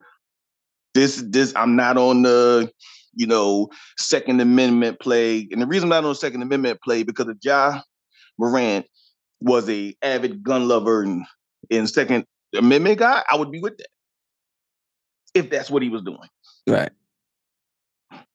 this 0.95 1.23
this 1.27 1.53
I'm 1.55 1.75
not 1.75 1.97
on 1.97 2.23
the 2.23 2.71
you 3.19 3.27
know 3.27 3.69
Second 3.97 4.39
Amendment 4.39 4.99
play, 4.99 5.47
and 5.51 5.61
the 5.61 5.67
reason 5.67 5.89
not 5.89 6.05
on 6.05 6.15
Second 6.15 6.41
Amendment 6.41 6.79
play 6.81 7.03
because 7.03 7.27
of 7.27 7.37
Ja 7.43 7.81
Morant 8.39 8.85
was 9.41 9.69
a 9.69 9.93
avid 10.01 10.41
gun 10.41 10.67
lover 10.67 11.03
and, 11.03 11.25
and 11.69 11.89
Second 11.89 12.25
Amendment 12.55 12.97
guy, 12.97 13.23
I 13.29 13.35
would 13.35 13.51
be 13.51 13.59
with 13.59 13.77
that 13.77 13.87
if 15.33 15.49
that's 15.49 15.69
what 15.69 15.83
he 15.83 15.89
was 15.89 16.01
doing. 16.01 16.29
Right. 16.67 16.91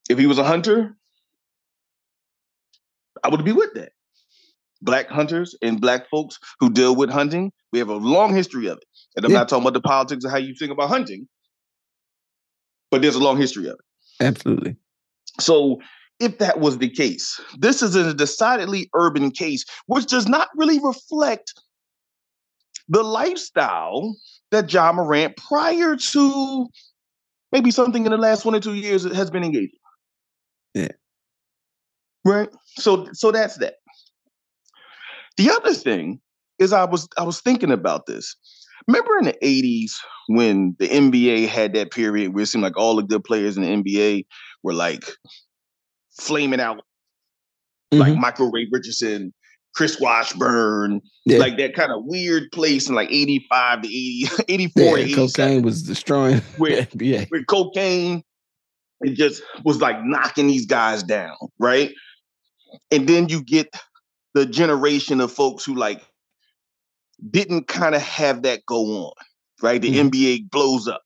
If 0.08 0.18
he 0.18 0.26
was 0.26 0.38
a 0.38 0.44
hunter, 0.44 0.96
I 3.22 3.28
would 3.28 3.44
be 3.44 3.52
with 3.52 3.72
that 3.74 3.92
black 4.82 5.08
hunters 5.08 5.56
and 5.62 5.80
black 5.80 6.08
folks 6.10 6.38
who 6.60 6.70
deal 6.70 6.94
with 6.94 7.08
hunting. 7.08 7.52
We 7.72 7.78
have 7.78 7.88
a 7.88 7.96
long 7.96 8.34
history 8.34 8.66
of 8.66 8.76
it. 8.76 8.84
And 9.16 9.24
I'm 9.24 9.32
yeah. 9.32 9.38
not 9.38 9.48
talking 9.48 9.62
about 9.62 9.72
the 9.72 9.80
politics 9.80 10.24
of 10.24 10.30
how 10.30 10.36
you 10.36 10.54
think 10.54 10.70
about 10.70 10.90
hunting, 10.90 11.26
but 12.90 13.00
there's 13.00 13.14
a 13.14 13.22
long 13.22 13.38
history 13.38 13.66
of 13.66 13.74
it. 13.74 13.80
Absolutely. 14.20 14.76
So 15.40 15.80
if 16.20 16.38
that 16.38 16.60
was 16.60 16.78
the 16.78 16.88
case, 16.88 17.40
this 17.58 17.82
is 17.82 17.94
a 17.96 18.14
decidedly 18.14 18.88
urban 18.94 19.30
case, 19.30 19.64
which 19.86 20.06
does 20.06 20.28
not 20.28 20.48
really 20.54 20.78
reflect 20.80 21.52
the 22.88 23.02
lifestyle 23.02 24.16
that 24.50 24.72
Ja 24.72 24.92
Morant 24.92 25.36
prior 25.36 25.96
to 25.96 26.68
maybe 27.50 27.70
something 27.70 28.04
in 28.04 28.12
the 28.12 28.18
last 28.18 28.44
one 28.44 28.54
or 28.54 28.60
two 28.60 28.74
years 28.74 29.04
has 29.04 29.30
been 29.30 29.44
engaging. 29.44 29.78
Yeah. 30.74 30.88
Right. 32.24 32.48
So 32.78 33.08
so 33.12 33.30
that's 33.30 33.56
that. 33.58 33.74
The 35.36 35.50
other 35.50 35.74
thing 35.74 36.20
is 36.58 36.72
I 36.72 36.84
was 36.84 37.08
I 37.18 37.22
was 37.22 37.40
thinking 37.40 37.72
about 37.72 38.06
this. 38.06 38.36
Remember 38.86 39.18
in 39.18 39.24
the 39.24 39.38
80s 39.42 39.92
when 40.28 40.76
the 40.78 40.88
NBA 40.88 41.48
had 41.48 41.74
that 41.74 41.90
period 41.90 42.34
where 42.34 42.42
it 42.42 42.46
seemed 42.46 42.64
like 42.64 42.76
all 42.76 42.96
the 42.96 43.02
good 43.02 43.24
players 43.24 43.56
in 43.56 43.62
the 43.62 43.68
NBA 43.68 44.26
were 44.62 44.74
like 44.74 45.04
flaming 46.20 46.60
out, 46.60 46.78
mm-hmm. 47.92 48.00
like 48.00 48.16
Michael 48.16 48.50
Ray 48.50 48.68
Richardson, 48.70 49.32
Chris 49.74 49.98
Washburn, 50.00 51.00
yeah. 51.26 51.38
like 51.38 51.56
that 51.58 51.74
kind 51.74 51.92
of 51.92 52.04
weird 52.04 52.50
place 52.52 52.88
in 52.88 52.94
like 52.94 53.10
85 53.10 53.82
to 53.82 53.88
80, 53.88 54.26
84 54.48 54.98
yeah, 54.98 55.16
Cocaine 55.16 55.62
was 55.62 55.82
destroying 55.82 56.42
with, 56.58 56.90
NBA. 56.90 57.30
with 57.30 57.46
cocaine. 57.46 58.22
It 59.00 59.14
just 59.14 59.42
was 59.64 59.80
like 59.80 59.96
knocking 60.04 60.46
these 60.46 60.66
guys 60.66 61.02
down, 61.02 61.36
right? 61.58 61.92
And 62.90 63.08
then 63.08 63.28
you 63.28 63.42
get 63.42 63.68
the 64.34 64.46
generation 64.46 65.20
of 65.20 65.32
folks 65.32 65.64
who 65.64 65.74
like 65.74 66.02
didn't 67.28 67.68
kind 67.68 67.94
of 67.94 68.02
have 68.02 68.42
that 68.42 68.66
go 68.66 69.06
on, 69.06 69.12
right? 69.62 69.80
The 69.80 69.90
mm-hmm. 69.90 70.08
NBA 70.08 70.50
blows 70.50 70.88
up. 70.88 71.02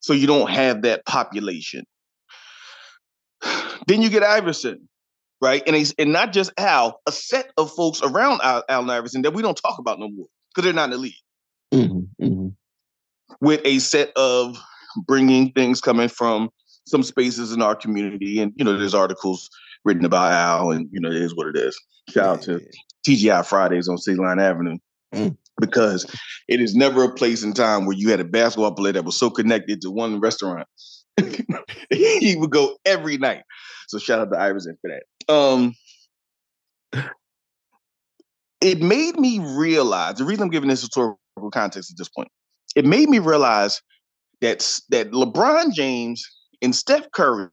So 0.00 0.12
you 0.12 0.26
don't 0.26 0.50
have 0.50 0.82
that 0.82 1.04
population. 1.04 1.84
Then 3.86 4.02
you 4.02 4.10
get 4.10 4.22
Iverson, 4.22 4.88
right? 5.40 5.62
And 5.66 5.76
he's, 5.76 5.94
and 5.98 6.12
not 6.12 6.32
just 6.32 6.52
Al, 6.58 7.00
a 7.06 7.12
set 7.12 7.50
of 7.56 7.70
folks 7.72 8.00
around 8.02 8.40
Al, 8.42 8.64
Al 8.68 8.90
Iverson 8.90 9.22
that 9.22 9.34
we 9.34 9.42
don't 9.42 9.56
talk 9.56 9.78
about 9.78 9.98
no 9.98 10.08
more 10.08 10.26
because 10.50 10.64
they're 10.64 10.74
not 10.74 10.84
in 10.84 10.90
the 10.90 10.98
league. 10.98 11.14
Mm-hmm. 11.72 12.24
Mm-hmm. 12.24 12.48
With 13.40 13.60
a 13.64 13.78
set 13.78 14.12
of 14.16 14.58
bringing 15.06 15.52
things 15.52 15.80
coming 15.80 16.08
from 16.08 16.50
some 16.86 17.02
spaces 17.02 17.52
in 17.52 17.62
our 17.62 17.76
community, 17.76 18.40
and 18.40 18.52
you 18.56 18.64
know, 18.64 18.76
there's 18.76 18.94
articles 18.94 19.48
written 19.84 20.04
about 20.04 20.32
Al, 20.32 20.72
and 20.72 20.88
you 20.92 21.00
know, 21.00 21.10
it 21.10 21.16
is 21.16 21.34
what 21.34 21.46
it 21.46 21.56
is. 21.56 21.78
Shout 22.08 22.26
out 22.26 22.42
to 22.42 22.60
TGI 23.06 23.46
Fridays 23.46 23.88
on 23.88 23.98
City 23.98 24.18
Line 24.18 24.40
Avenue. 24.40 24.78
Mm. 25.14 25.36
Because 25.60 26.06
it 26.48 26.60
is 26.60 26.74
never 26.74 27.04
a 27.04 27.12
place 27.12 27.42
in 27.42 27.52
time 27.52 27.84
where 27.84 27.96
you 27.96 28.10
had 28.10 28.20
a 28.20 28.24
basketball 28.24 28.72
player 28.72 28.92
that 28.94 29.04
was 29.04 29.18
so 29.18 29.28
connected 29.28 29.82
to 29.82 29.90
one 29.90 30.20
restaurant. 30.20 30.66
he 31.90 32.36
would 32.36 32.50
go 32.50 32.76
every 32.84 33.18
night. 33.18 33.42
So 33.88 33.98
shout 33.98 34.20
out 34.20 34.32
to 34.32 34.38
Iverson 34.38 34.78
for 34.80 34.90
that. 34.90 35.32
Um, 35.32 35.74
it 38.60 38.80
made 38.80 39.18
me 39.18 39.38
realize 39.38 40.16
the 40.16 40.24
reason 40.24 40.44
I'm 40.44 40.50
giving 40.50 40.68
this 40.68 40.80
historical 40.80 41.18
context 41.52 41.90
at 41.90 41.98
this 41.98 42.08
point. 42.08 42.28
It 42.76 42.84
made 42.84 43.08
me 43.08 43.18
realize 43.18 43.82
that 44.40 44.80
that 44.90 45.10
LeBron 45.10 45.72
James 45.72 46.24
and 46.62 46.74
Steph 46.74 47.10
Curry 47.12 47.48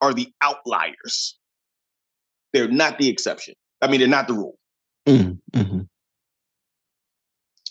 are 0.00 0.12
the 0.12 0.28
outliers. 0.42 1.38
They're 2.52 2.68
not 2.68 2.98
the 2.98 3.08
exception. 3.08 3.54
I 3.80 3.88
mean, 3.88 4.00
they're 4.00 4.08
not 4.08 4.28
the 4.28 4.34
rule. 4.34 4.58
Mm-hmm. 5.06 5.80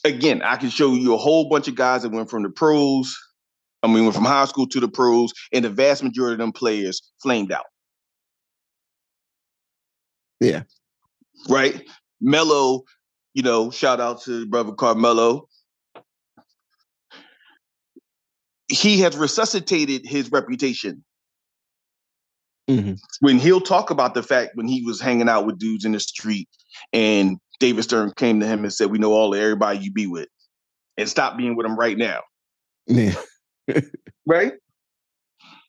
Again, 0.04 0.42
I 0.42 0.56
can 0.56 0.70
show 0.70 0.94
you 0.94 1.14
a 1.14 1.18
whole 1.18 1.50
bunch 1.50 1.68
of 1.68 1.76
guys 1.76 2.04
that 2.04 2.12
went 2.12 2.30
from 2.30 2.44
the 2.44 2.50
pros. 2.50 3.18
I 3.84 3.88
mean, 3.88 4.04
went 4.04 4.16
from 4.16 4.26
high 4.26 4.46
school 4.46 4.68
to 4.68 4.80
the 4.80 4.88
pros, 4.88 5.32
and 5.54 5.64
the 5.64 5.70
vast 5.70 6.04
majority 6.04 6.34
of 6.34 6.40
them 6.40 6.52
players 6.52 7.02
flamed 7.22 7.52
out. 7.52 7.66
Yeah. 10.40 10.64
Right? 11.48 11.88
Melo, 12.22 12.84
you 13.34 13.44
know, 13.44 13.72
shout 13.72 14.00
out 14.00 14.22
to 14.24 14.46
brother 14.46 14.74
Carmelo. 14.74 15.48
He 18.68 19.00
has 19.00 19.18
resuscitated 19.18 20.06
his 20.06 20.32
reputation 20.32 21.04
Mm-hmm. 22.70 22.94
When 23.22 23.40
he'll 23.40 23.62
talk 23.62 23.90
about 23.90 24.14
the 24.14 24.22
fact 24.22 24.52
when 24.54 24.68
he 24.68 24.84
was 24.84 25.02
hanging 25.02 25.28
out 25.28 25.46
with 25.46 25.58
dudes 25.58 25.86
in 25.86 25.94
the 25.94 26.00
street 26.00 26.48
and 26.94 27.40
David 27.60 27.84
Stern 27.84 28.14
came 28.16 28.40
to 28.40 28.48
him 28.48 28.64
and 28.64 28.74
said, 28.74 28.92
We 28.92 29.00
know 29.00 29.14
all 29.14 29.34
of 29.34 29.40
everybody 29.40 29.80
you 29.80 29.92
be 29.92 30.08
with 30.08 30.28
and 30.98 31.10
stop 31.10 31.38
being 31.38 31.56
with 31.56 31.66
them 31.66 31.78
right 31.78 31.98
now. 31.98 32.22
Yeah. 32.88 33.16
right? 34.26 34.54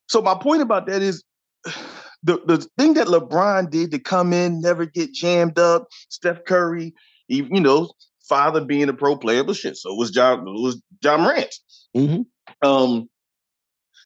So 0.09 0.23
my 0.23 0.35
point 0.35 0.63
about 0.63 0.87
that 0.87 1.03
is 1.03 1.23
the, 2.23 2.41
the 2.47 2.67
thing 2.79 2.95
that 2.95 3.07
LeBron 3.07 3.71
did 3.71 3.91
to 3.93 3.99
come 3.99 4.33
in, 4.33 4.61
never 4.61 4.87
get 4.87 5.13
jammed 5.13 5.59
up, 5.59 5.89
Steph 6.09 6.45
Curry, 6.45 6.95
you, 7.29 7.49
you 7.51 7.61
know, 7.61 7.91
father 8.29 8.65
being 8.65 8.89
a 8.89 8.93
pro 8.93 9.17
player, 9.17 9.45
but 9.45 9.57
shit. 9.57 9.77
So 9.77 9.95
was 9.95 10.15
Ja 10.15 10.37
was 10.37 10.81
Ja 11.03 11.17
Morant. 11.17 11.55
Mm-hmm. 11.97 12.23
Um, 12.69 13.09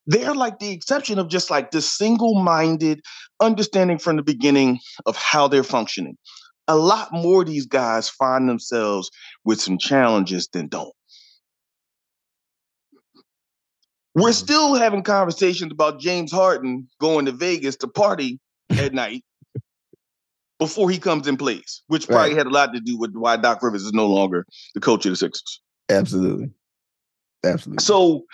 they're 0.07 0.35
like 0.35 0.59
the 0.59 0.71
exception 0.71 1.17
of 1.17 1.29
just 1.29 1.49
like 1.49 1.71
this 1.71 1.89
single 1.89 2.35
minded 2.35 3.01
understanding 3.39 3.97
from 3.97 4.17
the 4.17 4.23
beginning 4.23 4.79
of 5.05 5.15
how 5.15 5.47
they're 5.47 5.63
functioning. 5.63 6.17
A 6.67 6.75
lot 6.75 7.13
more 7.13 7.41
of 7.41 7.47
these 7.47 7.65
guys 7.65 8.09
find 8.09 8.49
themselves 8.49 9.11
with 9.43 9.61
some 9.61 9.77
challenges 9.77 10.47
than 10.51 10.67
don't. 10.67 10.93
We're 14.15 14.29
mm-hmm. 14.29 14.31
still 14.31 14.75
having 14.75 15.03
conversations 15.03 15.71
about 15.71 15.99
James 15.99 16.31
Harden 16.31 16.87
going 16.99 17.25
to 17.25 17.31
Vegas 17.31 17.75
to 17.77 17.87
party 17.87 18.39
at 18.69 18.93
night. 18.93 19.23
before 20.57 20.89
he 20.89 20.97
comes 20.97 21.27
in 21.27 21.35
place, 21.37 21.83
which 21.87 22.07
probably 22.07 22.29
right. 22.29 22.37
had 22.37 22.47
a 22.47 22.49
lot 22.49 22.73
to 22.73 22.79
do 22.79 22.97
with 22.97 23.13
why 23.13 23.35
Doc 23.35 23.61
Rivers 23.61 23.83
is 23.83 23.91
no 23.91 24.07
longer 24.07 24.45
the 24.73 24.79
coach 24.79 25.05
of 25.05 25.11
the 25.11 25.17
Sixers. 25.17 25.61
Absolutely. 25.89 26.49
Absolutely. 27.43 27.83
So 27.83 28.25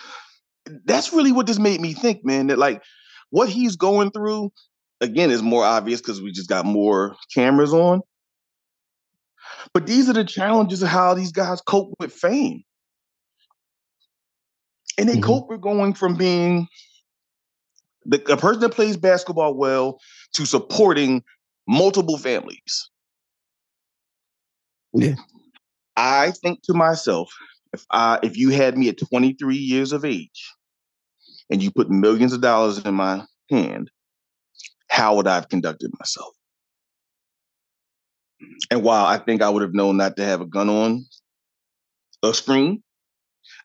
that's 0.85 1.11
really 1.11 1.31
what 1.31 1.47
this 1.47 1.59
made 1.59 1.81
me 1.81 1.93
think, 1.93 2.23
man, 2.23 2.47
that 2.47 2.59
like 2.59 2.83
what 3.31 3.49
he's 3.49 3.75
going 3.75 4.11
through, 4.11 4.51
again, 5.01 5.31
is 5.31 5.41
more 5.41 5.65
obvious 5.65 5.99
because 5.99 6.21
we 6.21 6.31
just 6.31 6.49
got 6.49 6.65
more 6.65 7.15
cameras 7.33 7.73
on. 7.73 8.01
But 9.73 9.87
these 9.87 10.09
are 10.09 10.13
the 10.13 10.23
challenges 10.23 10.81
of 10.81 10.89
how 10.89 11.13
these 11.13 11.31
guys 11.31 11.61
cope 11.61 11.93
with 11.99 12.11
fame. 12.11 12.63
And 14.97 15.07
they 15.07 15.13
mm-hmm. 15.13 15.23
cope 15.23 15.49
with 15.49 15.61
going 15.61 15.93
from 15.93 16.15
being 16.15 16.67
the, 18.05 18.21
a 18.31 18.37
person 18.37 18.61
that 18.61 18.73
plays 18.73 18.97
basketball 18.97 19.55
well 19.55 19.99
to 20.33 20.45
supporting 20.45 21.23
multiple 21.67 22.17
families. 22.17 22.89
Yeah. 24.93 25.15
I 25.95 26.31
think 26.31 26.63
to 26.63 26.73
myself, 26.73 27.31
if 27.73 27.85
I 27.91 28.19
if 28.23 28.37
you 28.37 28.49
had 28.49 28.77
me 28.77 28.89
at 28.89 28.97
23 28.97 29.55
years 29.55 29.93
of 29.93 30.03
age 30.03 30.51
and 31.49 31.61
you 31.63 31.71
put 31.71 31.89
millions 31.89 32.33
of 32.33 32.41
dollars 32.41 32.79
in 32.79 32.93
my 32.93 33.23
hand, 33.49 33.89
how 34.89 35.15
would 35.15 35.27
I 35.27 35.35
have 35.35 35.49
conducted 35.49 35.91
myself? 35.99 36.33
And 38.69 38.83
while 38.83 39.05
I 39.05 39.17
think 39.17 39.41
I 39.41 39.49
would 39.49 39.61
have 39.61 39.73
known 39.73 39.97
not 39.97 40.15
to 40.17 40.25
have 40.25 40.41
a 40.41 40.45
gun 40.45 40.69
on 40.69 41.05
a 42.23 42.33
screen, 42.33 42.81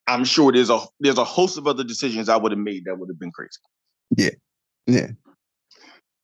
I'm 0.06 0.24
sure 0.24 0.52
there's 0.52 0.70
a 0.70 0.80
there's 1.00 1.18
a 1.18 1.24
host 1.24 1.58
of 1.58 1.66
other 1.66 1.84
decisions 1.84 2.28
I 2.28 2.36
would 2.36 2.52
have 2.52 2.58
made 2.58 2.84
that 2.86 2.98
would 2.98 3.08
have 3.08 3.18
been 3.18 3.32
crazy. 3.32 3.58
Yeah, 4.16 4.30
yeah. 4.86 5.08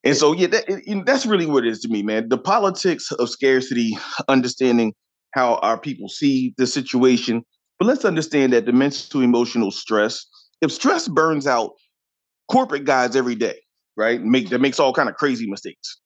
And 0.04 0.16
so, 0.16 0.32
yeah, 0.32 0.48
that, 0.48 1.02
that's 1.06 1.26
really 1.26 1.46
what 1.46 1.64
it 1.64 1.70
is 1.70 1.80
to 1.80 1.88
me, 1.88 2.02
man. 2.02 2.28
The 2.28 2.38
politics 2.38 3.12
of 3.12 3.28
scarcity, 3.30 3.96
understanding 4.28 4.94
how 5.32 5.56
our 5.56 5.78
people 5.78 6.08
see 6.08 6.54
the 6.58 6.66
situation, 6.66 7.42
but 7.78 7.86
let's 7.86 8.04
understand 8.04 8.52
that 8.52 8.66
the 8.66 8.72
mental 8.72 9.22
emotional 9.22 9.70
stress. 9.70 10.26
If 10.60 10.72
stress 10.72 11.08
burns 11.08 11.46
out 11.46 11.72
corporate 12.50 12.84
guys 12.84 13.16
every 13.16 13.34
day, 13.34 13.60
right, 13.96 14.22
make 14.22 14.50
that 14.50 14.60
makes 14.60 14.78
all 14.78 14.92
kind 14.92 15.08
of 15.08 15.14
crazy 15.14 15.48
mistakes. 15.48 16.00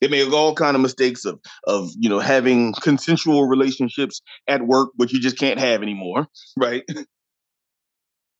They 0.00 0.08
make 0.08 0.32
all 0.32 0.54
kind 0.54 0.76
of 0.76 0.82
mistakes 0.82 1.24
of 1.24 1.40
of 1.64 1.90
you 1.98 2.08
know 2.08 2.20
having 2.20 2.72
consensual 2.74 3.46
relationships 3.46 4.22
at 4.46 4.66
work, 4.66 4.90
which 4.96 5.12
you 5.12 5.20
just 5.20 5.38
can't 5.38 5.58
have 5.58 5.82
anymore, 5.82 6.28
right? 6.56 6.84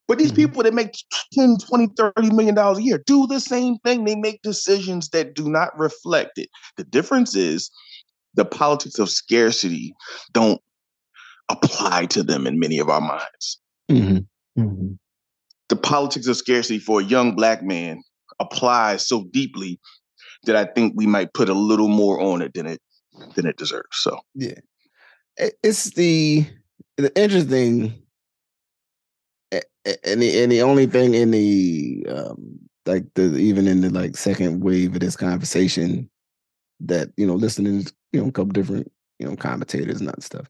But 0.07 0.17
these 0.19 0.29
mm-hmm. 0.29 0.37
people 0.37 0.63
that 0.63 0.73
make 0.73 0.95
10, 1.35 1.59
20, 1.69 1.89
30 1.97 2.31
million 2.35 2.55
dollars 2.55 2.79
a 2.79 2.83
year 2.83 3.03
do 3.07 3.27
the 3.27 3.41
same 3.41 3.77
thing. 3.85 4.05
They 4.05 4.17
make 4.17 4.41
decisions 4.43 5.11
that 5.11 5.35
do 5.35 5.51
not 5.51 5.79
reflect 5.79 6.39
it. 6.39 6.49
The 6.77 6.85
difference 6.85 7.37
is 7.37 7.71
the 8.35 8.47
politics 8.47 8.99
of 8.99 9.11
scarcity 9.11 9.95
don't 10.33 10.61
apply 11.51 12.07
to 12.07 12.23
them 12.23 12.47
in 12.47 12.59
many 12.59 12.79
of 12.79 12.89
our 12.89 13.01
minds. 13.01 13.61
Mm-hmm. 13.91 14.63
Mm-hmm. 14.63 14.93
The 15.69 15.77
politics 15.77 16.27
of 16.27 16.37
scarcity 16.37 16.79
for 16.79 17.01
a 17.01 17.05
young 17.05 17.37
black 17.37 17.63
man 17.63 18.03
applies 18.41 19.07
so 19.07 19.25
deeply 19.33 19.81
that 20.45 20.57
I 20.57 20.65
think 20.65 20.95
we 20.97 21.07
might 21.07 21.35
put 21.35 21.49
a 21.49 21.55
little 21.55 21.89
more 21.89 22.21
on 22.21 22.43
it 22.43 22.55
than 22.55 22.67
it 22.67 22.81
than 23.35 23.47
it 23.47 23.57
deserves. 23.57 23.89
So 23.93 24.19
yeah, 24.35 24.59
it's 25.37 25.91
the 25.91 26.47
the 26.97 27.17
interesting 27.21 28.03
and 29.53 30.23
the 30.23 30.43
and 30.43 30.53
the 30.53 30.63
only 30.63 30.87
thing 30.87 31.15
in 31.15 31.31
the 31.31 32.07
um 32.09 32.59
like 32.87 33.05
the 33.15 33.37
even 33.37 33.67
in 33.67 33.81
the 33.81 33.91
like 33.91 34.17
second 34.17 34.63
wave 34.63 34.95
of 34.95 35.01
this 35.01 35.17
conversation 35.17 36.09
that 36.81 37.11
you 37.17 37.27
know 37.27 37.35
listening 37.35 37.85
to 37.85 37.93
you 38.13 38.21
know 38.21 38.29
a 38.29 38.33
couple 38.33 38.53
different 38.53 38.91
you 39.19 39.29
know 39.29 39.37
commentators 39.37 40.01
and 40.01 40.09
that 40.09 40.23
stuff 40.23 40.49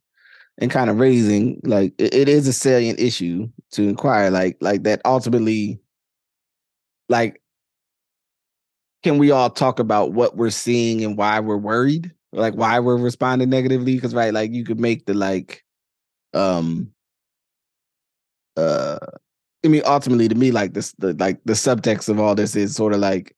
and 0.58 0.70
kind 0.70 0.90
of 0.90 0.98
raising 0.98 1.60
like 1.64 1.94
it, 1.98 2.14
it 2.14 2.28
is 2.28 2.46
a 2.48 2.52
salient 2.52 3.00
issue 3.00 3.48
to 3.70 3.82
inquire 3.82 4.30
like 4.30 4.56
like 4.60 4.82
that 4.82 5.00
ultimately 5.04 5.80
like 7.08 7.40
can 9.02 9.18
we 9.18 9.30
all 9.30 9.50
talk 9.50 9.78
about 9.78 10.12
what 10.12 10.36
we're 10.36 10.50
seeing 10.50 11.04
and 11.04 11.16
why 11.16 11.40
we're 11.40 11.56
worried? 11.56 12.12
Like 12.32 12.54
why 12.54 12.78
we're 12.80 12.96
responding 12.96 13.50
negatively? 13.50 13.94
Because 13.94 14.14
right 14.14 14.34
like 14.34 14.52
you 14.52 14.64
could 14.64 14.80
make 14.80 15.06
the 15.06 15.14
like 15.14 15.64
um 16.34 16.90
uh 18.56 18.98
I 19.64 19.68
mean, 19.68 19.82
ultimately, 19.84 20.28
to 20.28 20.34
me, 20.34 20.52
like 20.52 20.74
this, 20.74 20.92
the 20.98 21.14
like 21.14 21.40
the 21.44 21.54
subtext 21.54 22.08
of 22.08 22.20
all 22.20 22.34
this 22.34 22.54
is 22.54 22.76
sort 22.76 22.92
of 22.92 23.00
like 23.00 23.34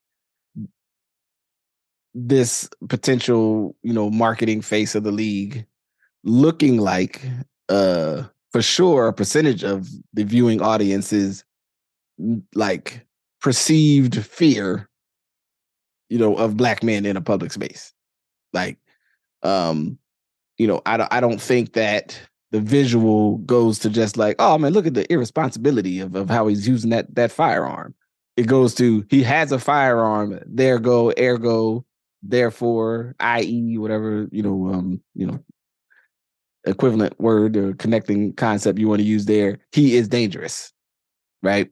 this 2.12 2.68
potential, 2.88 3.74
you 3.82 3.92
know, 3.92 4.10
marketing 4.10 4.60
face 4.60 4.94
of 4.94 5.04
the 5.04 5.12
league 5.12 5.64
looking 6.22 6.76
like, 6.76 7.22
uh, 7.70 8.24
for 8.52 8.60
sure, 8.60 9.08
a 9.08 9.12
percentage 9.12 9.64
of 9.64 9.88
the 10.12 10.24
viewing 10.24 10.60
audience 10.60 11.12
is 11.12 11.42
like 12.54 13.06
perceived 13.40 14.22
fear, 14.24 14.89
you 16.10 16.18
know, 16.18 16.36
of 16.36 16.56
black 16.56 16.82
men 16.82 17.06
in 17.06 17.16
a 17.16 17.20
public 17.22 17.52
space. 17.52 17.94
Like, 18.52 18.78
um, 19.42 19.98
you 20.58 20.66
know, 20.66 20.82
I 20.84 20.98
don't, 20.98 21.12
I 21.12 21.20
don't 21.20 21.40
think 21.40 21.72
that 21.72 22.20
the 22.50 22.60
visual 22.60 23.38
goes 23.38 23.78
to 23.78 23.90
just 23.90 24.16
like, 24.16 24.36
oh 24.38 24.58
man, 24.58 24.72
look 24.72 24.86
at 24.86 24.94
the 24.94 25.10
irresponsibility 25.10 26.00
of, 26.00 26.14
of 26.16 26.28
how 26.28 26.48
he's 26.48 26.68
using 26.68 26.90
that 26.90 27.14
that 27.14 27.32
firearm. 27.32 27.94
It 28.36 28.46
goes 28.46 28.74
to 28.74 29.04
he 29.08 29.22
has 29.22 29.52
a 29.52 29.58
firearm, 29.58 30.40
there 30.46 30.78
go, 30.78 31.12
ergo, 31.18 31.84
therefore, 32.22 33.14
i.e., 33.20 33.78
whatever, 33.78 34.28
you 34.32 34.42
know, 34.42 34.72
um, 34.72 35.00
you 35.14 35.26
know, 35.26 35.38
equivalent 36.64 37.18
word 37.20 37.56
or 37.56 37.74
connecting 37.74 38.32
concept 38.34 38.78
you 38.78 38.88
want 38.88 39.00
to 39.00 39.06
use 39.06 39.26
there, 39.26 39.58
he 39.72 39.96
is 39.96 40.08
dangerous. 40.08 40.72
Right. 41.42 41.70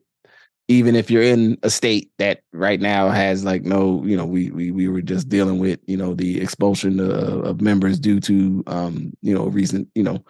Even 0.69 0.95
if 0.95 1.11
you're 1.11 1.23
in 1.23 1.57
a 1.63 1.69
state 1.69 2.11
that 2.19 2.43
right 2.53 2.79
now 2.79 3.09
has 3.09 3.43
like 3.43 3.63
no, 3.63 4.05
you 4.05 4.15
know, 4.15 4.25
we 4.25 4.51
we 4.51 4.71
we 4.71 4.87
were 4.87 5.01
just 5.01 5.27
dealing 5.27 5.59
with, 5.59 5.79
you 5.87 5.97
know, 5.97 6.13
the 6.13 6.39
expulsion 6.39 6.99
of, 6.99 7.43
of 7.43 7.61
members 7.61 7.99
due 7.99 8.19
to 8.21 8.63
um, 8.67 9.11
you 9.21 9.33
know, 9.33 9.47
recent, 9.47 9.89
you 9.95 10.03
know, 10.03 10.23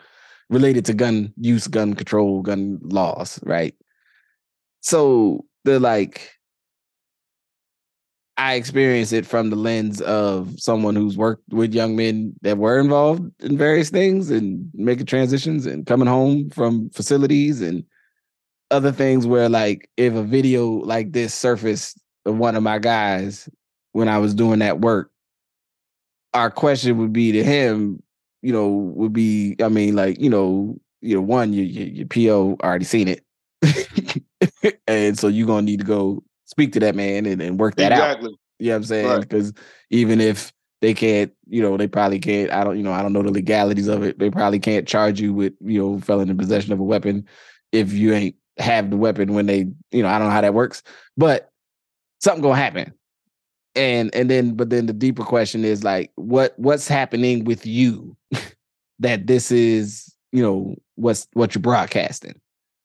related 0.50 0.86
to 0.86 0.94
gun 0.94 1.34
use, 1.38 1.68
gun 1.68 1.94
control, 1.94 2.42
gun 2.42 2.80
laws, 2.82 3.40
right? 3.44 3.76
So 4.82 5.46
the 5.66 5.80
like 5.80 6.32
I 8.40 8.54
experience 8.54 9.12
it 9.12 9.26
from 9.26 9.50
the 9.50 9.58
lens 9.58 10.00
of 10.00 10.58
someone 10.58 10.96
who's 10.96 11.18
worked 11.18 11.44
with 11.52 11.74
young 11.74 11.98
men 11.98 12.34
that 12.42 12.58
were 12.58 12.80
involved 12.80 13.30
in 13.44 13.58
various 13.58 13.90
things 13.90 14.32
and 14.32 14.70
making 14.74 15.08
transitions 15.08 15.66
and 15.66 15.86
coming 15.86 16.08
home 16.08 16.50
from 16.50 16.90
facilities 16.92 17.62
and 17.62 17.84
other 18.72 18.92
things 18.92 19.26
where 19.26 19.50
like 19.50 19.90
if 19.98 20.14
a 20.14 20.24
video 20.24 20.68
like 20.68 21.12
this 21.12 21.34
surfaced 21.34 22.00
of 22.26 22.38
one 22.38 22.56
of 22.56 22.64
my 22.64 22.80
guys 22.80 23.50
when 23.92 24.08
I 24.08 24.20
was 24.20 24.34
doing 24.34 24.60
that 24.60 24.80
work, 24.80 25.12
our 26.34 26.52
question 26.52 26.98
would 26.98 27.14
be 27.14 27.32
to 27.32 27.44
him, 27.44 28.02
you 28.42 28.54
know, 28.54 28.68
would 28.70 29.14
be, 29.14 29.56
I 29.62 29.68
mean, 29.70 29.96
like, 29.96 30.20
you 30.20 30.30
know, 30.30 30.80
you 31.02 31.16
know, 31.16 31.22
one, 31.22 31.54
your 31.54 31.66
your, 31.66 31.88
your 31.88 32.08
PO 32.08 32.58
already 32.64 32.86
seen 32.86 33.08
it. 33.08 33.24
and 34.88 35.18
so 35.18 35.28
you're 35.28 35.48
gonna 35.48 35.64
need 35.64 35.80
to 35.80 35.86
go 35.86 36.24
speak 36.46 36.74
to 36.74 36.80
that 36.82 36.96
man 36.96 37.26
and, 37.26 37.42
and 37.42 37.60
work 37.60 37.76
that 37.76 37.92
exactly. 37.92 38.30
out. 38.32 38.40
You 38.60 38.68
know 38.68 38.74
what 38.74 38.78
I'm 38.78 38.84
saying? 38.84 39.22
Because 39.22 39.46
right. 39.48 39.64
even 39.90 40.22
if 40.22 40.52
they 40.82 40.94
can't, 40.94 41.32
you 41.48 41.62
know, 41.62 41.78
they 41.78 41.88
probably 41.88 42.20
can't, 42.20 42.52
I 42.52 42.64
don't, 42.64 42.78
you 42.78 42.84
know, 42.84 42.94
I 42.94 43.02
don't 43.02 43.14
know 43.14 43.24
the 43.24 43.32
legalities 43.32 43.88
of 43.88 44.04
it. 44.04 44.20
They 44.20 44.30
probably 44.30 44.60
can't 44.60 44.88
charge 44.88 45.20
you 45.20 45.34
with, 45.34 45.54
you 45.62 45.80
know, 45.80 46.00
felon 46.00 46.30
in 46.30 46.38
possession 46.38 46.74
of 46.74 46.80
a 46.80 46.84
weapon 46.84 47.26
if 47.72 47.94
you 47.94 48.14
ain't 48.14 48.36
have 48.60 48.90
the 48.90 48.98
weapon 48.98 49.34
when 49.34 49.46
they, 49.46 49.68
you 49.92 50.04
know, 50.04 50.10
I 50.10 50.20
don't 50.20 50.28
know 50.28 50.34
how 50.34 50.42
that 50.42 50.54
works. 50.54 50.84
But 51.18 51.52
something 52.20 52.42
gonna 52.42 52.56
happen 52.56 52.94
and 53.76 54.14
and 54.14 54.30
then 54.30 54.54
but 54.54 54.70
then 54.70 54.86
the 54.86 54.94
deeper 54.94 55.24
question 55.24 55.64
is 55.64 55.84
like 55.84 56.12
what 56.16 56.54
what's 56.58 56.88
happening 56.88 57.46
with 57.46 57.66
you 57.66 58.16
that 59.00 59.28
this 59.28 59.52
is 59.52 60.14
you 60.32 60.42
know 60.42 60.76
what's 60.96 61.28
what 61.34 61.54
you're 61.54 61.62
broadcasting 61.62 62.40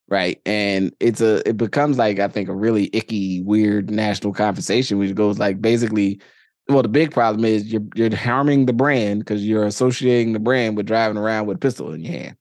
right 0.08 0.40
and 0.44 0.94
it's 1.00 1.20
a 1.20 1.46
it 1.48 1.56
becomes 1.56 1.98
like 1.98 2.18
i 2.18 2.28
think 2.28 2.48
a 2.48 2.54
really 2.54 2.90
icky 2.92 3.42
weird 3.42 3.90
national 3.90 4.32
conversation 4.32 4.98
which 4.98 5.14
goes 5.14 5.38
like 5.38 5.60
basically 5.60 6.20
well 6.68 6.82
the 6.82 6.88
big 6.88 7.10
problem 7.10 7.44
is 7.44 7.72
you're 7.72 7.82
you're 7.94 8.14
harming 8.14 8.66
the 8.66 8.72
brand 8.72 9.20
because 9.20 9.44
you're 9.44 9.64
associating 9.64 10.32
the 10.32 10.38
brand 10.38 10.76
with 10.76 10.86
driving 10.86 11.16
around 11.16 11.46
with 11.46 11.56
a 11.56 11.60
pistol 11.60 11.92
in 11.92 12.02
your 12.02 12.12
hand 12.12 12.36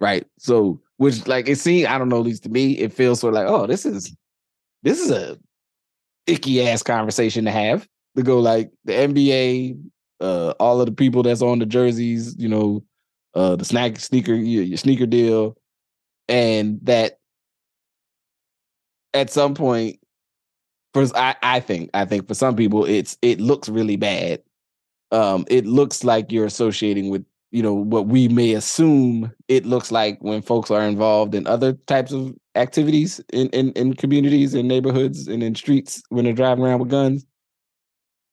right 0.00 0.26
so 0.38 0.80
which 1.00 1.26
like 1.26 1.48
it 1.48 1.58
seems 1.58 1.86
i 1.86 1.96
don't 1.96 2.10
know 2.10 2.18
at 2.18 2.26
least 2.26 2.42
to 2.42 2.48
me 2.50 2.72
it 2.72 2.92
feels 2.92 3.20
sort 3.20 3.34
of 3.34 3.40
like 3.42 3.48
oh 3.48 3.66
this 3.66 3.86
is 3.86 4.14
this 4.82 5.00
is 5.00 5.10
a 5.10 5.38
icky 6.26 6.66
ass 6.66 6.82
conversation 6.82 7.44
to 7.44 7.50
have 7.50 7.88
to 8.16 8.22
go 8.22 8.38
like 8.38 8.70
the 8.84 8.92
NBA, 8.92 9.78
uh, 10.20 10.50
all 10.60 10.80
of 10.80 10.86
the 10.86 10.92
people 10.92 11.22
that's 11.22 11.42
on 11.42 11.58
the 11.58 11.66
jerseys, 11.66 12.34
you 12.38 12.48
know, 12.48 12.82
uh, 13.34 13.56
the 13.56 13.64
snack 13.64 13.98
sneaker, 13.98 14.34
your, 14.34 14.64
your 14.64 14.76
sneaker 14.76 15.06
deal, 15.06 15.56
and 16.28 16.80
that 16.82 17.18
at 19.14 19.30
some 19.30 19.54
point 19.54 19.98
for 20.92 21.06
I, 21.14 21.36
I 21.42 21.60
think 21.60 21.90
I 21.94 22.04
think 22.04 22.28
for 22.28 22.34
some 22.34 22.56
people 22.56 22.84
it's 22.84 23.16
it 23.22 23.40
looks 23.40 23.68
really 23.68 23.96
bad. 23.96 24.42
Um, 25.12 25.44
it 25.48 25.66
looks 25.66 26.04
like 26.04 26.30
you're 26.30 26.46
associating 26.46 27.10
with 27.10 27.24
you 27.50 27.62
know 27.62 27.74
what 27.74 28.06
we 28.06 28.28
may 28.28 28.52
assume 28.54 29.32
it 29.48 29.66
looks 29.66 29.90
like 29.90 30.18
when 30.20 30.42
folks 30.42 30.70
are 30.70 30.82
involved 30.82 31.34
in 31.34 31.46
other 31.46 31.72
types 31.86 32.12
of 32.12 32.34
activities 32.54 33.20
in 33.32 33.48
in, 33.48 33.72
in 33.72 33.94
communities 33.94 34.54
and 34.54 34.68
neighborhoods 34.68 35.26
and 35.26 35.42
in 35.42 35.54
streets 35.54 36.02
when 36.10 36.24
they're 36.24 36.34
driving 36.34 36.64
around 36.64 36.80
with 36.80 36.90
guns. 36.90 37.26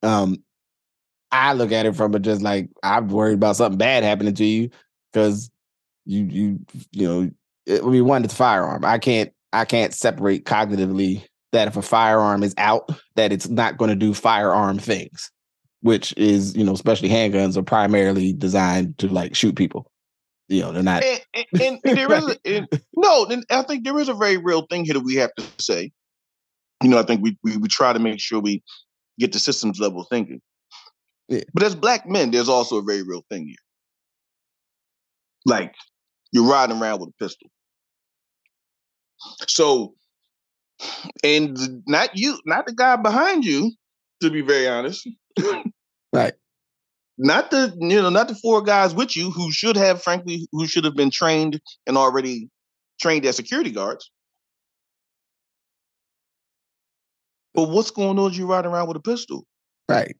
Um, 0.03 0.43
I 1.32 1.53
look 1.53 1.72
at 1.72 1.86
it 1.86 1.95
from 1.95 2.13
a 2.13 2.20
just 2.20 2.41
like 2.41 2.70
I'm 2.84 3.07
worried 3.07 3.36
about 3.36 3.55
something 3.55 3.78
bad 3.78 4.03
happening 4.03 4.36
to 4.36 4.45
you 4.45 4.70
because 5.11 5.49
you 6.05 6.24
you 6.26 6.59
you 6.91 7.07
know 7.07 7.32
it, 7.65 7.84
I 7.84 7.88
mean 7.88 8.05
one 8.05 8.24
it's 8.24 8.34
firearm. 8.34 8.86
I 8.86 8.97
can't 8.97 9.32
I 9.53 9.65
can't 9.65 9.93
separate 9.93 10.45
cognitively 10.45 11.24
that 11.53 11.68
if 11.68 11.78
a 11.78 11.82
firearm 11.82 12.43
is 12.43 12.53
out, 12.57 12.89
that 13.15 13.32
it's 13.32 13.47
not 13.47 13.78
going 13.78 13.89
to 13.89 13.95
do 13.95 14.13
firearm 14.13 14.78
things, 14.78 15.32
which 15.82 16.13
is, 16.17 16.55
you 16.55 16.63
know, 16.63 16.73
especially 16.73 17.09
handguns 17.09 17.57
are 17.57 17.63
primarily 17.63 18.34
designed 18.34 18.97
to 18.97 19.07
like 19.07 19.36
shoot 19.36 19.55
people. 19.55 19.91
You 20.49 20.61
know, 20.61 20.71
they're 20.71 20.84
not. 20.84 21.03
And, 21.03 21.21
and, 21.34 21.80
and 21.86 21.97
there 21.97 22.11
is 22.13 22.38
and, 22.45 22.67
no, 22.95 23.25
and 23.25 23.43
I 23.49 23.63
think 23.63 23.84
there 23.84 23.99
is 23.99 24.09
a 24.09 24.13
very 24.13 24.38
real 24.38 24.65
thing 24.69 24.86
here 24.86 24.93
that 24.93 25.03
we 25.03 25.15
have 25.15 25.34
to 25.38 25.45
say. 25.59 25.91
You 26.84 26.89
know, 26.89 26.99
I 26.99 27.03
think 27.03 27.21
we 27.21 27.38
we, 27.43 27.57
we 27.57 27.67
try 27.67 27.91
to 27.91 27.99
make 27.99 28.19
sure 28.19 28.39
we 28.39 28.63
get 29.19 29.34
the 29.34 29.39
systems 29.39 29.80
level 29.80 30.03
thinking. 30.03 30.41
Yeah. 31.28 31.41
But 31.53 31.63
as 31.63 31.75
black 31.75 32.07
men, 32.07 32.32
there's 32.32 32.49
also 32.49 32.78
a 32.78 32.84
very 32.84 33.03
real 33.03 33.25
thing 33.30 33.47
here. 33.47 33.55
Like 35.45 35.73
you're 36.32 36.49
riding 36.49 36.80
around 36.80 36.99
with 36.99 37.09
a 37.09 37.23
pistol. 37.23 37.49
So 39.47 39.95
and 41.23 41.84
not 41.88 42.15
you, 42.15 42.38
not 42.45 42.67
the 42.67 42.73
guy 42.73 42.95
behind 42.95 43.43
you, 43.43 43.71
to 44.22 44.30
be 44.30 44.41
very 44.41 44.68
honest. 44.68 45.07
right. 46.13 46.34
Not 47.18 47.49
the 47.51 47.76
you 47.80 48.01
know, 48.01 48.09
not 48.09 48.28
the 48.28 48.36
four 48.36 48.61
guys 48.61 48.93
with 48.93 49.15
you 49.15 49.32
who 49.32 49.51
should 49.51 49.76
have, 49.76 50.03
frankly, 50.03 50.47
who 50.51 50.68
should 50.68 50.86
have 50.86 50.95
been 50.95 51.09
trained 51.09 51.59
and 51.88 51.97
already 51.97 52.49
trained 53.01 53.26
as 53.26 53.36
security 53.36 53.72
guards. 53.72 54.11
But 57.55 57.70
what's 57.70 57.89
going 57.89 58.20
on? 58.20 58.34
You 58.34 58.45
riding 58.45 58.72
around 58.72 58.88
with 58.88 58.97
a 58.97 59.01
pistol, 59.01 59.45
right? 59.89 60.15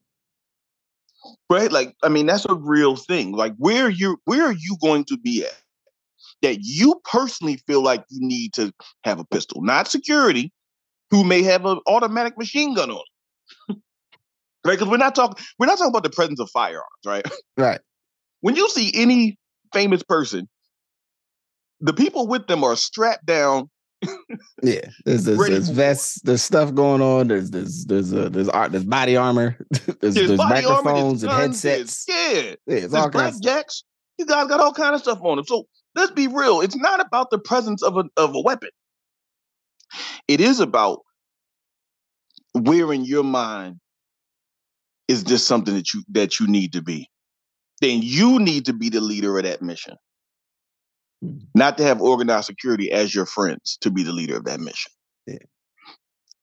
Right. 1.50 1.70
Like, 1.70 1.94
I 2.02 2.08
mean, 2.08 2.26
that's 2.26 2.46
a 2.46 2.54
real 2.54 2.96
thing. 2.96 3.32
Like, 3.32 3.54
where 3.58 3.88
you 3.88 4.18
where 4.24 4.44
are 4.46 4.52
you 4.52 4.76
going 4.82 5.04
to 5.04 5.16
be 5.16 5.44
at? 5.44 5.62
that 6.42 6.58
you 6.60 7.00
personally 7.04 7.56
feel 7.66 7.82
like 7.82 8.04
you 8.10 8.26
need 8.26 8.52
to 8.54 8.72
have 9.04 9.18
a 9.18 9.24
pistol, 9.24 9.62
not 9.62 9.88
security, 9.88 10.52
who 11.10 11.24
may 11.24 11.42
have 11.42 11.64
an 11.64 11.80
automatic 11.86 12.36
machine 12.38 12.74
gun 12.74 12.90
on. 12.90 13.04
Right? 14.68 14.78
Because 14.78 14.90
we're 14.90 14.98
not 14.98 15.14
talking 15.14 15.42
we're 15.58 15.66
not 15.66 15.78
talking 15.78 15.90
about 15.90 16.02
the 16.02 16.10
presence 16.10 16.40
of 16.40 16.50
firearms, 16.50 16.84
right? 17.04 17.26
Right. 17.56 17.80
When 18.40 18.54
you 18.54 18.68
see 18.68 18.92
any 18.94 19.36
famous 19.72 20.04
person, 20.04 20.48
the 21.80 21.92
people 21.92 22.28
with 22.28 22.46
them 22.46 22.62
are 22.62 22.76
strapped 22.76 23.26
down. 23.26 23.68
yeah, 24.62 24.82
there's 25.04 25.24
there's, 25.24 25.38
there's 25.38 25.68
vests, 25.70 26.20
there's 26.22 26.42
stuff 26.42 26.72
going 26.72 27.02
on. 27.02 27.26
There's 27.26 27.50
there's 27.50 27.86
there's 27.86 28.14
uh, 28.14 28.28
there's 28.28 28.48
art, 28.48 28.70
there's 28.72 28.84
body 28.84 29.16
armor, 29.16 29.56
there's, 29.70 30.14
there's, 30.14 30.28
there's 30.28 30.38
microphones 30.38 31.24
armor, 31.24 31.42
and 31.42 31.52
headsets. 31.52 32.04
yeah, 32.06 32.54
yeah, 32.66 32.76
it's 32.76 32.94
all 32.94 33.10
kinds. 33.10 33.40
Jacks. 33.40 33.82
You 34.18 34.26
guys 34.26 34.46
got 34.46 34.60
all 34.60 34.72
kind 34.72 34.94
of 34.94 35.00
stuff 35.00 35.18
on 35.22 35.36
them. 35.36 35.46
So 35.46 35.66
let's 35.96 36.12
be 36.12 36.28
real. 36.28 36.60
It's 36.60 36.76
not 36.76 37.00
about 37.00 37.30
the 37.30 37.38
presence 37.38 37.82
of 37.82 37.96
a 37.96 38.04
of 38.16 38.36
a 38.36 38.40
weapon. 38.40 38.70
It 40.28 40.40
is 40.40 40.60
about 40.60 41.00
where 42.52 42.92
in 42.92 43.04
your 43.04 43.24
mind 43.24 43.80
is 45.08 45.24
this 45.24 45.44
something 45.44 45.74
that 45.74 45.92
you 45.92 46.04
that 46.10 46.38
you 46.38 46.46
need 46.46 46.72
to 46.74 46.82
be. 46.82 47.08
Then 47.80 48.00
you 48.02 48.38
need 48.38 48.66
to 48.66 48.72
be 48.72 48.88
the 48.88 49.00
leader 49.00 49.36
of 49.38 49.44
that 49.44 49.62
mission. 49.62 49.96
Mm-hmm. 51.24 51.38
Not 51.54 51.78
to 51.78 51.84
have 51.84 52.00
organized 52.00 52.46
security 52.46 52.92
as 52.92 53.14
your 53.14 53.26
friends 53.26 53.78
to 53.80 53.90
be 53.90 54.02
the 54.02 54.12
leader 54.12 54.36
of 54.36 54.44
that 54.44 54.60
mission. 54.60 54.92
Yeah. 55.26 55.38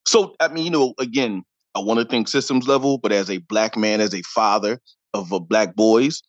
So 0.05 0.36
I 0.39 0.49
mean, 0.49 0.66
you 0.66 0.72
know, 0.72 0.93
again, 0.99 1.43
I 1.76 1.80
want 1.80 1.99
to 1.99 2.05
think 2.05 2.28
systems 2.28 2.68
level, 2.68 2.97
but 2.97 3.11
as 3.11 3.30
a 3.30 3.38
black 3.38 3.78
man, 3.78 4.01
as 4.01 4.13
a 4.13 4.22
father 4.24 4.80
of 5.13 5.32
a 5.32 5.39
black 5.39 5.76
boys, 5.76 6.22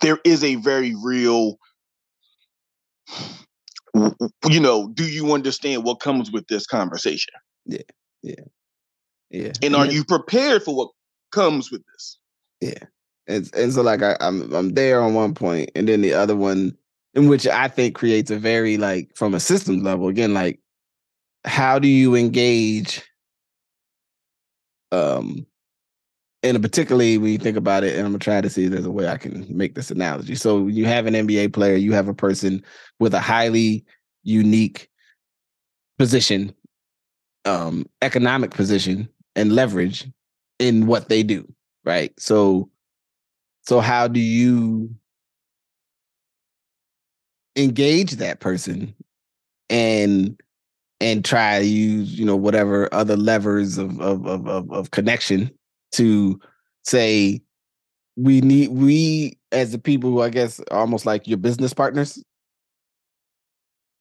there 0.00 0.18
is 0.24 0.42
a 0.42 0.56
very 0.56 0.94
real 1.02 1.58
you 4.48 4.60
know, 4.60 4.88
do 4.88 5.04
you 5.04 5.32
understand 5.32 5.84
what 5.84 6.00
comes 6.00 6.30
with 6.30 6.46
this 6.48 6.66
conversation? 6.66 7.32
Yeah, 7.64 7.78
yeah, 8.22 8.34
yeah. 9.30 9.52
And 9.62 9.74
are 9.74 9.86
you 9.86 10.04
prepared 10.04 10.62
for 10.62 10.76
what 10.76 10.90
comes 11.36 11.70
with 11.70 11.82
this? 11.92 12.18
Yeah, 12.60 12.86
and 13.28 13.48
and 13.54 13.72
so 13.72 13.82
like 13.82 14.02
I, 14.02 14.16
I'm 14.20 14.52
I'm 14.54 14.70
there 14.70 15.00
on 15.00 15.14
one 15.14 15.34
point, 15.34 15.70
and 15.76 15.88
then 15.88 16.00
the 16.00 16.14
other 16.14 16.34
one, 16.34 16.76
in 17.14 17.28
which 17.28 17.46
I 17.46 17.68
think 17.68 17.94
creates 17.94 18.30
a 18.30 18.38
very 18.38 18.78
like 18.78 19.14
from 19.14 19.34
a 19.34 19.40
systems 19.40 19.82
level 19.82 20.08
again, 20.08 20.34
like 20.34 20.60
how 21.44 21.78
do 21.78 21.86
you 21.86 22.16
engage 22.16 23.04
um 24.90 25.46
and 26.42 26.60
particularly 26.62 27.18
when 27.18 27.32
you 27.32 27.38
think 27.38 27.56
about 27.56 27.84
it, 27.84 27.96
and 27.96 28.06
I'm 28.06 28.12
gonna 28.12 28.18
try 28.18 28.40
to 28.40 28.48
see 28.48 28.64
if 28.64 28.70
there's 28.70 28.86
a 28.86 28.90
way 28.90 29.08
I 29.08 29.16
can 29.16 29.46
make 29.54 29.74
this 29.74 29.90
analogy. 29.90 30.34
So 30.36 30.68
you 30.68 30.86
have 30.86 31.06
an 31.06 31.14
NBA 31.14 31.52
player, 31.52 31.76
you 31.76 31.92
have 31.92 32.08
a 32.08 32.14
person 32.14 32.62
with 33.00 33.14
a 33.14 33.20
highly 33.20 33.84
unique 34.22 34.88
position, 35.98 36.54
um, 37.44 37.86
economic 38.00 38.52
position, 38.52 39.08
and 39.34 39.52
leverage 39.54 40.08
in 40.58 40.86
what 40.86 41.08
they 41.08 41.22
do, 41.22 41.46
right? 41.84 42.12
So, 42.18 42.70
so 43.62 43.80
how 43.80 44.08
do 44.08 44.20
you 44.20 44.94
engage 47.56 48.12
that 48.12 48.40
person 48.40 48.94
and 49.70 50.38
and 51.00 51.24
try 51.24 51.58
to 51.58 51.66
use 51.66 52.18
you 52.18 52.24
know 52.24 52.36
whatever 52.36 52.92
other 52.92 53.16
levers 53.16 53.78
of 53.78 54.00
of 54.00 54.26
of, 54.26 54.70
of 54.70 54.90
connection 54.90 55.50
to 55.92 56.38
say 56.84 57.40
we 58.16 58.40
need 58.40 58.68
we 58.68 59.38
as 59.52 59.72
the 59.72 59.78
people 59.78 60.10
who 60.10 60.22
I 60.22 60.30
guess 60.30 60.60
almost 60.70 61.06
like 61.06 61.26
your 61.26 61.38
business 61.38 61.74
partners 61.74 62.22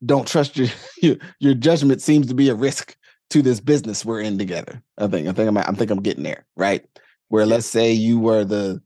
don't 0.05 0.27
trust 0.27 0.57
your 0.57 0.67
your, 1.01 1.15
your 1.39 1.53
judgment 1.53 2.01
seems 2.01 2.27
to 2.27 2.35
be 2.35 2.49
a 2.49 2.55
risk 2.55 2.95
to 3.31 3.41
this 3.41 3.59
business 3.59 4.05
we're 4.05 4.21
in 4.21 4.37
together. 4.37 4.81
I 4.97 5.07
think 5.07 5.27
I 5.27 5.31
think 5.31 5.47
I'm 5.47 5.57
I 5.57 5.63
think 5.63 5.91
I'm 5.91 6.01
getting 6.01 6.23
there, 6.23 6.45
right? 6.55 6.85
Where 7.29 7.45
let's 7.45 7.65
say 7.67 7.91
you 7.91 8.19
were 8.19 8.43
the 8.43 8.81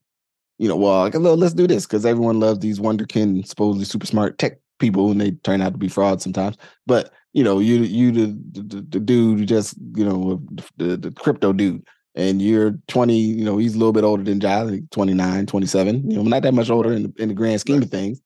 you 0.57 0.67
know, 0.67 0.75
well, 0.75 1.03
like, 1.03 1.15
let's 1.15 1.53
do 1.53 1.67
this 1.67 1.85
because 1.85 2.05
everyone 2.05 2.41
loves 2.41 2.59
these 2.59 2.79
wonderkin, 2.79 3.47
supposedly 3.47 3.85
super 3.85 4.05
smart 4.05 4.37
tech 4.37 4.59
people, 4.77 5.09
and 5.09 5.21
they 5.21 5.31
turn 5.31 5.61
out 5.61 5.71
to 5.71 5.77
be 5.77 5.87
frauds 5.87 6.21
sometimes. 6.21 6.57
But 6.85 7.11
you 7.33 7.43
know, 7.43 7.59
you 7.59 7.77
you 7.77 8.11
the 8.11 8.61
the, 8.61 8.81
the 8.81 8.99
dude 8.99 9.39
who 9.39 9.45
just 9.45 9.75
you 9.95 10.05
know 10.05 10.41
the, 10.77 10.97
the 10.97 11.11
crypto 11.11 11.53
dude 11.53 11.85
and 12.15 12.41
you're 12.41 12.71
20, 12.87 13.17
you 13.17 13.45
know, 13.45 13.57
he's 13.57 13.75
a 13.75 13.77
little 13.77 13.93
bit 13.93 14.03
older 14.03 14.23
than 14.23 14.39
Giles, 14.39 14.71
like 14.71 14.89
29, 14.89 15.45
27, 15.45 16.11
you 16.11 16.17
know, 16.17 16.23
not 16.23 16.43
that 16.43 16.53
much 16.53 16.69
older 16.69 16.91
in 16.91 17.03
the, 17.03 17.13
in 17.17 17.29
the 17.29 17.35
grand 17.35 17.61
scheme 17.61 17.77
right. 17.77 17.85
of 17.85 17.91
things, 17.91 18.19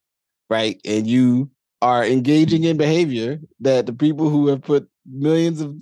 right? 0.49 0.80
And 0.86 1.05
you 1.05 1.51
are 1.82 2.03
engaging 2.03 2.64
in 2.64 2.78
behavior 2.78 3.39
that 3.59 3.86
the 3.86 3.93
people 3.93 4.30
who 4.30 4.47
have 4.47 4.61
put 4.61 4.88
millions 5.05 5.61
of 5.61 5.76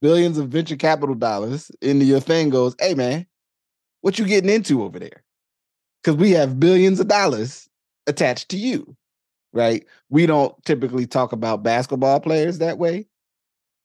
billions 0.00 0.38
of 0.38 0.48
venture 0.48 0.76
capital 0.76 1.14
dollars 1.14 1.70
into 1.80 2.04
your 2.04 2.20
thing 2.20 2.50
goes, 2.50 2.74
hey 2.78 2.94
man, 2.94 3.26
what 4.00 4.18
you 4.18 4.26
getting 4.26 4.50
into 4.50 4.82
over 4.82 4.98
there? 4.98 5.24
Because 6.02 6.16
we 6.16 6.30
have 6.32 6.60
billions 6.60 7.00
of 7.00 7.08
dollars 7.08 7.68
attached 8.06 8.48
to 8.50 8.56
you, 8.56 8.96
right? 9.52 9.84
We 10.10 10.26
don't 10.26 10.54
typically 10.64 11.06
talk 11.06 11.32
about 11.32 11.62
basketball 11.62 12.20
players 12.20 12.58
that 12.58 12.78
way 12.78 13.06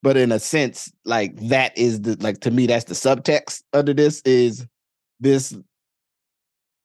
but 0.03 0.17
in 0.17 0.31
a 0.31 0.39
sense 0.39 0.91
like 1.05 1.35
that 1.37 1.77
is 1.77 2.01
the 2.01 2.15
like 2.19 2.39
to 2.41 2.51
me 2.51 2.65
that's 2.65 2.85
the 2.85 2.93
subtext 2.93 3.63
under 3.73 3.93
this 3.93 4.21
is 4.21 4.65
this 5.19 5.55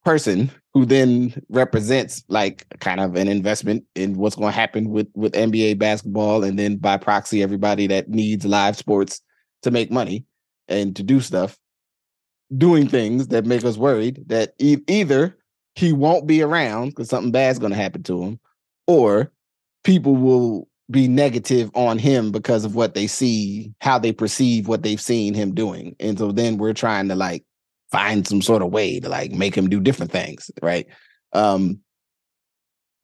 person 0.05 0.51
who 0.77 0.85
then 0.85 1.33
represents 1.49 2.23
like 2.29 2.67
kind 2.81 3.01
of 3.01 3.17
an 3.17 3.29
investment 3.29 3.83
in 3.95 4.13
what's 4.19 4.37
going 4.37 4.53
to 4.53 4.55
happen 4.55 4.91
with 4.91 5.09
with 5.15 5.33
NBA 5.33 5.79
basketball 5.79 6.45
and 6.45 6.59
then 6.59 6.77
by 6.77 6.99
proxy 6.99 7.43
everybody 7.43 7.87
that 7.87 8.11
needs 8.11 8.45
live 8.45 8.77
sports 8.77 9.23
to 9.63 9.71
make 9.71 9.91
money 9.91 10.27
and 10.69 10.95
to 10.95 11.03
do 11.03 11.19
stuff 11.21 11.59
doing 12.59 12.87
things 12.87 13.29
that 13.29 13.47
make 13.47 13.65
us 13.65 13.79
worried 13.79 14.23
that 14.27 14.53
e- 14.59 14.77
either 14.87 15.39
he 15.77 15.95
won't 15.95 16.27
be 16.27 16.43
around 16.43 16.91
because 16.91 17.09
something 17.09 17.33
bad's 17.33 17.59
going 17.59 17.73
to 17.73 17.79
happen 17.79 18.03
to 18.03 18.23
him 18.23 18.39
or 18.87 19.33
people 19.83 20.15
will 20.15 20.69
be 20.91 21.09
negative 21.09 21.71
on 21.73 21.99
him 21.99 22.31
because 22.31 22.67
of 22.67 22.75
what 22.75 22.93
they 22.93 23.07
see, 23.07 23.73
how 23.81 23.99
they 23.99 24.13
perceive 24.13 24.69
what 24.69 24.83
they've 24.83 25.01
seen 25.01 25.33
him 25.33 25.55
doing. 25.55 25.97
And 26.01 26.19
so 26.19 26.33
then 26.33 26.59
we're 26.59 26.75
trying 26.75 27.09
to 27.09 27.15
like 27.15 27.47
find 27.97 28.27
some 28.27 28.43
sort 28.43 28.63
of 28.63 28.71
way 28.71 29.01
to 29.01 29.09
like 29.09 29.33
make 29.33 29.55
him 29.55 29.71
do 29.71 29.81
different 29.81 30.13
things, 30.13 30.51
right? 30.63 30.87
Um 31.33 31.81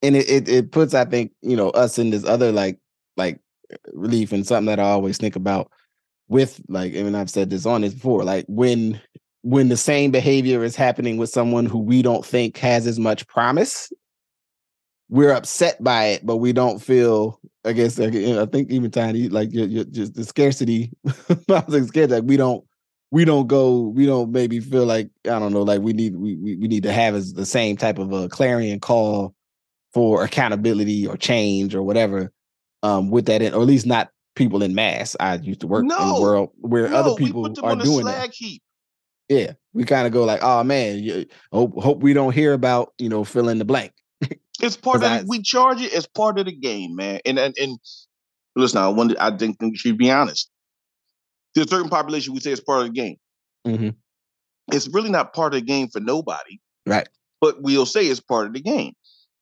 and 0.03 0.16
it 0.16 0.28
it, 0.28 0.49
it 0.49 0.72
puts, 0.72 0.93
I 0.93 1.07
think, 1.07 1.32
you 1.40 1.57
know, 1.57 1.70
us 1.70 1.99
in 1.99 2.11
this 2.11 2.24
other 2.24 2.53
like 2.53 2.78
like 3.16 3.40
relief 3.95 4.32
and 4.32 4.47
something 4.47 4.66
that 4.66 4.80
I 4.80 4.90
always 4.90 5.16
think 5.16 5.34
about 5.34 5.70
with 6.28 6.61
like, 6.68 6.93
mean, 6.93 7.14
I've 7.14 7.30
said 7.30 7.49
this 7.49 7.64
on 7.64 7.80
this 7.80 7.95
before, 7.95 8.22
like 8.22 8.45
when 8.49 9.01
when 9.40 9.70
the 9.70 9.76
same 9.78 10.11
behavior 10.11 10.62
is 10.62 10.76
happening 10.76 11.16
with 11.16 11.30
someone 11.30 11.64
who 11.66 11.78
we 11.78 12.03
don't 12.03 12.24
think 12.24 12.59
has 12.59 12.86
as 12.86 12.99
much 12.99 13.26
promise, 13.28 13.90
we're 15.09 15.32
upset 15.32 15.82
by 15.82 16.05
it, 16.07 16.26
but 16.26 16.36
we 16.36 16.53
don't 16.53 16.80
feel. 16.80 17.40
I 17.64 17.72
guess 17.72 17.99
I 17.99 18.11
think 18.47 18.70
even 18.70 18.90
tiny 18.90 19.28
like 19.28 19.53
you're, 19.53 19.68
you're 19.68 19.84
just 19.84 20.14
the 20.14 20.24
scarcity. 20.24 20.90
I 21.09 21.34
was 21.49 21.68
like 21.68 21.84
scared 21.84 22.11
like 22.11 22.24
we 22.24 22.36
don't 22.36 22.64
we 23.13 23.25
don't 23.25 23.47
go 23.47 23.83
we 23.83 24.07
don't 24.07 24.33
maybe 24.33 24.59
feel 24.59 24.87
like 24.87 25.11
I 25.27 25.39
don't 25.39 25.53
know 25.53 25.63
like 25.63 25.83
we 25.83 25.93
need 25.93 26.17
we 26.17 26.35
we, 26.37 26.57
we 26.57 26.67
need 26.67 26.83
to 26.83 26.93
have 26.93 27.15
as 27.15 27.35
the 27.35 27.47
same 27.47 27.77
type 27.77 27.99
of 27.99 28.13
a 28.13 28.29
clarion 28.29 28.81
call 28.81 29.35
for 29.93 30.25
accountability 30.25 31.07
or 31.07 31.17
change 31.17 31.75
or 31.75 31.83
whatever 31.83 32.33
um 32.83 33.11
with 33.11 33.27
that 33.27 33.43
in, 33.43 33.55
or 33.55 33.61
at 33.61 33.69
least 33.69 33.87
not 33.87 34.11
people 34.35 34.63
in 34.63 34.75
mass. 34.75 35.15
I 35.21 35.35
used 35.37 35.61
to 35.61 35.67
work 35.67 35.85
no, 35.85 36.01
in 36.01 36.09
the 36.15 36.21
world 36.21 36.51
where 36.57 36.89
no, 36.89 36.97
other 36.97 37.15
people 37.15 37.47
are 37.47 37.77
doing 37.77 38.07
that. 38.07 38.33
Heap. 38.33 38.63
Yeah, 39.29 39.53
we 39.73 39.85
kind 39.85 40.07
of 40.07 40.13
go 40.13 40.25
like, 40.25 40.41
oh 40.43 40.65
man, 40.65 40.99
you, 40.99 41.27
hope 41.53 41.75
hope 41.79 42.01
we 42.01 42.13
don't 42.13 42.33
hear 42.33 42.53
about 42.53 42.93
you 42.99 43.09
know 43.09 43.25
fill 43.25 43.49
in 43.49 43.59
the 43.59 43.65
blank. 43.65 43.93
it's 44.61 44.77
part 44.79 44.97
of 44.97 45.03
I, 45.05 45.23
we 45.27 45.43
charge 45.43 45.81
it 45.81 45.93
as 45.93 46.07
part 46.07 46.39
of 46.39 46.47
the 46.47 46.53
game, 46.53 46.97
man. 46.97 47.21
And 47.25 47.39
and, 47.39 47.55
and 47.61 47.79
listen, 48.57 48.79
I 48.79 48.89
wonder. 48.89 49.15
I 49.19 49.31
didn't 49.31 49.59
think 49.59 49.73
we 49.73 49.79
should 49.79 49.99
be 49.99 50.11
honest. 50.11 50.51
There's 51.55 51.67
a 51.67 51.71
certain 51.71 51.91
population 51.91 52.35
we 52.35 52.41
say 52.41 52.53
it's 52.53 52.61
part 52.61 52.83
of 52.83 52.89
the 52.89 52.93
game. 52.93 53.17
Mm-hmm. 53.67 53.91
It's 54.73 54.89
really 54.89 55.11
not 55.11 55.35
part 55.35 55.55
of 55.55 55.61
the 55.61 55.67
game 55.67 55.89
for 55.89 56.01
nobody, 56.01 56.61
right? 56.87 57.09
But 57.41 57.63
we'll 57.63 57.87
say 57.87 58.07
it's 58.07 58.21
part 58.21 58.47
of 58.47 58.53
the 58.55 58.61
game. 58.61 58.95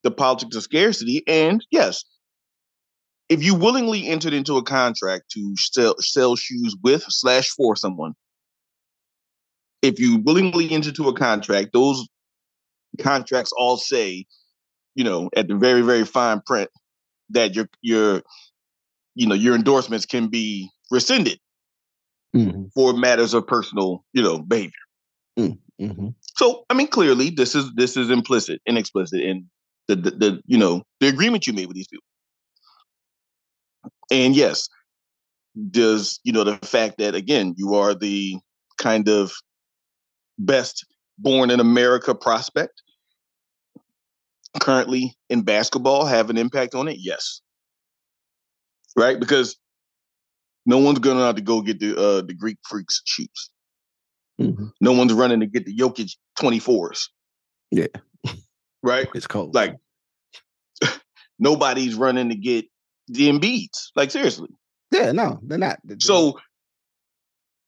The 0.02 0.10
politics 0.10 0.56
of 0.56 0.62
scarcity, 0.62 1.22
and 1.26 1.64
yes, 1.70 2.04
if 3.28 3.44
you 3.44 3.54
willingly 3.54 4.08
entered 4.08 4.32
into 4.32 4.56
a 4.56 4.62
contract 4.62 5.30
to 5.32 5.54
sell 5.56 5.94
sell 5.98 6.36
shoes 6.36 6.76
with 6.82 7.04
slash 7.08 7.50
for 7.50 7.76
someone, 7.76 8.14
if 9.82 10.00
you 10.00 10.18
willingly 10.18 10.70
enter 10.70 10.88
into 10.88 11.08
a 11.08 11.14
contract, 11.14 11.70
those 11.72 12.08
contracts 12.98 13.52
all 13.56 13.76
say, 13.76 14.26
you 14.94 15.04
know, 15.04 15.30
at 15.36 15.48
the 15.48 15.54
very, 15.54 15.82
very 15.82 16.04
fine 16.04 16.40
print 16.40 16.70
that 17.30 17.54
your 17.54 17.68
your 17.82 18.22
you 19.14 19.26
know 19.26 19.34
your 19.34 19.54
endorsements 19.54 20.06
can 20.06 20.28
be 20.28 20.68
rescinded 20.90 21.38
mm-hmm. 22.34 22.64
for 22.74 22.92
matters 22.92 23.34
of 23.34 23.46
personal, 23.46 24.04
you 24.12 24.22
know, 24.22 24.38
behavior. 24.38 24.72
Mm-hmm. 25.38 26.08
So, 26.36 26.64
I 26.68 26.74
mean, 26.74 26.88
clearly, 26.88 27.30
this 27.30 27.54
is 27.54 27.72
this 27.74 27.96
is 27.96 28.10
implicit 28.10 28.60
and 28.66 28.76
explicit 28.76 29.20
in 29.20 29.48
the, 29.88 29.96
the 29.96 30.10
the 30.10 30.42
you 30.46 30.58
know 30.58 30.82
the 31.00 31.08
agreement 31.08 31.46
you 31.46 31.52
made 31.52 31.66
with 31.66 31.76
these 31.76 31.88
people. 31.88 32.04
And 34.10 34.36
yes, 34.36 34.68
does 35.70 36.20
you 36.24 36.32
know 36.32 36.44
the 36.44 36.56
fact 36.58 36.98
that 36.98 37.14
again 37.14 37.54
you 37.56 37.74
are 37.74 37.94
the 37.94 38.36
kind 38.78 39.08
of 39.08 39.32
best 40.38 40.84
born 41.18 41.50
in 41.50 41.60
America 41.60 42.14
prospect 42.14 42.82
currently 44.58 45.14
in 45.28 45.42
basketball 45.42 46.06
have 46.06 46.30
an 46.30 46.36
impact 46.36 46.74
on 46.74 46.88
it? 46.88 46.96
Yes. 46.98 47.40
Right? 48.96 49.18
Because 49.18 49.56
no 50.66 50.78
one's 50.78 50.98
gonna 50.98 51.24
have 51.24 51.36
to 51.36 51.42
go 51.42 51.62
get 51.62 51.80
the 51.80 51.96
uh, 51.96 52.22
the 52.22 52.34
Greek 52.34 52.58
freaks 52.68 53.02
shoes. 53.04 53.50
Mm-hmm. 54.40 54.66
No 54.80 54.92
one's 54.92 55.12
running 55.12 55.40
to 55.40 55.46
get 55.46 55.66
the 55.66 55.76
Jokic 55.76 56.16
24s. 56.38 57.08
Yeah. 57.70 57.86
Right? 58.82 59.08
It's 59.14 59.26
cold. 59.26 59.54
Like 59.54 59.76
nobody's 61.38 61.94
running 61.94 62.30
to 62.30 62.34
get 62.34 62.64
the 63.08 63.28
Embiids. 63.28 63.90
Like 63.94 64.10
seriously. 64.10 64.48
Yeah, 64.90 65.12
no, 65.12 65.38
they're 65.42 65.58
not. 65.58 65.78
They're 65.84 65.98
so 66.00 66.38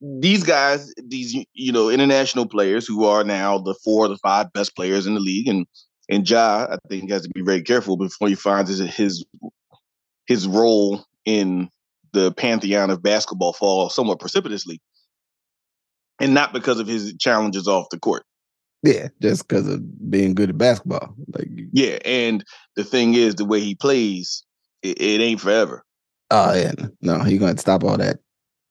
these 0.00 0.42
guys, 0.42 0.92
these 0.96 1.34
you 1.52 1.72
know 1.72 1.88
international 1.88 2.46
players 2.46 2.86
who 2.86 3.04
are 3.04 3.22
now 3.22 3.58
the 3.58 3.74
four 3.84 4.06
or 4.06 4.08
the 4.08 4.18
five 4.18 4.52
best 4.52 4.74
players 4.74 5.06
in 5.06 5.14
the 5.14 5.20
league, 5.20 5.48
and 5.48 5.66
and 6.08 6.28
Ja, 6.28 6.66
I 6.70 6.76
think 6.88 7.10
has 7.10 7.22
to 7.22 7.30
be 7.34 7.42
very 7.42 7.62
careful 7.62 7.96
before 7.96 8.28
he 8.28 8.34
finds 8.34 8.70
his 8.78 9.24
his 10.26 10.46
role 10.48 11.04
in 11.24 11.68
the 12.12 12.32
pantheon 12.32 12.90
of 12.90 13.02
basketball 13.02 13.52
fall 13.52 13.90
somewhat 13.90 14.20
precipitously, 14.20 14.80
and 16.20 16.34
not 16.34 16.52
because 16.52 16.78
of 16.78 16.86
his 16.86 17.14
challenges 17.18 17.68
off 17.68 17.88
the 17.90 17.98
court. 17.98 18.24
Yeah, 18.82 19.08
just 19.20 19.46
because 19.46 19.68
of 19.68 20.10
being 20.10 20.34
good 20.34 20.50
at 20.50 20.58
basketball. 20.58 21.14
Like 21.34 21.48
yeah, 21.72 21.98
and 22.04 22.44
the 22.76 22.84
thing 22.84 23.14
is, 23.14 23.36
the 23.36 23.44
way 23.44 23.60
he 23.60 23.74
plays, 23.74 24.44
it, 24.82 25.00
it 25.00 25.20
ain't 25.20 25.40
forever. 25.40 25.84
Oh 26.30 26.54
yeah, 26.54 26.72
no, 27.00 27.20
he 27.20 27.38
gonna 27.38 27.58
stop 27.58 27.84
all 27.84 27.96
that 27.98 28.18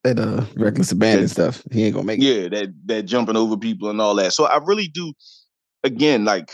that 0.03 0.19
uh 0.19 0.45
reckless 0.55 0.91
abandon 0.91 1.27
stuff. 1.27 1.63
He 1.71 1.85
ain't 1.85 1.93
gonna 1.93 2.05
make 2.05 2.21
yeah, 2.21 2.33
it. 2.33 2.51
that 2.51 2.73
that 2.85 3.03
jumping 3.03 3.37
over 3.37 3.57
people 3.57 3.89
and 3.89 4.01
all 4.01 4.15
that. 4.15 4.33
So 4.33 4.45
I 4.45 4.57
really 4.57 4.87
do, 4.87 5.13
again, 5.83 6.25
like 6.25 6.51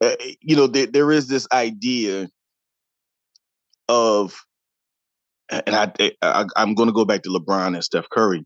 uh, 0.00 0.14
you 0.40 0.56
know, 0.56 0.66
there 0.66 0.86
there 0.86 1.12
is 1.12 1.28
this 1.28 1.46
idea 1.52 2.28
of, 3.88 4.44
and 5.50 5.74
I, 5.74 5.92
I 6.22 6.46
I'm 6.56 6.74
going 6.74 6.88
to 6.88 6.94
go 6.94 7.04
back 7.04 7.22
to 7.22 7.30
LeBron 7.30 7.74
and 7.74 7.84
Steph 7.84 8.08
Curry 8.10 8.44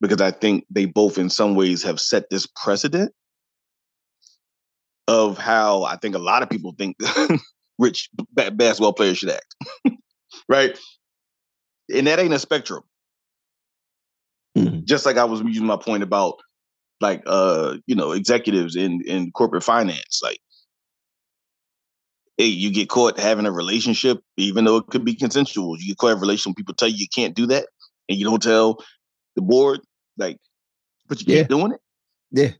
because 0.00 0.20
I 0.20 0.30
think 0.30 0.64
they 0.70 0.84
both, 0.84 1.18
in 1.18 1.30
some 1.30 1.54
ways, 1.54 1.82
have 1.82 2.00
set 2.00 2.30
this 2.30 2.46
precedent 2.46 3.12
of 5.06 5.38
how 5.38 5.84
I 5.84 5.96
think 5.96 6.14
a 6.14 6.20
lot 6.20 6.42
of 6.42 6.50
people 6.50 6.74
think 6.76 6.96
rich 7.78 8.10
basketball 8.32 8.92
players 8.92 9.18
should 9.18 9.30
act, 9.30 9.54
right? 10.48 10.78
and 11.92 12.06
that 12.06 12.18
ain't 12.18 12.34
a 12.34 12.38
spectrum. 12.38 12.82
Mm-hmm. 14.56 14.80
Just 14.84 15.06
like 15.06 15.16
I 15.16 15.24
was 15.24 15.40
using 15.42 15.66
my 15.66 15.76
point 15.76 16.02
about 16.02 16.34
like 17.00 17.22
uh, 17.26 17.76
you 17.86 17.94
know, 17.94 18.12
executives 18.12 18.76
in 18.76 19.02
in 19.06 19.30
corporate 19.32 19.62
finance, 19.62 20.20
like 20.22 20.40
hey, 22.38 22.46
you 22.46 22.72
get 22.72 22.88
caught 22.88 23.18
having 23.18 23.46
a 23.46 23.52
relationship, 23.52 24.22
even 24.36 24.64
though 24.64 24.76
it 24.76 24.86
could 24.86 25.04
be 25.04 25.14
consensual. 25.14 25.76
You 25.78 25.88
get 25.88 25.98
caught 25.98 26.08
having 26.08 26.20
a 26.20 26.22
relationship, 26.22 26.56
people 26.56 26.74
tell 26.74 26.88
you 26.88 26.96
you 26.96 27.08
can't 27.14 27.34
do 27.34 27.46
that, 27.48 27.66
and 28.08 28.18
you 28.18 28.24
don't 28.24 28.42
tell 28.42 28.82
the 29.36 29.42
board, 29.42 29.80
like, 30.16 30.38
but 31.08 31.20
you 31.20 31.34
yeah. 31.34 31.42
keep 31.42 31.48
doing 31.48 31.72
it. 31.72 31.80
Yeah. 32.30 32.52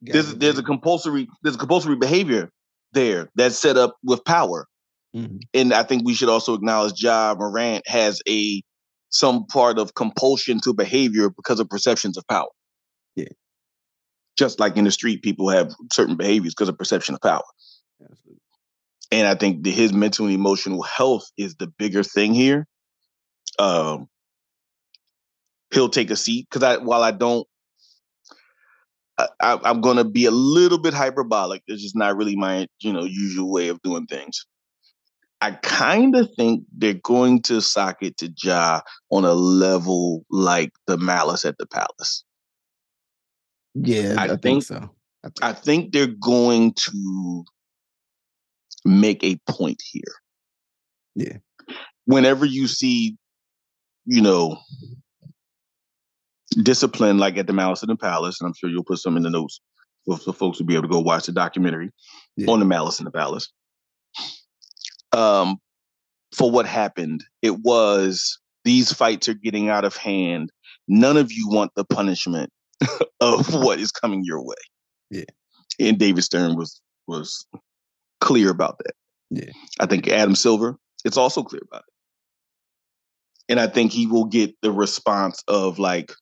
There's 0.00 0.34
there's 0.34 0.58
a 0.58 0.62
compulsory 0.62 1.28
there's 1.42 1.54
a 1.54 1.58
compulsory 1.58 1.96
behavior 1.96 2.50
there 2.92 3.30
that's 3.34 3.58
set 3.58 3.76
up 3.76 3.96
with 4.02 4.24
power. 4.24 4.66
Mm-hmm. 5.16 5.38
And 5.54 5.72
I 5.72 5.82
think 5.82 6.04
we 6.04 6.14
should 6.14 6.28
also 6.28 6.54
acknowledge 6.54 7.02
Ja 7.02 7.34
Morant 7.38 7.86
has 7.86 8.20
a 8.28 8.62
some 9.10 9.46
part 9.46 9.78
of 9.78 9.94
compulsion 9.94 10.60
to 10.60 10.74
behavior 10.74 11.30
because 11.30 11.60
of 11.60 11.68
perceptions 11.68 12.18
of 12.18 12.26
power. 12.28 12.48
Yeah. 13.14 13.28
Just 14.36 14.58
like 14.58 14.76
in 14.76 14.84
the 14.84 14.90
street, 14.90 15.22
people 15.22 15.48
have 15.48 15.72
certain 15.92 16.16
behaviors 16.16 16.52
because 16.54 16.68
of 16.68 16.76
perception 16.76 17.14
of 17.14 17.20
power. 17.20 17.44
Absolutely. 18.02 18.40
And 19.14 19.28
I 19.28 19.36
think 19.36 19.62
the, 19.62 19.70
his 19.70 19.92
mental 19.92 20.26
and 20.26 20.34
emotional 20.34 20.82
health 20.82 21.30
is 21.38 21.54
the 21.54 21.68
bigger 21.68 22.02
thing 22.02 22.34
here. 22.34 22.66
Um, 23.60 24.08
he'll 25.72 25.88
take 25.88 26.10
a 26.10 26.16
seat 26.16 26.48
because 26.50 26.64
I, 26.64 26.82
while 26.82 27.04
I 27.04 27.12
don't, 27.12 27.46
I, 29.16 29.60
am 29.64 29.82
going 29.82 29.98
to 29.98 30.04
be 30.04 30.24
a 30.24 30.32
little 30.32 30.78
bit 30.78 30.94
hyperbolic. 30.94 31.62
It's 31.68 31.80
just 31.80 31.94
not 31.94 32.16
really 32.16 32.34
my, 32.34 32.66
you 32.80 32.92
know, 32.92 33.04
usual 33.04 33.52
way 33.52 33.68
of 33.68 33.80
doing 33.82 34.06
things. 34.06 34.46
I 35.40 35.52
kind 35.52 36.16
of 36.16 36.28
think 36.36 36.64
they're 36.76 36.94
going 36.94 37.42
to 37.42 37.60
sock 37.60 37.98
it 38.00 38.16
to 38.16 38.32
Ja 38.42 38.80
on 39.10 39.24
a 39.24 39.34
level 39.34 40.24
like 40.28 40.72
the 40.88 40.98
Malice 40.98 41.44
at 41.44 41.56
the 41.58 41.66
Palace. 41.66 42.24
Yeah, 43.74 44.16
I, 44.18 44.24
I 44.24 44.28
think, 44.28 44.42
think, 44.42 44.62
so. 44.64 44.90
I 45.22 45.28
think. 45.28 45.42
I 45.42 45.52
think 45.52 45.92
they're 45.92 46.06
going 46.08 46.72
to 46.72 47.44
make 48.84 49.22
a 49.24 49.38
point 49.48 49.82
here. 49.90 50.02
Yeah. 51.14 51.38
Whenever 52.06 52.44
you 52.44 52.68
see, 52.68 53.16
you 54.04 54.20
know, 54.20 54.58
discipline 56.62 57.18
like 57.18 57.36
at 57.38 57.46
the 57.46 57.52
Malice 57.52 57.82
in 57.82 57.88
the 57.88 57.96
Palace, 57.96 58.40
and 58.40 58.48
I'm 58.48 58.54
sure 58.54 58.70
you'll 58.70 58.84
put 58.84 58.98
some 58.98 59.16
in 59.16 59.22
the 59.22 59.30
notes 59.30 59.60
for, 60.04 60.18
for 60.18 60.32
folks 60.32 60.58
to 60.58 60.64
be 60.64 60.74
able 60.74 60.82
to 60.82 60.88
go 60.88 61.00
watch 61.00 61.26
the 61.26 61.32
documentary 61.32 61.90
yeah. 62.36 62.50
on 62.50 62.58
the 62.58 62.66
Malice 62.66 62.98
in 62.98 63.04
the 63.04 63.10
Palace 63.10 63.50
um, 65.12 65.58
for 66.34 66.50
what 66.50 66.66
happened. 66.66 67.24
It 67.42 67.60
was 67.60 68.38
these 68.64 68.92
fights 68.92 69.28
are 69.28 69.34
getting 69.34 69.68
out 69.68 69.84
of 69.84 69.96
hand. 69.96 70.50
None 70.88 71.16
of 71.16 71.32
you 71.32 71.48
want 71.48 71.72
the 71.76 71.84
punishment 71.84 72.50
of 73.20 73.54
what 73.54 73.80
is 73.80 73.90
coming 73.90 74.22
your 74.24 74.44
way. 74.44 74.56
Yeah. 75.10 75.24
And 75.80 75.98
David 75.98 76.24
Stern 76.24 76.56
was 76.56 76.80
was 77.06 77.46
clear 78.24 78.50
about 78.50 78.78
that. 78.78 78.94
Yeah. 79.30 79.52
I 79.80 79.86
think 79.86 80.08
Adam 80.08 80.34
Silver, 80.34 80.76
it's 81.04 81.16
also 81.16 81.42
clear 81.42 81.62
about 81.70 81.82
it. 81.82 81.92
And 83.50 83.60
I 83.60 83.66
think 83.66 83.92
he 83.92 84.06
will 84.06 84.26
get 84.26 84.54
the 84.62 84.72
response 84.72 85.42
of 85.48 85.78
like 85.78 86.12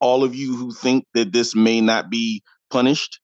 all 0.00 0.24
of 0.24 0.34
you 0.34 0.56
who 0.56 0.72
think 0.72 1.04
that 1.14 1.32
this 1.32 1.54
may 1.54 1.80
not 1.80 2.10
be 2.10 2.42
punished, 2.70 3.20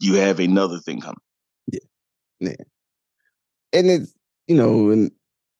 you 0.00 0.14
have 0.14 0.40
another 0.40 0.78
thing 0.78 1.00
coming. 1.00 1.16
Yeah. 1.70 1.80
Yeah 2.40 2.64
and 3.72 3.90
it's 3.90 4.14
you 4.46 4.56
know, 4.56 4.90
and 4.90 5.10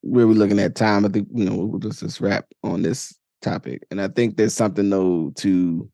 where 0.02 0.26
we're 0.26 0.34
looking 0.34 0.58
at 0.58 0.74
time, 0.74 1.04
I 1.04 1.08
think 1.08 1.28
you 1.34 1.44
know 1.44 1.56
we'll 1.56 1.78
just, 1.78 2.00
just 2.00 2.20
wrap 2.20 2.46
on 2.62 2.82
this 2.82 3.16
topic, 3.42 3.86
and 3.90 4.00
I 4.00 4.08
think 4.08 4.36
there's 4.36 4.54
something 4.54 4.90
though 4.90 5.32
to 5.36 5.88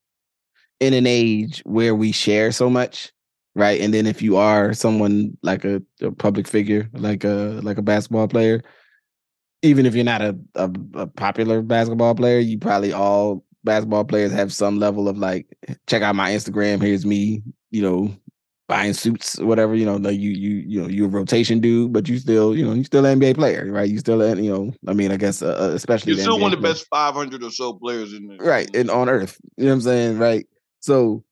in 0.80 0.94
an 0.94 1.06
age 1.06 1.62
where 1.64 1.94
we 1.94 2.12
share 2.12 2.52
so 2.52 2.68
much, 2.70 3.12
right? 3.56 3.80
And 3.80 3.92
then 3.92 4.06
if 4.06 4.20
you 4.20 4.36
are 4.36 4.74
someone 4.74 5.36
like 5.42 5.64
a, 5.64 5.82
a 6.02 6.12
public 6.12 6.46
figure, 6.46 6.88
like 6.92 7.24
a 7.24 7.58
like 7.62 7.78
a 7.78 7.82
basketball 7.82 8.28
player, 8.28 8.62
even 9.62 9.86
if 9.86 9.94
you're 9.94 10.04
not 10.04 10.20
a, 10.20 10.38
a, 10.54 10.70
a 10.94 11.06
popular 11.06 11.62
basketball 11.62 12.14
player, 12.14 12.38
you 12.38 12.58
probably 12.58 12.92
all 12.92 13.44
basketball 13.64 14.04
players 14.04 14.30
have 14.30 14.52
some 14.52 14.78
level 14.78 15.08
of 15.08 15.18
like, 15.18 15.46
check 15.88 16.02
out 16.02 16.14
my 16.14 16.30
Instagram. 16.30 16.82
Here's 16.82 17.06
me, 17.06 17.42
you 17.70 17.82
know, 17.82 18.14
buying 18.68 18.92
suits 18.92 19.38
or 19.40 19.46
whatever. 19.46 19.74
You 19.74 19.86
know, 19.86 19.96
like 19.96 20.20
you 20.20 20.30
you 20.30 20.56
you 20.66 20.82
know 20.82 20.88
you're 20.88 21.06
a 21.06 21.10
rotation 21.10 21.58
dude, 21.58 21.94
but 21.94 22.10
you 22.10 22.18
still 22.18 22.54
you 22.54 22.64
know 22.64 22.74
you 22.74 22.84
still 22.84 23.06
an 23.06 23.18
NBA 23.18 23.36
player, 23.36 23.72
right? 23.72 23.88
You 23.88 23.98
still 23.98 24.38
you 24.38 24.52
know 24.52 24.74
I 24.86 24.92
mean 24.92 25.10
I 25.10 25.16
guess 25.16 25.40
uh, 25.40 25.56
uh 25.58 25.74
especially 25.74 26.12
you're 26.12 26.20
still 26.20 26.36
NBA 26.36 26.42
one 26.42 26.52
of 26.52 26.60
the 26.60 26.68
best 26.68 26.86
500 26.90 27.42
or 27.42 27.50
so 27.50 27.72
players 27.72 28.12
in 28.12 28.26
the 28.26 28.36
right 28.36 28.68
and 28.76 28.90
on 28.90 29.08
earth. 29.08 29.38
You 29.56 29.64
know 29.64 29.70
what 29.70 29.76
I'm 29.76 29.80
saying, 29.80 30.18
right? 30.18 30.46
So 30.80 31.24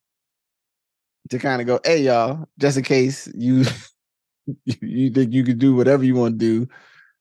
to 1.30 1.38
kind 1.38 1.60
of 1.60 1.66
go, 1.66 1.80
hey 1.84 2.02
y'all, 2.02 2.48
just 2.58 2.76
in 2.76 2.84
case 2.84 3.30
you 3.34 3.64
you, 4.64 5.10
think 5.10 5.32
you 5.32 5.44
could 5.44 5.58
do 5.58 5.74
whatever 5.74 6.04
you 6.04 6.14
want 6.14 6.38
to 6.38 6.38
do 6.38 6.68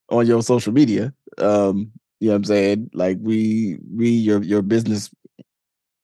on 0.09 0.27
your 0.27 0.41
social 0.41 0.73
media, 0.73 1.13
um, 1.37 1.91
you 2.19 2.27
know 2.27 2.33
what 2.33 2.37
I'm 2.37 2.43
saying? 2.45 2.89
Like 2.93 3.17
we 3.21 3.77
we 3.93 4.09
your 4.09 4.41
your 4.43 4.61
business 4.61 5.09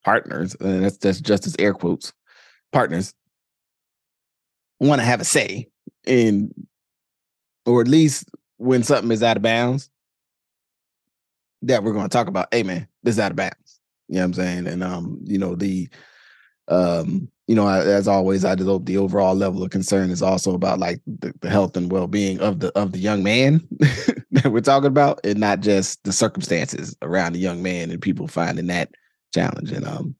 partners, 0.04 0.56
and 0.60 0.84
that's 0.84 0.98
that's 0.98 1.22
just 1.22 1.48
as 1.48 1.56
air 1.60 1.74
quotes 1.74 2.14
partners 2.72 3.14
want 4.80 5.02
to 5.02 5.06
have 5.06 5.22
a 5.22 5.26
say 5.26 5.68
in 6.06 6.54
or 7.66 7.82
at 7.82 7.88
least 7.88 8.30
when 8.58 8.84
something 8.84 9.12
is 9.12 9.24
out 9.24 9.38
of 9.38 9.44
bounds 9.44 9.90
that 11.62 11.84
we're 11.84 11.94
going 11.94 12.08
to 12.08 12.10
talk 12.10 12.28
about 12.28 12.48
hey 12.52 12.64
man 12.64 12.88
this 13.04 13.16
is 13.16 13.20
out 13.20 13.32
of 13.32 13.38
bounds 13.38 13.80
you 14.08 14.16
know 14.16 14.22
what 14.22 14.26
i'm 14.26 14.34
saying 14.34 14.68
and 14.68 14.84
um 14.84 15.20
you 15.24 15.38
know 15.38 15.56
the 15.56 15.90
um 16.70 17.30
you 17.50 17.56
know 17.56 17.68
as 17.68 18.08
always 18.08 18.46
i 18.46 18.56
hope 18.56 18.86
the 18.86 18.98
overall 18.98 19.34
level 19.34 19.64
of 19.64 19.72
concern 19.72 20.12
is 20.12 20.22
also 20.22 20.54
about 20.54 20.78
like 20.78 21.02
the, 21.08 21.34
the 21.42 21.50
health 21.50 21.76
and 21.76 21.92
well-being 21.92 22.40
of 22.42 22.60
the 22.60 22.72
of 22.78 22.92
the 22.92 23.00
young 23.00 23.24
man 23.24 23.68
that 24.32 24.52
we're 24.52 24.62
talking 24.62 24.86
about 24.86 25.20
and 25.24 25.40
not 25.40 25.60
just 25.60 26.02
the 26.04 26.14
circumstances 26.14 26.96
around 27.02 27.34
the 27.34 27.40
young 27.40 27.64
man 27.64 27.90
and 27.90 28.04
people 28.04 28.28
finding 28.28 28.68
that 28.68 28.92
challenge 29.34 29.72
and 29.72 29.84
um 29.88 30.16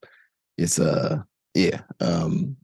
it's 0.58 0.80
uh 0.80 1.22
yeah 1.54 1.82
um 2.00 2.58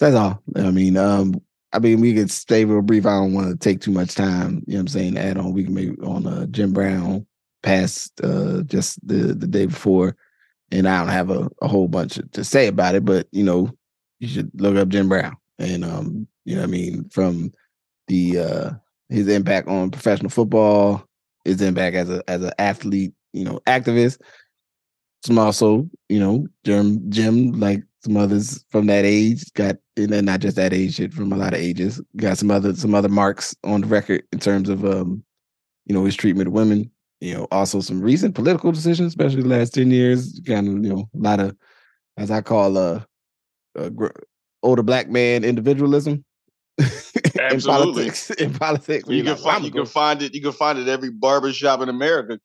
that's 0.00 0.16
all 0.16 0.42
i 0.56 0.70
mean 0.72 0.96
um 0.96 1.40
I 1.74 1.78
mean, 1.78 2.02
we 2.02 2.12
could 2.12 2.30
stay 2.30 2.66
real 2.66 2.82
brief. 2.82 3.06
I 3.06 3.12
don't 3.12 3.32
want 3.32 3.48
to 3.48 3.56
take 3.56 3.80
too 3.80 3.92
much 3.92 4.14
time. 4.14 4.62
You 4.66 4.74
know 4.74 4.76
what 4.76 4.80
I'm 4.80 4.88
saying? 4.88 5.16
Add 5.16 5.38
on, 5.38 5.54
we 5.54 5.64
can 5.64 5.72
maybe 5.72 5.96
on 6.02 6.26
uh, 6.26 6.44
Jim 6.50 6.74
Brown 6.74 7.26
passed 7.62 8.20
uh, 8.22 8.60
just 8.64 8.98
the 9.08 9.32
the 9.32 9.46
day 9.46 9.64
before, 9.64 10.14
and 10.72 10.88
I 10.88 10.98
don't 10.98 11.08
have 11.08 11.30
a, 11.30 11.48
a 11.60 11.68
whole 11.68 11.88
bunch 11.88 12.18
to 12.32 12.44
say 12.44 12.66
about 12.66 12.94
it. 12.94 13.04
But 13.04 13.28
you 13.30 13.44
know, 13.44 13.70
you 14.18 14.28
should 14.28 14.50
look 14.54 14.76
up 14.76 14.88
Jim 14.88 15.08
Brown, 15.08 15.36
and 15.58 15.84
um, 15.84 16.26
you 16.44 16.56
know, 16.56 16.62
I 16.62 16.66
mean, 16.66 17.08
from 17.10 17.52
the 18.08 18.38
uh 18.38 18.70
his 19.08 19.28
impact 19.28 19.68
on 19.68 19.90
professional 19.90 20.30
football, 20.30 21.04
his 21.44 21.60
impact 21.60 21.96
as 21.96 22.10
a 22.10 22.22
as 22.28 22.42
an 22.42 22.52
athlete, 22.58 23.12
you 23.32 23.44
know, 23.44 23.60
activist. 23.66 24.20
Some 25.24 25.38
also, 25.38 25.88
you 26.08 26.18
know, 26.18 26.46
Jim 26.64 27.08
Jim 27.10 27.52
like 27.52 27.82
some 28.04 28.16
others 28.16 28.64
from 28.70 28.86
that 28.86 29.04
age 29.04 29.52
got 29.52 29.76
and 29.96 30.26
not 30.26 30.40
just 30.40 30.56
that 30.56 30.72
age 30.72 30.94
shit 30.94 31.12
from 31.12 31.32
a 31.32 31.36
lot 31.36 31.54
of 31.54 31.60
ages 31.60 32.00
got 32.16 32.36
some 32.38 32.50
other 32.50 32.74
some 32.74 32.94
other 32.94 33.08
marks 33.08 33.54
on 33.62 33.82
the 33.82 33.86
record 33.86 34.24
in 34.32 34.40
terms 34.40 34.68
of 34.68 34.84
um 34.84 35.22
you 35.86 35.94
know 35.94 36.04
his 36.04 36.16
treatment 36.16 36.48
of 36.48 36.52
women 36.52 36.90
you 37.22 37.34
know 37.34 37.46
also 37.52 37.80
some 37.80 38.00
recent 38.00 38.34
political 38.34 38.72
decisions 38.72 39.08
especially 39.08 39.42
the 39.42 39.48
last 39.48 39.74
10 39.74 39.90
years 39.90 40.40
kind 40.46 40.66
of 40.66 40.74
you 40.84 40.92
know 40.92 41.08
a 41.14 41.18
lot 41.18 41.40
of 41.40 41.56
as 42.16 42.30
i 42.30 42.40
call 42.40 42.76
uh, 42.76 43.00
uh 43.78 43.88
gr- 43.90 44.08
older 44.62 44.82
black 44.82 45.08
man 45.08 45.44
individualism 45.44 46.24
in 46.78 46.86
Absolutely. 47.40 47.66
politics 47.66 48.30
in 48.30 48.52
politics 48.54 49.08
You 49.08 49.22
can 49.22 49.32
like, 49.34 49.42
find 49.42 49.56
"I'ma 49.56 49.66
you 49.66 49.72
can 49.72 49.86
find 49.86 50.22
it 50.22 50.34
you 50.34 50.42
can 50.42 50.52
find 50.52 50.78
it 50.78 50.88
every 50.88 51.10
barber 51.10 51.52
shop 51.52 51.80
in 51.80 51.88
America. 51.88 52.40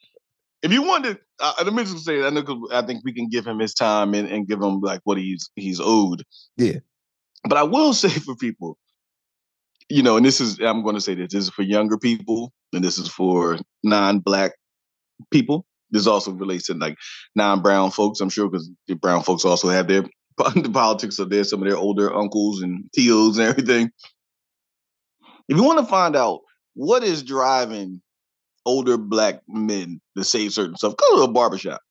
If 0.64 0.72
you 0.72 0.82
wanted, 0.82 1.20
uh, 1.40 1.54
let 1.64 1.74
me 1.74 1.84
just 1.84 2.04
say, 2.04 2.26
I 2.26 2.30
know 2.30 2.68
I 2.72 2.82
think 2.82 3.04
we 3.06 3.14
can 3.14 3.30
give 3.30 3.46
him 3.46 3.60
his 3.60 3.74
time 3.74 4.14
and, 4.14 4.28
and 4.28 4.48
give 4.48 4.62
him 4.62 4.82
like 4.82 5.02
what 5.04 5.18
he's 5.18 5.50
he's 5.56 5.80
owed. 5.80 6.24
Yeah. 6.58 6.80
But 7.44 7.58
I 7.58 7.64
will 7.64 7.94
say 8.04 8.10
for 8.10 8.36
people, 8.36 8.78
you 9.88 10.04
know, 10.04 10.18
and 10.18 10.26
this 10.26 10.42
is 10.42 10.60
I'm 10.60 10.84
going 10.84 10.96
to 10.96 11.02
say 11.02 11.16
this. 11.16 11.32
This 11.32 11.44
is 11.46 11.50
for 11.50 11.62
younger 11.62 11.98
people, 11.98 12.52
and 12.74 12.84
this 12.84 12.98
is 12.98 13.08
for 13.08 13.60
non-black 13.84 14.54
people. 15.32 15.65
This 15.91 16.07
also 16.07 16.32
relates 16.32 16.68
to 16.68 16.74
like 16.74 16.97
non-brown 17.36 17.91
folks. 17.91 18.20
I'm 18.20 18.30
sure 18.30 18.49
because 18.49 18.70
the 18.88 18.95
brown 18.95 19.24
folks 19.24 19.45
also 19.45 19.70
have 19.70 19.88
their 19.88 20.03
the 20.55 20.70
politics 20.72 21.20
of 21.20 21.30
their 21.30 21.43
some 21.43 21.61
of 21.61 21.68
their 21.68 21.78
older 21.78 22.13
uncles 22.13 22.61
and 22.61 22.86
tios 22.97 23.34
and 23.39 23.41
everything. 23.41 23.89
If 25.47 25.57
you 25.57 25.63
want 25.63 25.80
to 25.80 25.86
find 25.86 26.15
out 26.15 26.41
what 26.74 27.03
is 27.03 27.24
driving 27.24 28.01
older 28.65 28.97
black 28.97 29.41
men 29.47 30.01
to 30.18 30.24
say 30.24 30.49
certain 30.49 30.76
stuff, 30.76 30.95
go 30.97 31.18
to 31.18 31.24
a 31.24 31.32
barbershop. 31.32 31.82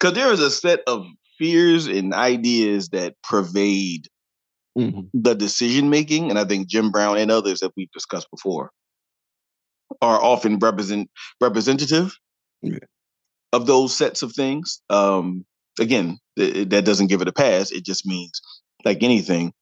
Because 0.00 0.14
there 0.14 0.32
is 0.32 0.40
a 0.40 0.50
set 0.50 0.80
of 0.86 1.06
fears 1.38 1.86
and 1.86 2.14
ideas 2.14 2.88
that 2.90 3.14
pervade 3.22 4.08
Mhm. 4.76 5.08
the 5.14 5.34
decision 5.34 5.88
making, 5.88 6.30
and 6.30 6.38
I 6.38 6.44
think 6.44 6.66
Jim 6.68 6.90
Brown 6.90 7.16
and 7.16 7.30
others 7.30 7.60
that 7.60 7.72
we've 7.76 7.90
discussed 7.92 8.28
before 8.30 8.70
are 10.02 10.22
often 10.22 10.58
represent 10.58 11.10
representative 11.40 12.12
Yeah. 12.62 12.78
of 13.52 13.66
those 13.66 13.96
sets 13.96 14.22
of 14.22 14.32
things. 14.32 14.80
Um, 14.90 15.44
again, 15.78 16.18
th- 16.38 16.68
that 16.68 16.84
doesn't 16.84 17.08
give 17.08 17.22
it 17.22 17.28
a 17.28 17.32
pass. 17.32 17.70
It 17.70 17.84
just 17.84 18.06
means, 18.06 18.40
like 18.84 19.02
anything, 19.02 19.52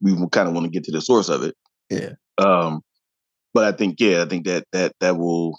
we 0.00 0.12
kind 0.30 0.48
of 0.48 0.54
want 0.54 0.64
to 0.64 0.70
get 0.70 0.84
to 0.84 0.92
the 0.92 1.00
source 1.00 1.28
of 1.28 1.42
it. 1.44 1.54
Yeah. 1.90 2.12
Um, 2.38 2.82
but 3.54 3.64
I 3.64 3.76
think, 3.76 4.00
yeah, 4.00 4.22
I 4.22 4.26
think 4.26 4.46
that 4.46 4.64
that 4.72 4.92
that 5.00 5.16
will. 5.18 5.58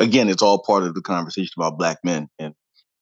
Again, 0.00 0.28
it's 0.28 0.42
all 0.42 0.62
part 0.62 0.84
of 0.84 0.94
the 0.94 1.02
conversation 1.02 1.52
about 1.58 1.78
black 1.78 1.98
men 2.02 2.28
and 2.38 2.54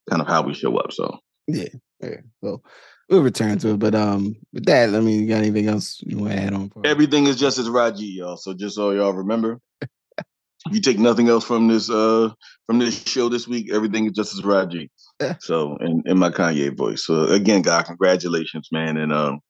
kind 0.09 0.21
of 0.21 0.29
how 0.29 0.43
we 0.43 0.55
show 0.55 0.77
up. 0.77 0.93
So 0.93 1.19
yeah 1.47 1.69
yeah 2.01 2.17
so 2.43 2.63
we'll 3.11 3.23
return 3.23 3.59
to 3.59 3.71
it 3.71 3.79
but 3.79 3.95
um 3.95 4.35
with 4.53 4.65
that 4.65 4.95
i 4.95 5.01
mean 5.01 5.21
you 5.21 5.29
got 5.29 5.39
anything 5.39 5.69
else 5.69 6.01
you 6.07 6.17
want 6.17 6.33
to 6.33 6.39
add 6.39 6.55
on 6.55 6.71
for 6.71 6.81
everything 6.85 7.27
is 7.27 7.37
Justice 7.37 7.69
Rajee, 7.69 8.17
y'all. 8.17 8.37
So 8.37 8.55
just 8.55 8.75
so 8.75 8.91
y'all 8.91 9.13
remember, 9.13 9.61
if 9.81 10.75
you 10.75 10.81
take 10.81 10.99
nothing 10.99 11.29
else 11.29 11.45
from 11.45 11.69
this 11.69 11.89
uh 11.91 12.31
from 12.67 12.79
this 12.79 13.03
show 13.05 13.29
this 13.29 13.49
week, 13.49 13.73
everything 13.73 14.07
is 14.07 14.13
Justice 14.13 14.43
Rajee. 14.43 14.89
So 15.41 15.77
in, 15.77 16.03
in 16.07 16.19
my 16.19 16.31
Kanye 16.31 16.75
voice. 16.75 17.05
So 17.05 17.25
again, 17.25 17.63
God, 17.63 17.85
congratulations, 17.85 18.69
man. 18.73 18.97
And 18.97 19.13
um 19.13 19.41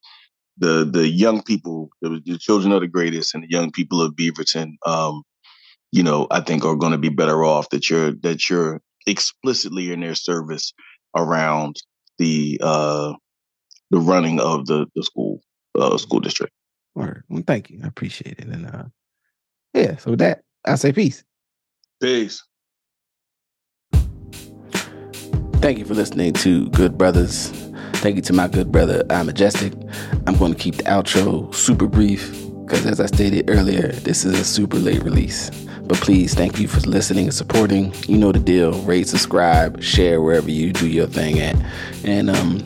the 0.58 0.88
the 0.90 1.08
young 1.08 1.42
people, 1.42 1.90
the, 2.02 2.20
the 2.24 2.38
children 2.38 2.72
are 2.72 2.80
the 2.80 2.88
greatest, 2.88 3.34
and 3.34 3.44
the 3.44 3.50
young 3.50 3.70
people 3.70 4.02
of 4.02 4.14
Beaverton, 4.14 4.74
um, 4.84 5.22
you 5.92 6.02
know, 6.02 6.26
I 6.30 6.40
think 6.40 6.64
are 6.64 6.76
going 6.76 6.92
to 6.92 6.98
be 6.98 7.08
better 7.08 7.44
off 7.44 7.70
that 7.70 7.88
you're 7.88 8.12
that 8.22 8.50
you're 8.50 8.80
explicitly 9.06 9.92
in 9.92 10.00
their 10.00 10.14
service 10.14 10.72
around 11.16 11.76
the 12.18 12.60
uh 12.62 13.14
the 13.90 13.98
running 13.98 14.40
of 14.40 14.66
the 14.66 14.86
the 14.94 15.02
school 15.02 15.40
uh 15.78 15.96
school 15.96 16.20
district. 16.20 16.52
All 16.96 17.04
right. 17.04 17.16
well 17.28 17.44
thank 17.46 17.70
you 17.70 17.80
i 17.84 17.86
appreciate 17.86 18.38
it 18.40 18.46
and 18.46 18.66
uh 18.66 18.84
yeah 19.74 19.96
so 19.96 20.10
with 20.10 20.18
that 20.18 20.42
i'll 20.66 20.76
say 20.76 20.92
peace 20.92 21.22
Peace. 22.00 22.42
Thank 25.60 25.78
you 25.78 25.84
for 25.84 25.92
listening 25.92 26.32
to 26.34 26.70
Good 26.70 26.96
Brothers. 26.96 27.48
Thank 27.94 28.16
you 28.16 28.22
to 28.22 28.32
my 28.32 28.48
good 28.48 28.72
brother, 28.72 29.02
I 29.10 29.22
Majestic. 29.22 29.74
I'm 30.26 30.34
going 30.38 30.54
to 30.54 30.58
keep 30.58 30.76
the 30.76 30.84
outro 30.84 31.54
super 31.54 31.86
brief 31.86 32.32
because, 32.64 32.86
as 32.86 32.98
I 33.00 33.06
stated 33.06 33.50
earlier, 33.50 33.88
this 33.88 34.24
is 34.24 34.40
a 34.40 34.44
super 34.44 34.78
late 34.78 35.02
release. 35.02 35.50
But 35.82 35.98
please, 35.98 36.32
thank 36.34 36.58
you 36.58 36.66
for 36.68 36.80
listening 36.88 37.24
and 37.24 37.34
supporting. 37.34 37.92
You 38.08 38.16
know 38.16 38.32
the 38.32 38.38
deal. 38.38 38.72
Rate, 38.84 39.08
subscribe, 39.08 39.82
share 39.82 40.22
wherever 40.22 40.50
you 40.50 40.72
do 40.72 40.88
your 40.88 41.06
thing 41.06 41.38
at. 41.40 41.56
And, 42.04 42.30
um, 42.30 42.64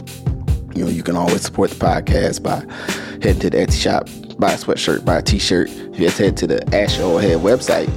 you 0.74 0.84
know, 0.84 0.90
you 0.90 1.02
can 1.02 1.16
always 1.16 1.42
support 1.42 1.70
the 1.70 1.76
podcast 1.76 2.42
by 2.42 2.64
heading 3.22 3.40
to 3.40 3.50
the 3.50 3.58
Etsy 3.58 3.80
shop, 3.80 4.08
buy 4.38 4.52
a 4.52 4.56
sweatshirt, 4.56 5.04
buy 5.04 5.18
a 5.18 5.22
t-shirt. 5.22 5.70
If 5.70 5.98
you 5.98 6.06
just 6.06 6.18
head 6.18 6.36
to 6.38 6.46
the 6.46 6.62
Ash 6.74 6.98
Oldhead 6.98 7.40
website, 7.40 7.88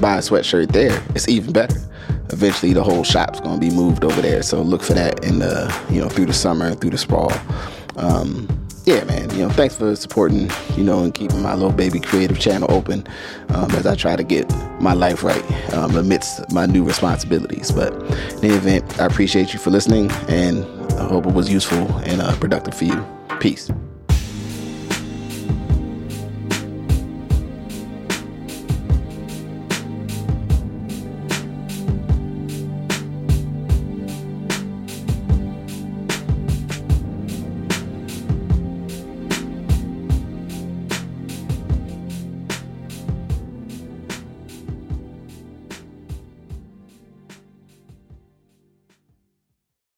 buy 0.00 0.16
a 0.16 0.20
sweatshirt 0.20 0.72
there. 0.72 1.02
It's 1.14 1.28
even 1.28 1.52
better. 1.52 1.80
Eventually, 2.30 2.72
the 2.72 2.82
whole 2.82 3.04
shop's 3.04 3.40
gonna 3.40 3.60
be 3.60 3.70
moved 3.70 4.04
over 4.04 4.20
there. 4.20 4.42
So 4.42 4.60
look 4.60 4.82
for 4.82 4.94
that 4.94 5.24
in 5.24 5.38
the, 5.38 5.74
you 5.90 6.00
know, 6.00 6.08
through 6.08 6.26
the 6.26 6.32
summer, 6.32 6.66
and 6.66 6.80
through 6.80 6.90
the 6.90 6.98
fall. 6.98 7.32
Um, 7.96 8.48
yeah, 8.84 9.02
man. 9.04 9.30
You 9.30 9.38
know, 9.38 9.48
thanks 9.50 9.74
for 9.74 9.96
supporting, 9.96 10.48
you 10.76 10.84
know, 10.84 11.02
and 11.02 11.12
keeping 11.12 11.42
my 11.42 11.54
little 11.54 11.72
baby 11.72 11.98
creative 11.98 12.38
channel 12.38 12.70
open 12.70 13.06
um, 13.48 13.70
as 13.72 13.86
I 13.86 13.96
try 13.96 14.14
to 14.14 14.22
get 14.22 14.48
my 14.80 14.92
life 14.92 15.24
right 15.24 15.74
um, 15.74 15.96
amidst 15.96 16.52
my 16.52 16.66
new 16.66 16.84
responsibilities. 16.84 17.72
But 17.72 17.92
in 17.94 18.44
any 18.44 18.54
event, 18.54 19.00
I 19.00 19.06
appreciate 19.06 19.52
you 19.52 19.58
for 19.58 19.70
listening, 19.70 20.10
and 20.28 20.64
I 20.98 21.04
hope 21.04 21.26
it 21.26 21.32
was 21.32 21.50
useful 21.50 21.86
and 21.98 22.20
uh, 22.20 22.34
productive 22.36 22.74
for 22.74 22.84
you. 22.84 23.06
Peace. 23.40 23.70